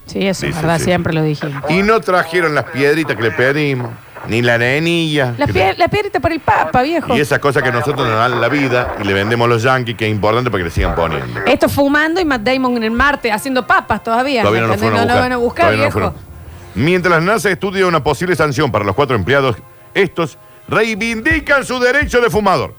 Sí, 0.06 0.26
eso 0.28 0.46
es 0.46 0.56
verdad, 0.56 0.78
sí. 0.80 0.86
siempre 0.86 1.14
lo 1.14 1.22
dijimos. 1.24 1.64
Y 1.70 1.84
no 1.84 2.00
trajeron 2.02 2.54
las 2.56 2.66
piedritas 2.66 3.16
que 3.16 3.22
le 3.24 3.32
pedimos, 3.32 3.92
ni 4.28 4.42
la 4.42 4.56
arenilla. 4.56 5.34
La, 5.38 5.46
que 5.46 5.54
pie- 5.54 5.78
la 5.78 5.88
piedrita 5.88 6.20
para 6.20 6.34
el 6.34 6.42
papa, 6.42 6.82
viejo. 6.82 7.16
Y 7.16 7.20
esas 7.22 7.40
cosas 7.40 7.64
que 7.64 7.72
nosotros 7.72 8.08
nos 8.08 8.18
dan 8.18 8.42
la 8.42 8.50
vida 8.50 8.96
y 9.02 9.06
le 9.06 9.14
vendemos 9.14 9.46
a 9.46 9.50
los 9.50 9.64
yankees, 9.64 9.96
que 9.96 10.06
es 10.08 10.12
importante 10.12 10.50
para 10.52 10.62
que 10.64 10.66
le 10.66 10.72
sigan 10.72 10.96
poniendo. 10.96 11.42
Esto 11.46 11.70
fumando 11.70 12.20
y 12.20 12.26
Matt 12.26 12.42
Damon 12.42 12.78
en 12.78 12.84
el 12.84 12.92
Marte 12.92 13.32
haciendo 13.32 13.66
papas 13.66 14.04
todavía. 14.04 14.42
Todavía 14.42 14.62
no 14.62 14.68
¿me 14.70 14.74
lo 14.74 14.80
fueron 14.80 15.00
a 15.00 15.02
entendés? 15.04 15.16
buscar. 15.16 15.16
No 15.16 15.16
lo 15.16 15.22
van 15.22 15.32
a 15.32 15.38
buscar, 15.38 15.66
Todavía 15.68 15.78
no 15.78 15.84
lo 15.84 15.96
viejo. 16.10 16.12
fueron. 16.16 16.32
Mientras 16.74 17.24
NASA 17.24 17.50
estudia 17.52 17.86
una 17.88 18.04
posible 18.04 18.36
sanción 18.36 18.72
para 18.72 18.84
los 18.84 18.96
cuatro 18.96 19.16
empleados, 19.16 19.56
estos 19.94 20.38
reivindican 20.68 21.66
su 21.66 21.80
derecho 21.80 22.22
de 22.22 22.30
fumador. 22.30 22.74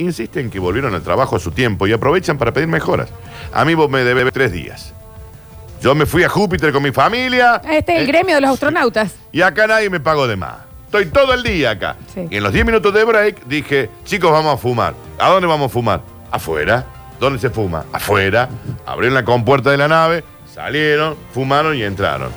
Insisten 0.00 0.48
que 0.48 0.58
volvieron 0.58 0.94
al 0.94 1.02
trabajo 1.02 1.36
a 1.36 1.38
su 1.38 1.50
tiempo 1.50 1.86
y 1.86 1.92
aprovechan 1.92 2.38
para 2.38 2.52
pedir 2.52 2.68
mejoras. 2.68 3.10
A 3.52 3.64
mí 3.66 3.74
vos 3.74 3.90
me 3.90 4.02
debes 4.02 4.32
tres 4.32 4.50
días. 4.50 4.94
Yo 5.82 5.94
me 5.94 6.06
fui 6.06 6.24
a 6.24 6.28
Júpiter 6.28 6.72
con 6.72 6.82
mi 6.82 6.90
familia. 6.90 7.60
Este 7.70 7.92
es 7.92 7.98
el 7.98 8.04
eh, 8.04 8.06
gremio 8.06 8.34
de 8.34 8.40
los 8.40 8.50
astronautas. 8.52 9.14
Y 9.30 9.42
acá 9.42 9.66
nadie 9.66 9.90
me 9.90 10.00
pagó 10.00 10.26
de 10.26 10.36
más. 10.36 10.56
Estoy 10.86 11.06
todo 11.06 11.34
el 11.34 11.42
día 11.42 11.72
acá. 11.72 11.96
Sí. 12.14 12.26
Y 12.30 12.36
en 12.38 12.42
los 12.42 12.52
10 12.52 12.64
minutos 12.64 12.92
de 12.94 13.04
break 13.04 13.44
dije, 13.44 13.90
chicos, 14.04 14.32
vamos 14.32 14.54
a 14.54 14.56
fumar. 14.56 14.94
¿A 15.18 15.28
dónde 15.28 15.46
vamos 15.46 15.66
a 15.66 15.68
fumar? 15.68 16.00
Afuera. 16.30 16.84
¿Dónde 17.20 17.38
se 17.38 17.50
fuma? 17.50 17.84
Afuera. 17.92 18.48
Abrieron 18.86 19.14
la 19.14 19.24
compuerta 19.24 19.70
de 19.70 19.76
la 19.76 19.88
nave, 19.88 20.24
salieron, 20.52 21.14
fumaron 21.34 21.76
y 21.76 21.82
entraron. 21.82 22.30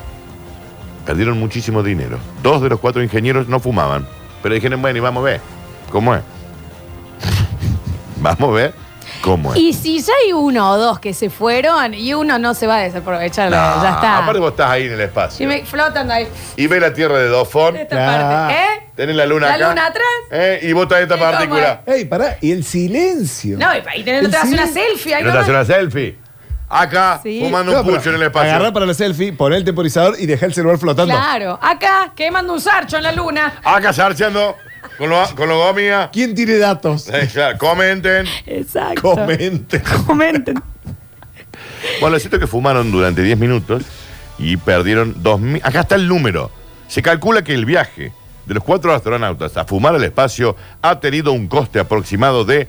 Perdieron 1.06 1.40
muchísimo 1.40 1.82
dinero. 1.82 2.20
Dos 2.44 2.62
de 2.62 2.68
los 2.70 2.80
cuatro 2.80 3.02
ingenieros 3.02 3.48
no 3.48 3.62
fumaban. 3.62 4.06
Pero 4.42 4.54
dijeron, 4.54 4.82
bueno, 4.82 4.98
y 4.98 5.02
vamos 5.02 5.22
a 5.22 5.26
ver. 5.26 5.42
¿Cómo 5.90 6.14
es? 6.14 6.22
Vamos 8.24 8.50
a 8.50 8.54
ver 8.54 8.74
cómo 9.22 9.54
es. 9.54 9.60
Y 9.60 9.74
si 9.74 10.02
ya 10.02 10.14
hay 10.26 10.34
uno 10.34 10.72
o 10.72 10.78
dos 10.78 11.00
que 11.00 11.14
se 11.14 11.30
fueron 11.30 11.94
y 11.94 12.14
uno 12.14 12.40
no 12.40 12.54
se 12.54 12.66
va 12.68 12.78
a 12.78 12.80
desaprovechar, 12.80 13.52
No, 13.52 13.58
ya 13.84 13.90
está. 13.96 14.18
Aparte 14.20 14.40
vos 14.40 14.52
estás 14.52 14.72
ahí 14.72 14.86
en 14.88 14.94
el 14.94 15.00
Y 15.00 15.04
espacio. 15.04 15.48
me 15.48 15.66
flotan 15.66 16.10
ahí. 16.10 16.28
Y 16.58 16.68
ves 16.68 16.82
la 16.82 16.94
Tierra 16.94 17.20
de 17.20 17.28
Dofón. 17.28 17.76
Esta 17.76 17.96
Claro. 17.96 18.24
parte. 18.24 18.54
¿Eh? 18.56 18.90
Tenés 18.96 19.16
la 19.16 19.26
luna 19.26 19.48
¿La 19.48 19.54
acá. 19.56 19.70
luna 19.70 19.86
atrás? 19.88 20.06
¿Eh? 20.32 20.60
Y 20.64 20.74
vos 20.74 20.88
traes 20.88 21.04
esta 21.04 21.16
¿Y 21.16 21.20
cómo 21.20 21.32
partícula. 21.32 21.82
Ey, 21.86 22.06
pará, 22.06 22.38
y 22.42 22.52
el 22.52 22.64
silencio. 22.64 23.58
No, 23.58 23.66
y 23.76 23.82
ahí 23.88 24.04
tenés 24.04 24.26
El 24.26 24.32
te 24.32 24.38
hace 24.38 24.54
una 24.54 24.68
selfie. 24.68 25.16
Ahí 25.16 25.22
¿Y 25.22 25.26
no 25.26 25.32
te 25.32 25.38
hace 25.40 25.52
nomás. 25.52 25.68
una 25.68 25.76
selfie? 25.78 26.18
Acá, 26.70 27.20
Sí. 27.22 27.40
fumando 27.44 27.72
No, 27.72 27.80
un 27.80 27.86
pero 27.86 27.98
pucho 27.98 28.10
en 28.10 28.16
el 28.16 28.24
espacio. 28.24 28.50
Agarrá 28.52 28.72
para 28.74 28.86
la 28.88 28.94
selfie, 28.96 29.32
poné 29.34 29.58
el 29.58 29.64
temporizador 29.64 30.16
y 30.20 30.26
dejá 30.26 30.46
el 30.48 30.54
celular 30.56 30.78
flotando. 30.80 31.14
Claro. 31.14 31.60
Acá, 31.62 32.14
quemando 32.16 32.54
un 32.54 32.62
sarcho 32.62 32.98
en 32.98 33.04
la 33.04 33.12
luna. 33.12 33.54
Acá 33.64 33.94
sarcheando 33.94 34.56
con 34.98 35.10
lo, 35.10 35.24
con 35.36 35.50
lo 35.50 35.58
gomia. 35.58 36.10
¿Quién 36.12 36.36
tiene 36.36 36.58
datos? 36.58 37.10
Claro, 37.32 37.58
comenten. 37.58 38.26
Exacto. 38.46 39.02
Comente. 39.02 39.82
Comenten. 40.06 40.56
Bueno, 42.02 42.16
es 42.16 42.24
cierto 42.24 42.40
que 42.40 42.48
fumaron 42.48 42.92
durante 42.92 43.22
10 43.22 43.38
minutos 43.38 43.84
y 44.38 44.58
perdieron 44.58 45.16
2.000. 45.22 45.62
Acá 45.64 45.82
está 45.82 45.96
el 45.96 46.08
número. 46.08 46.50
Se 46.88 47.02
calcula 47.02 47.44
que 47.44 47.54
el 47.54 47.66
viaje 47.66 48.12
de 48.46 48.54
los 48.54 48.64
cuatro 48.64 48.94
astronautas 48.94 49.56
a 49.58 49.66
fumar 49.66 49.96
al 49.96 50.04
espacio 50.04 50.56
ha 50.82 51.00
tenido 51.00 51.32
un 51.32 51.48
coste 51.48 51.80
aproximado 51.80 52.46
de 52.46 52.68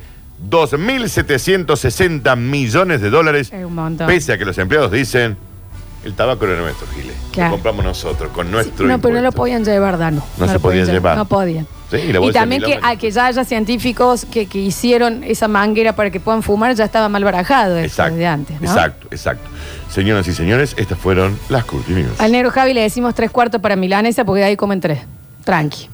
2.760 0.48 2.36
millones 2.36 3.00
de 3.00 3.10
dólares. 3.10 3.52
Es 3.52 3.64
un 3.64 3.74
montón. 3.74 4.06
Pese 4.06 4.32
a 4.32 4.38
que 4.38 4.44
los 4.44 4.56
empleados 4.58 4.90
dicen, 4.92 5.36
el 6.04 6.14
tabaco 6.14 6.44
era 6.46 6.60
nuestro, 6.60 6.86
Giles. 6.94 7.14
Claro. 7.32 7.50
Lo 7.50 7.54
compramos 7.56 7.84
nosotros, 7.84 8.30
con 8.32 8.50
nuestro 8.50 8.86
No, 8.86 9.00
pero 9.00 9.14
no 9.14 9.20
lo 9.20 9.26
impuesto". 9.28 9.36
podían 9.38 9.64
llevar, 9.64 9.98
Dano. 9.98 10.24
No 10.38 10.46
se 10.46 10.54
lo 10.54 10.60
podían 10.60 10.86
llevar. 10.86 11.16
No 11.16 11.24
podían. 11.24 11.66
Sí, 12.00 12.08
y 12.08 12.12
de 12.12 12.32
también 12.32 12.62
que, 12.62 12.78
a 12.82 12.96
que 12.96 13.10
ya 13.10 13.26
haya 13.26 13.44
científicos 13.44 14.26
que, 14.30 14.46
que 14.46 14.58
hicieron 14.58 15.22
esa 15.24 15.48
manguera 15.48 15.94
para 15.94 16.10
que 16.10 16.20
puedan 16.20 16.42
fumar, 16.42 16.74
ya 16.74 16.84
estaba 16.84 17.08
mal 17.08 17.24
barajado 17.24 17.76
eso 17.78 17.86
Exacto, 17.86 18.16
de 18.16 18.26
antes, 18.26 18.60
¿no? 18.60 18.68
exacto, 18.68 19.06
exacto. 19.10 19.48
Señoras 19.90 20.26
y 20.28 20.32
señores, 20.34 20.74
estas 20.78 20.98
fueron 20.98 21.38
las 21.48 21.64
Curti 21.64 21.92
News. 21.92 22.18
Al 22.20 22.32
negro 22.32 22.50
Javi 22.50 22.74
le 22.74 22.80
decimos 22.82 23.14
tres 23.14 23.30
cuartos 23.30 23.60
para 23.60 23.76
milanesa 23.76 24.24
porque 24.24 24.40
de 24.40 24.46
ahí 24.46 24.56
comen 24.56 24.80
tres. 24.80 25.00
Tranqui. 25.44 25.88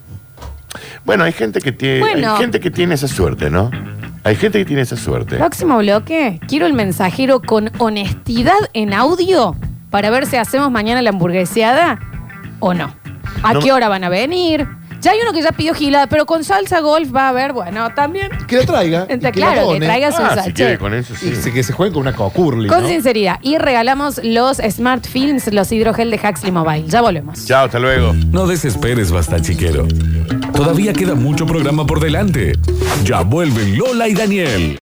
Bueno, 1.04 1.24
hay 1.24 1.32
gente 1.32 1.60
que 1.60 1.72
tiene, 1.72 2.00
Bueno. 2.00 2.32
hay 2.34 2.38
gente 2.38 2.60
que 2.60 2.70
tiene 2.70 2.94
esa 2.94 3.08
suerte, 3.08 3.50
¿no? 3.50 3.70
Hay 4.22 4.36
gente 4.36 4.58
que 4.58 4.64
tiene 4.64 4.82
esa 4.82 4.96
suerte. 4.96 5.36
Próximo 5.36 5.78
bloque, 5.78 6.40
quiero 6.46 6.66
el 6.66 6.74
mensajero 6.74 7.40
con 7.40 7.70
honestidad 7.78 8.58
en 8.74 8.92
audio 8.92 9.56
para 9.90 10.10
ver 10.10 10.26
si 10.26 10.36
hacemos 10.36 10.70
mañana 10.70 11.02
la 11.02 11.10
hamburgueseada 11.10 11.98
o 12.60 12.74
no. 12.74 12.94
¿A 13.42 13.54
No. 13.54 13.60
qué 13.60 13.72
hora 13.72 13.88
van 13.88 14.04
a 14.04 14.08
venir? 14.08 14.66
Ya 15.00 15.12
hay 15.12 15.18
uno 15.22 15.32
que 15.32 15.42
ya 15.42 15.52
pidió 15.52 15.72
gilada, 15.74 16.06
pero 16.06 16.26
con 16.26 16.44
salsa 16.44 16.80
golf 16.80 17.14
va 17.14 17.26
a 17.26 17.28
haber, 17.30 17.52
bueno, 17.52 17.88
también. 17.94 18.28
Que 18.46 18.56
lo 18.56 18.64
traiga. 18.64 19.06
y 19.08 19.12
Entonces, 19.12 19.32
que 19.32 19.40
claro, 19.40 19.72
que 19.72 19.80
traiga 19.80 20.12
su 20.12 20.22
Ah, 20.22 20.30
si 20.30 20.36
sachet. 20.36 20.54
quiere 20.54 20.78
con 20.78 20.92
eso, 20.94 21.14
Y 21.14 21.16
sí. 21.16 21.36
se- 21.36 21.52
que 21.52 21.62
se 21.62 21.72
juegue 21.72 21.92
con 21.92 22.02
una 22.02 22.12
cocurli. 22.14 22.68
Con 22.68 22.82
¿no? 22.82 22.88
sinceridad. 22.88 23.38
Y 23.42 23.56
regalamos 23.58 24.20
los 24.22 24.58
Smart 24.58 25.06
Films, 25.06 25.52
los 25.52 25.72
hidrogel 25.72 26.10
de 26.10 26.16
Huxley 26.22 26.52
Mobile. 26.52 26.84
Ya 26.86 27.00
volvemos. 27.00 27.46
Chao, 27.46 27.64
hasta 27.66 27.78
luego. 27.78 28.12
No 28.30 28.46
desesperes, 28.46 29.10
basta 29.10 29.40
chiquero. 29.40 29.86
Todavía 30.52 30.92
queda 30.92 31.14
mucho 31.14 31.46
programa 31.46 31.86
por 31.86 32.00
delante. 32.00 32.52
Ya 33.04 33.22
vuelven 33.22 33.78
Lola 33.78 34.08
y 34.08 34.14
Daniel. 34.14 34.78